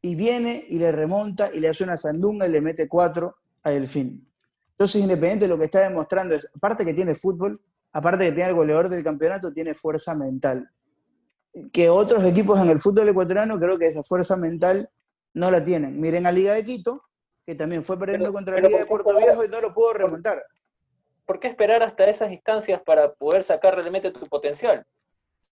Y 0.03 0.15
viene 0.15 0.65
y 0.69 0.79
le 0.79 0.93
remonta 0.93 1.53
y 1.53 1.59
le 1.59 1.69
hace 1.69 1.83
una 1.83 1.97
sandunga 1.97 2.47
y 2.47 2.51
le 2.51 2.61
mete 2.61 2.89
4 2.89 3.35
a 3.65 3.71
Delfín. 3.71 4.31
Entonces, 4.71 5.03
Independiente 5.03 5.49
lo 5.49 5.59
que 5.59 5.65
está 5.65 5.81
demostrando 5.81 6.37
aparte 6.55 6.85
que 6.85 6.95
tiene 6.95 7.15
fútbol, 7.15 7.61
aparte 7.93 8.27
que 8.27 8.33
tiene 8.33 8.51
el 8.51 8.55
goleador 8.55 8.89
del 8.89 9.03
campeonato, 9.03 9.53
tiene 9.53 9.75
fuerza 9.75 10.15
mental. 10.15 10.71
Que 11.73 11.89
otros 11.89 12.25
equipos 12.25 12.59
en 12.61 12.69
el 12.69 12.79
fútbol 12.79 13.09
ecuatoriano 13.09 13.59
creo 13.59 13.79
que 13.79 13.87
esa 13.87 14.03
fuerza 14.03 14.37
mental 14.37 14.91
no 15.35 15.51
la 15.51 15.63
tienen. 15.65 15.99
Miren 16.01 16.27
a 16.27 16.33
Liga 16.33 16.53
de 16.55 16.65
Quito, 16.65 17.03
que 17.47 17.55
también 17.55 17.83
fue 17.83 17.99
perdiendo 17.99 18.27
Pero- 18.27 18.33
contra 18.35 18.55
la 18.55 18.61
pero 18.61 18.69
Liga 18.69 18.79
de 18.81 18.87
¿por 18.87 18.99
qué 19.01 19.05
Puerto 19.05 19.19
esperar? 19.21 19.37
Viejo 19.39 19.45
y 19.49 19.55
no 19.55 19.61
lo 19.69 19.73
pudo 19.73 19.93
remontar. 19.95 20.45
¿Por 21.25 21.41
qué 21.41 21.49
esperar 21.49 21.83
hasta 21.83 22.09
esas 22.09 22.31
instancias 22.31 22.81
para 22.83 23.13
poder 23.15 23.43
sacar 23.45 23.75
realmente 23.75 24.11
tu 24.11 24.27
potencial? 24.27 24.85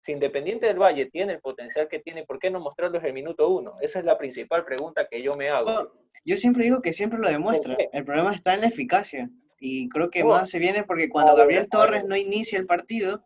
Si 0.02 0.14
Independiente 0.14 0.66
del 0.66 0.80
Valle 0.82 1.08
tiene 1.08 1.34
el 1.34 1.42
potencial 1.42 1.88
que 1.90 2.00
tiene, 2.00 2.24
¿por 2.26 2.40
qué 2.40 2.50
no 2.50 2.60
mostrarlo 2.62 2.94
desde 2.94 3.10
el 3.10 3.14
minuto 3.14 3.50
uno? 3.50 3.76
Esa 3.82 4.00
es 4.00 4.06
la 4.06 4.18
principal 4.18 4.64
pregunta 4.66 5.06
que 5.12 5.22
yo 5.22 5.34
me 5.34 5.50
hago. 5.50 5.92
Yo 6.26 6.38
siempre 6.38 6.64
digo 6.64 6.82
que 6.82 6.94
siempre 6.94 7.20
lo 7.20 7.28
demuestra. 7.28 7.76
El 7.92 8.06
problema 8.06 8.34
está 8.34 8.54
en 8.54 8.62
la 8.62 8.68
eficacia. 8.68 9.30
Y 9.60 9.90
creo 9.90 10.10
que 10.10 10.22
No. 10.24 10.30
más 10.30 10.50
se 10.50 10.58
viene 10.58 10.84
porque 10.86 11.10
cuando 11.10 11.36
Gabriel. 11.36 11.68
Torres 11.70 12.06
no 12.06 12.16
inicia 12.16 12.58
el 12.58 12.66
partido, 12.66 13.26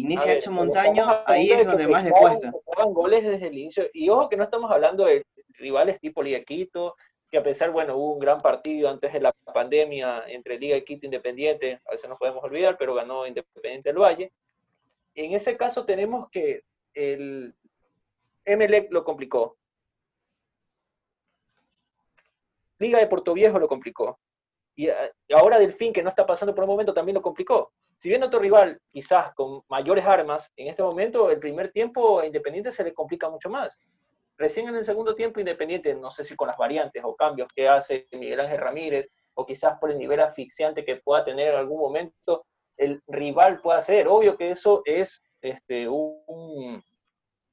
inicia 0.00 0.32
ver, 0.32 0.38
pero 0.40 0.52
Montaño, 0.52 1.04
ahí 1.26 1.50
es 1.50 1.58
de 1.58 1.64
donde 1.64 1.88
más 1.88 2.04
le 2.04 2.10
cuesta. 2.10 2.52
goles 2.86 3.24
desde 3.24 3.46
el 3.46 3.58
inicio. 3.58 3.86
Y 3.92 4.08
ojo 4.08 4.28
que 4.28 4.36
no 4.36 4.44
estamos 4.44 4.70
hablando 4.70 5.04
de 5.04 5.24
rivales 5.54 6.00
tipo 6.00 6.22
Liga 6.22 6.42
Quito, 6.42 6.96
que 7.30 7.38
a 7.38 7.42
pesar, 7.42 7.70
bueno, 7.70 7.96
hubo 7.96 8.14
un 8.14 8.18
gran 8.18 8.40
partido 8.40 8.88
antes 8.90 9.12
de 9.12 9.20
la 9.20 9.32
pandemia 9.32 10.24
entre 10.26 10.58
Liga 10.58 10.80
Quito 10.80 11.04
e 11.04 11.06
Independiente, 11.06 11.80
a 11.86 11.92
veces 11.92 12.08
nos 12.08 12.18
podemos 12.18 12.42
olvidar, 12.42 12.76
pero 12.78 12.94
ganó 12.94 13.26
Independiente 13.26 13.90
del 13.90 13.98
Valle. 13.98 14.32
En 15.14 15.32
ese 15.32 15.56
caso 15.56 15.84
tenemos 15.84 16.28
que 16.30 16.64
el 16.92 17.54
Emelec 18.44 18.92
lo 18.92 19.04
complicó. 19.04 19.56
Liga 22.78 22.98
de 22.98 23.06
Puerto 23.06 23.32
Viejo 23.32 23.58
lo 23.58 23.68
complicó. 23.68 24.18
Y 24.76 24.88
eh, 24.88 25.12
ahora 25.34 25.58
Delfín, 25.58 25.92
que 25.92 26.02
no 26.02 26.08
está 26.08 26.26
pasando 26.26 26.54
por 26.54 26.64
un 26.64 26.70
momento, 26.70 26.92
también 26.92 27.14
lo 27.14 27.22
complicó. 27.22 27.72
Si 28.04 28.10
bien 28.10 28.22
otro 28.22 28.38
rival, 28.38 28.78
quizás 28.92 29.32
con 29.32 29.62
mayores 29.70 30.04
armas, 30.04 30.52
en 30.56 30.68
este 30.68 30.82
momento, 30.82 31.30
el 31.30 31.38
primer 31.38 31.72
tiempo 31.72 32.20
a 32.20 32.26
Independiente 32.26 32.70
se 32.70 32.84
le 32.84 32.92
complica 32.92 33.30
mucho 33.30 33.48
más. 33.48 33.80
Recién 34.36 34.68
en 34.68 34.74
el 34.74 34.84
segundo 34.84 35.14
tiempo, 35.14 35.40
Independiente, 35.40 35.94
no 35.94 36.10
sé 36.10 36.22
si 36.22 36.36
con 36.36 36.48
las 36.48 36.58
variantes 36.58 37.02
o 37.02 37.16
cambios 37.16 37.48
que 37.56 37.66
hace 37.66 38.06
Miguel 38.12 38.40
Ángel 38.40 38.60
Ramírez, 38.60 39.08
o 39.32 39.46
quizás 39.46 39.78
por 39.78 39.90
el 39.90 39.96
nivel 39.96 40.20
asfixiante 40.20 40.84
que 40.84 40.96
pueda 40.96 41.24
tener 41.24 41.54
en 41.54 41.60
algún 41.60 41.80
momento, 41.80 42.44
el 42.76 43.02
rival 43.06 43.62
pueda 43.62 43.78
hacer. 43.78 44.06
Obvio 44.06 44.36
que 44.36 44.50
eso 44.50 44.82
es 44.84 45.22
este, 45.40 45.88
un, 45.88 46.84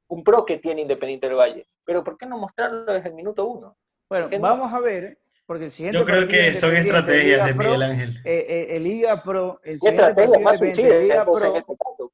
un 0.09 0.23
pro 0.25 0.45
que 0.45 0.57
tiene 0.57 0.81
Independiente 0.81 1.29
del 1.29 1.37
Valle. 1.37 1.65
Pero 1.85 2.03
¿por 2.03 2.17
qué 2.17 2.25
no 2.25 2.37
mostrarlo 2.37 2.91
desde 2.91 3.07
el 3.07 3.15
minuto 3.15 3.45
uno? 3.45 3.77
Bueno, 4.09 4.27
vamos 4.41 4.73
a 4.73 4.81
ver, 4.81 5.17
porque 5.51 5.65
el 5.65 5.71
siguiente 5.71 5.99
Yo 5.99 6.05
creo 6.05 6.25
que 6.25 6.53
son 6.53 6.73
estrategias 6.77 7.25
Liga 7.25 7.45
de 7.45 7.55
Pro, 7.55 7.65
Miguel 7.65 7.83
Ángel. 7.83 8.21
eh, 8.23 8.45
eh, 8.47 8.67
el 8.77 8.83
Liga 8.83 9.21
Pro, 9.21 9.59
el 9.65 9.73
¿Qué 9.73 9.79
siguiente 9.79 10.01
estrategia 10.01 10.39
más 10.39 10.61
Liga 10.61 10.77
entonces, 10.79 11.11
en 11.11 11.25
Pro, 11.25 11.57
ese 11.57 11.77
caso? 11.77 12.11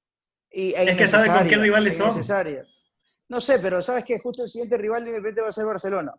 y, 0.50 0.74
e 0.74 0.90
Es 0.90 0.98
que 0.98 1.08
sabe 1.08 1.28
con 1.28 1.48
qué 1.48 1.58
rivales 1.58 1.94
e 1.94 1.98
son. 1.98 2.66
No 3.30 3.40
sé, 3.40 3.60
pero 3.60 3.80
sabes 3.84 4.06
que 4.06 4.18
justo 4.18 4.42
el 4.42 4.50
siguiente 4.50 4.76
rival 4.76 5.04
de 5.04 5.10
Independiente 5.12 5.42
va 5.42 5.50
a 5.50 5.52
ser 5.52 5.66
Barcelona. 5.66 6.16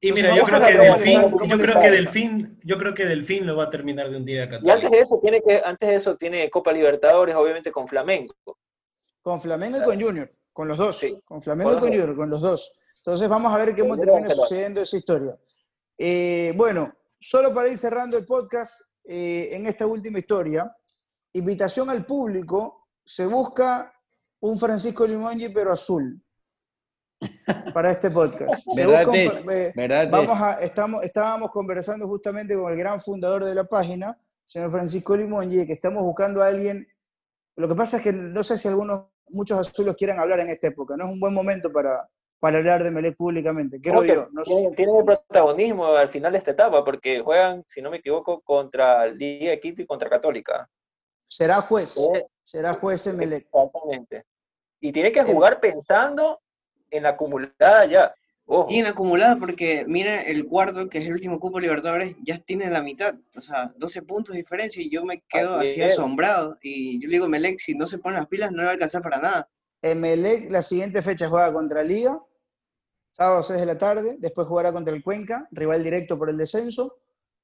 Y 0.00 0.08
Entonces, 0.08 0.32
mira, 0.32 0.36
yo 0.36 0.44
creo 0.44 0.66
que 0.66 0.78
Delfín, 0.78 1.48
yo 1.48 1.58
creo 1.58 1.80
que. 1.80 1.90
Delfín, 1.90 2.58
yo 2.64 2.78
creo 2.78 2.94
que 2.94 3.06
Delfín 3.06 3.46
lo 3.46 3.56
va 3.56 3.64
a 3.64 3.70
terminar 3.70 4.10
de 4.10 4.16
un 4.16 4.24
día 4.24 4.42
acá. 4.42 4.58
Y 4.60 4.70
antes 4.70 4.90
de 4.90 4.98
eso 4.98 5.20
tiene 5.22 5.40
que, 5.40 5.62
antes 5.64 5.88
de 5.88 5.94
eso 5.94 6.16
tiene 6.16 6.50
Copa 6.50 6.72
Libertadores, 6.72 7.36
obviamente 7.36 7.70
con 7.70 7.86
Flamengo. 7.86 8.34
Con 9.22 9.40
Flamengo 9.40 9.78
y 9.78 9.82
con 9.84 10.00
Junior, 10.00 10.32
con 10.52 10.66
los 10.66 10.78
dos. 10.78 10.96
Sí, 10.98 11.16
Con 11.24 11.40
Flamengo 11.40 11.74
y 11.74 11.74
con. 11.74 11.82
Junior, 11.90 12.16
con 12.16 12.28
los 12.28 12.40
dos. 12.40 12.80
Entonces 12.96 13.28
vamos 13.28 13.54
a 13.54 13.56
ver 13.56 13.76
cómo 13.76 13.94
Junior 13.94 14.06
termina 14.06 14.28
sucediendo 14.30 14.80
esa 14.80 14.96
historia. 14.96 15.36
Eh, 16.02 16.54
bueno, 16.56 16.94
solo 17.20 17.52
para 17.52 17.68
ir 17.68 17.76
cerrando 17.76 18.16
el 18.16 18.24
podcast, 18.24 18.80
eh, 19.04 19.50
en 19.52 19.66
esta 19.66 19.86
última 19.86 20.18
historia, 20.18 20.74
invitación 21.34 21.90
al 21.90 22.06
público, 22.06 22.88
se 23.04 23.26
busca 23.26 23.92
un 24.40 24.58
Francisco 24.58 25.06
Limongi 25.06 25.50
pero 25.50 25.72
azul 25.72 26.18
para 27.74 27.90
este 27.90 28.10
podcast. 28.10 28.66
¿Verdad 28.74 29.04
busca 29.04 29.18
es? 29.18 29.46
Eh. 29.46 30.08
Vamos 30.10 30.40
a, 30.40 30.54
estamos, 30.62 31.04
estábamos 31.04 31.50
conversando 31.50 32.08
justamente 32.08 32.56
con 32.56 32.72
el 32.72 32.78
gran 32.78 32.98
fundador 32.98 33.44
de 33.44 33.54
la 33.54 33.64
página, 33.64 34.18
señor 34.42 34.70
Francisco 34.70 35.14
Limongi, 35.14 35.66
que 35.66 35.74
estamos 35.74 36.02
buscando 36.02 36.42
a 36.42 36.46
alguien. 36.46 36.88
Lo 37.56 37.68
que 37.68 37.74
pasa 37.74 37.98
es 37.98 38.04
que 38.04 38.12
no 38.14 38.42
sé 38.42 38.56
si 38.56 38.68
algunos, 38.68 39.04
muchos 39.28 39.58
azulos 39.58 39.96
quieran 39.96 40.18
hablar 40.18 40.40
en 40.40 40.48
esta 40.48 40.68
época. 40.68 40.96
No 40.96 41.04
es 41.04 41.10
un 41.12 41.20
buen 41.20 41.34
momento 41.34 41.70
para, 41.70 42.08
para 42.40 42.58
hablar 42.58 42.82
de 42.82 42.90
Melec 42.90 43.16
públicamente, 43.16 43.80
creo 43.80 44.02
yo. 44.02 44.28
No 44.32 44.42
tienen, 44.42 44.74
tienen 44.74 44.96
el 44.96 45.04
protagonismo 45.04 45.86
al 45.86 46.08
final 46.08 46.32
de 46.32 46.38
esta 46.38 46.52
etapa, 46.52 46.82
porque 46.82 47.20
juegan, 47.20 47.64
si 47.68 47.82
no 47.82 47.90
me 47.90 47.98
equivoco, 47.98 48.40
contra 48.40 49.06
Liga 49.06 49.50
de 49.50 49.60
Quito 49.60 49.82
y 49.82 49.86
contra 49.86 50.08
Católica. 50.08 50.68
Será 51.26 51.60
juez, 51.60 51.96
Eh, 52.14 52.26
será 52.42 52.74
juez 52.74 53.06
Emelec. 53.06 53.46
Exactamente. 53.46 54.24
Y 54.80 54.90
tiene 54.90 55.12
que 55.12 55.22
jugar 55.22 55.60
pensando 55.60 56.40
en 56.90 57.02
la 57.02 57.10
acumulada 57.10 57.84
ya. 57.84 58.14
Ojo. 58.46 58.68
Y 58.68 58.80
en 58.80 58.86
acumulada, 58.86 59.36
porque 59.36 59.84
mira, 59.86 60.22
el 60.22 60.46
cuarto, 60.46 60.88
que 60.88 60.98
es 60.98 61.06
el 61.06 61.12
último 61.12 61.38
cupo 61.38 61.60
Libertadores, 61.60 62.16
ya 62.24 62.36
tiene 62.38 62.68
la 62.68 62.82
mitad, 62.82 63.14
o 63.36 63.40
sea, 63.40 63.72
12 63.76 64.02
puntos 64.02 64.32
de 64.32 64.40
diferencia, 64.40 64.82
y 64.82 64.90
yo 64.90 65.04
me 65.04 65.22
quedo 65.28 65.58
Así 65.58 65.80
asombrado. 65.82 66.58
Y 66.60 67.00
yo 67.00 67.06
le 67.08 67.12
digo, 67.12 67.28
Melec, 67.28 67.60
si 67.60 67.74
no 67.74 67.86
se 67.86 67.98
ponen 67.98 68.18
las 68.18 68.26
pilas, 68.26 68.50
no 68.50 68.58
le 68.58 68.64
va 68.64 68.70
a 68.70 68.72
alcanzar 68.72 69.02
para 69.02 69.18
nada. 69.18 69.48
Emelec 69.82 70.50
la 70.50 70.62
siguiente 70.62 71.00
fecha 71.00 71.28
juega 71.28 71.52
contra 71.52 71.84
Liga, 71.84 72.20
sábado 73.10 73.42
6 73.42 73.60
de 73.60 73.66
la 73.66 73.78
tarde, 73.78 74.16
después 74.18 74.46
jugará 74.46 74.72
contra 74.72 74.94
el 74.94 75.02
Cuenca, 75.02 75.48
rival 75.50 75.82
directo 75.82 76.18
por 76.18 76.30
el 76.30 76.36
descenso, 76.36 76.96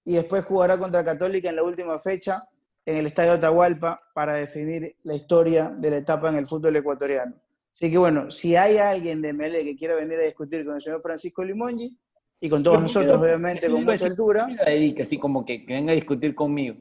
y 0.04 0.14
después 0.14 0.44
jugará 0.44 0.78
contra 0.78 1.04
Católica 1.04 1.48
en 1.50 1.56
la 1.56 1.62
última 1.64 1.98
fecha 1.98 2.44
en 2.84 2.96
el 2.96 3.06
Estadio 3.08 3.32
Atahualpa 3.32 4.00
para 4.14 4.34
definir 4.34 4.94
la 5.02 5.14
historia 5.14 5.74
de 5.76 5.90
la 5.90 5.96
etapa 5.96 6.28
en 6.28 6.36
el 6.36 6.46
fútbol 6.46 6.76
ecuatoriano. 6.76 7.34
Así 7.72 7.90
que 7.90 7.98
bueno, 7.98 8.30
si 8.30 8.54
hay 8.56 8.78
alguien 8.78 9.20
de 9.20 9.30
Emelec 9.30 9.64
que 9.64 9.76
quiera 9.76 9.96
venir 9.96 10.18
a 10.20 10.22
discutir 10.22 10.64
con 10.64 10.76
el 10.76 10.80
señor 10.80 11.00
Francisco 11.00 11.42
Limongi, 11.44 11.98
y 12.38 12.50
con 12.50 12.62
todos 12.62 12.82
nosotros, 12.82 13.12
yo- 13.14 13.20
obviamente, 13.20 13.68
con 13.70 13.84
mucha 13.84 14.06
altura, 14.06 14.46
Erika, 14.66 15.02
así 15.02 15.18
como 15.18 15.44
que, 15.44 15.64
que 15.64 15.72
venga 15.72 15.92
a 15.92 15.94
discutir 15.94 16.34
conmigo. 16.34 16.76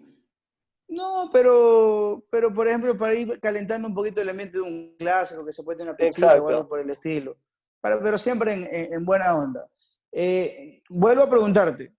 No, 0.88 1.30
pero, 1.34 2.24
pero 2.30 2.54
por 2.54 2.68
ejemplo, 2.68 2.96
para 2.98 3.14
ir 3.16 3.40
calentando 3.40 3.88
un 3.88 3.96
poquito 3.96 4.22
el 4.22 4.30
ambiente 4.30 4.58
de 4.58 4.64
un 4.64 4.96
clásico, 5.00 5.46
que 5.46 5.52
se 5.52 5.64
puede 5.64 5.80
tener 5.80 5.94
una 5.94 6.28
o 6.44 6.48
algo 6.58 6.70
por 6.70 6.80
el 6.80 6.90
estilo. 6.92 7.38
Pero 8.02 8.18
siempre 8.18 8.54
en, 8.54 8.68
en- 8.72 8.94
en 8.94 9.06
buena 9.06 9.36
onda. 9.38 9.68
Eh, 10.12 10.82
vuelvo 10.90 11.24
a 11.24 11.30
preguntarte. 11.30 11.94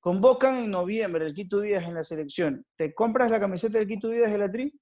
Convocan 0.00 0.56
en 0.56 0.70
noviembre 0.70 1.26
el 1.26 1.34
Quito 1.34 1.60
Díaz 1.60 1.84
en 1.84 1.94
la 1.94 2.02
selección. 2.04 2.64
¿Te 2.76 2.94
compras 2.94 3.30
la 3.30 3.38
camiseta 3.38 3.78
del 3.78 3.86
Quito 3.86 4.08
Díaz 4.08 4.30
de 4.32 4.38
la 4.38 4.50
Tri? 4.50 4.72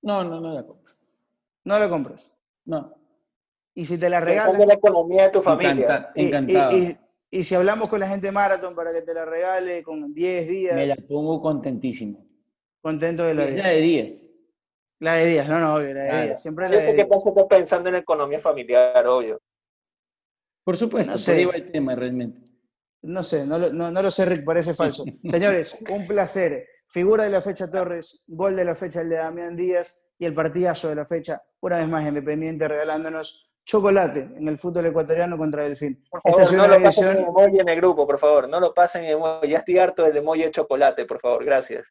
No, 0.00 0.24
no, 0.24 0.40
no 0.40 0.52
la 0.54 0.66
compro. 0.66 0.94
No 1.64 1.78
la 1.78 1.88
compras. 1.88 2.32
No. 2.64 2.94
Y 3.74 3.84
si 3.84 3.98
te 3.98 4.08
la 4.08 4.20
regalan. 4.20 4.60
en 4.60 4.68
la 4.68 4.74
economía 4.74 5.24
de 5.24 5.30
tu 5.30 5.42
familia. 5.42 5.72
Encanta- 5.72 6.12
y- 6.14 6.22
y- 6.22 6.26
encantado. 6.28 6.78
y- 6.78 6.96
y 7.30 7.44
si 7.44 7.54
hablamos 7.54 7.88
con 7.88 8.00
la 8.00 8.08
gente 8.08 8.26
de 8.26 8.32
Marathon 8.32 8.74
para 8.74 8.92
que 8.92 9.02
te 9.02 9.14
la 9.14 9.24
regale 9.24 9.82
con 9.82 10.12
10 10.14 10.48
días, 10.48 10.74
Me 10.74 10.86
la 10.86 10.96
pongo 11.08 11.40
contentísimo. 11.40 12.26
contento 12.80 13.24
de 13.24 13.34
la 13.34 13.44
Es 13.44 13.48
la 13.50 13.54
vida. 13.54 13.68
de 13.68 13.76
10. 13.80 14.24
La 15.00 15.14
de 15.14 15.26
Díaz, 15.26 15.48
no, 15.48 15.58
no, 15.58 15.74
obvio, 15.74 15.94
la 15.94 16.02
de 16.02 16.08
Claro. 16.08 16.26
Díaz. 16.26 16.42
Siempre 16.42 16.68
la 16.68 16.74
Yo 16.74 16.80
de 16.80 16.86
sé 16.90 16.96
que 16.96 17.06
pasa 17.06 17.28
estás 17.30 17.46
pensando 17.46 17.88
en 17.88 17.92
la 17.94 17.98
economía 18.00 18.38
familiar, 18.38 19.06
obvio. 19.06 19.40
Por 20.64 20.76
supuesto, 20.76 21.10
No 21.10 21.14
por 21.16 21.20
sé. 21.20 21.32
ahí 21.32 21.44
va 21.44 21.54
el 21.54 21.70
tema 21.70 21.94
realmente. 21.94 22.40
No 23.02 23.22
sé, 23.22 23.44
no 23.46 23.58
lo, 23.58 23.72
no, 23.72 23.90
no 23.90 24.02
lo 24.02 24.10
sé, 24.10 24.24
Rick, 24.24 24.44
parece 24.44 24.74
falso. 24.74 25.04
Señores, 25.24 25.76
un 25.90 26.06
placer. 26.06 26.66
Figura 26.86 27.24
de 27.24 27.30
la 27.30 27.40
fecha 27.40 27.70
Torres, 27.70 28.24
gol 28.28 28.54
de 28.56 28.64
la 28.64 28.74
fecha 28.74 29.00
el 29.00 29.08
de 29.08 29.16
Damián 29.16 29.56
Díaz 29.56 30.04
y 30.18 30.26
el 30.26 30.34
partidazo 30.34 30.88
de 30.88 30.94
la 30.96 31.06
fecha, 31.06 31.42
una 31.60 31.78
vez 31.78 31.88
más 31.88 32.06
Independiente 32.06 32.68
regalándonos 32.68 33.48
chocolate 33.64 34.20
en 34.36 34.46
el 34.48 34.58
fútbol 34.58 34.86
ecuatoriano 34.86 35.38
contra 35.38 35.62
Delfín. 35.64 36.04
Por 36.10 36.20
Esta 36.24 36.44
favor, 36.44 36.52
es 36.52 36.52
no 36.58 36.66
lo 36.68 36.82
pasen 36.82 37.04
en 37.04 37.10
edición, 37.16 37.28
emoji 37.28 37.60
en 37.60 37.68
el 37.68 37.76
grupo, 37.76 38.06
por 38.06 38.18
favor. 38.18 38.48
No 38.48 38.60
lo 38.60 38.74
pasen 38.74 39.04
en 39.04 39.10
emoji. 39.12 39.48
Ya 39.48 39.58
estoy 39.58 39.78
harto 39.78 40.02
del 40.02 40.16
emoji 40.16 40.42
de 40.42 40.50
chocolate, 40.50 41.04
por 41.06 41.20
favor. 41.20 41.44
Gracias. 41.44 41.86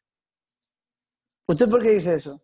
¿usted 1.48 1.68
por 1.68 1.82
qué 1.82 1.90
dice 1.90 2.14
eso? 2.14 2.40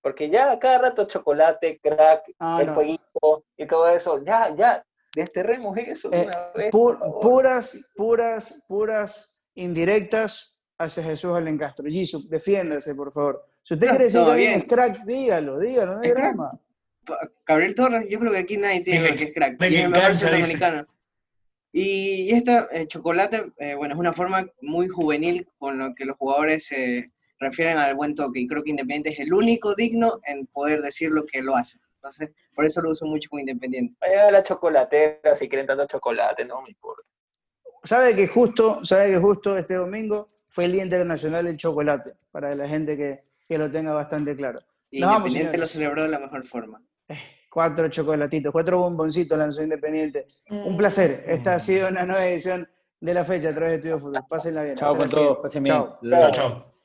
Porque 0.00 0.28
ya 0.30 0.50
a 0.52 0.58
cada 0.58 0.78
rato 0.78 1.04
chocolate, 1.06 1.78
crack, 1.82 2.22
Ah, 2.38 2.58
el 2.60 2.68
no. 2.68 2.74
fueguito 2.74 3.44
y 3.56 3.66
todo 3.66 3.88
eso. 3.88 4.22
Ya, 4.24 4.54
ya. 4.54 4.84
Desterremos 5.16 5.76
eso 5.78 6.10
de 6.10 6.18
Eh, 6.18 6.26
una 6.26 6.38
vez. 6.54 6.66
Pu- 6.66 6.70
por 6.72 6.98
favor. 6.98 7.20
puras, 7.22 7.90
puras, 7.96 8.64
puras 8.68 9.42
indirectas 9.54 10.60
hacia 10.78 11.02
Jesús 11.02 11.34
Alencastro. 11.34 11.86
Jesús, 11.90 12.28
defiéndase, 12.28 12.94
por 12.94 13.10
favor. 13.10 13.46
Si 13.62 13.72
usted 13.74 13.86
No, 13.86 13.92
quiere 13.92 14.04
decir 14.04 14.20
que 14.26 14.34
bien. 14.34 14.52
es 14.58 14.64
crack, 14.66 15.04
dígalo, 15.04 15.58
dígalo, 15.58 15.94
no 15.94 16.00
hay 16.02 16.10
drama. 16.10 16.50
Gabriel 17.46 17.74
Torres, 17.74 18.04
yo 18.10 18.18
creo 18.20 18.32
que 18.32 18.38
aquí 18.38 18.56
nadie 18.58 18.80
tiene 18.80 19.00
duda 19.00 19.16
que 19.16 19.24
es 19.24 19.32
crack. 19.34 19.58
venga, 19.58 19.72
Y 19.74 19.78
es 19.78 19.84
el 19.84 19.90
mejor 19.90 20.04
engancha, 20.10 20.30
dice. 20.36 20.50
centroamericano. 20.50 20.88
Y, 21.72 22.22
y 22.28 22.30
esta 22.32 22.68
eh, 22.72 22.86
chocolate, 22.86 23.52
eh, 23.58 23.74
bueno, 23.74 23.94
es 23.94 24.00
una 24.00 24.12
forma 24.12 24.46
muy 24.60 24.88
juvenil 24.88 25.48
con 25.58 25.78
lo 25.78 25.94
que 25.94 26.04
los 26.04 26.16
jugadores 26.18 26.66
se 26.66 27.10
refieren 27.38 27.78
al 27.78 27.94
buen 27.94 28.14
toque. 28.14 28.40
Y 28.40 28.46
creo 28.46 28.62
que 28.62 28.70
Independiente 28.70 29.10
es 29.10 29.18
el 29.20 29.32
único 29.32 29.74
digno 29.74 30.20
en 30.26 30.46
poder 30.46 30.82
decir 30.82 31.10
lo 31.10 31.24
que 31.24 31.40
lo 31.42 31.56
hace. 31.56 31.78
Entonces, 32.06 32.30
por 32.54 32.64
eso 32.64 32.80
lo 32.82 32.90
uso 32.90 33.06
mucho 33.06 33.28
con 33.28 33.40
Independiente. 33.40 33.96
Vaya 34.00 34.28
a 34.28 34.30
la 34.30 34.42
chocolatera 34.42 35.34
si 35.34 35.48
quieren 35.48 35.66
tanto 35.66 35.86
chocolate, 35.86 36.44
no 36.44 36.62
me 36.62 36.70
importa. 36.70 37.02
Sabe 37.84 38.14
que 38.14 38.26
justo, 38.28 38.84
sabe 38.84 39.10
que 39.10 39.18
justo 39.18 39.56
este 39.56 39.74
domingo 39.74 40.28
fue 40.48 40.64
el 40.64 40.72
Día 40.72 40.84
Internacional 40.84 41.44
del 41.44 41.56
Chocolate, 41.56 42.14
para 42.30 42.54
la 42.54 42.68
gente 42.68 42.96
que, 42.96 43.24
que 43.48 43.58
lo 43.58 43.70
tenga 43.70 43.92
bastante 43.92 44.36
claro. 44.36 44.60
Y 44.90 45.00
Nos 45.00 45.10
vamos, 45.10 45.28
Independiente 45.28 45.58
lo 45.58 45.66
celebró 45.66 46.02
de 46.02 46.08
la 46.08 46.18
mejor 46.18 46.44
forma. 46.44 46.82
Cuatro 47.50 47.88
chocolatitos, 47.88 48.52
cuatro 48.52 48.78
bomboncitos 48.78 49.38
lanzó 49.38 49.62
Independiente. 49.62 50.26
Un 50.50 50.76
placer. 50.76 51.24
Esta 51.26 51.54
ha 51.54 51.58
sido 51.58 51.88
una 51.88 52.04
nueva 52.04 52.26
edición 52.26 52.68
de 53.00 53.14
la 53.14 53.24
fecha 53.24 53.50
a 53.50 53.54
través 53.54 53.70
de 53.70 53.76
Estudio 53.76 53.98
Fútbol. 53.98 54.24
Pásenla 54.28 54.62
bien. 54.62 54.76
Chao 54.76 54.96
con 54.96 55.08
todos. 55.08 55.38
Pasen 55.38 55.62
bien. 55.62 55.76
Chao. 55.76 55.98
Chao, 56.02 56.32
chao. 56.32 56.75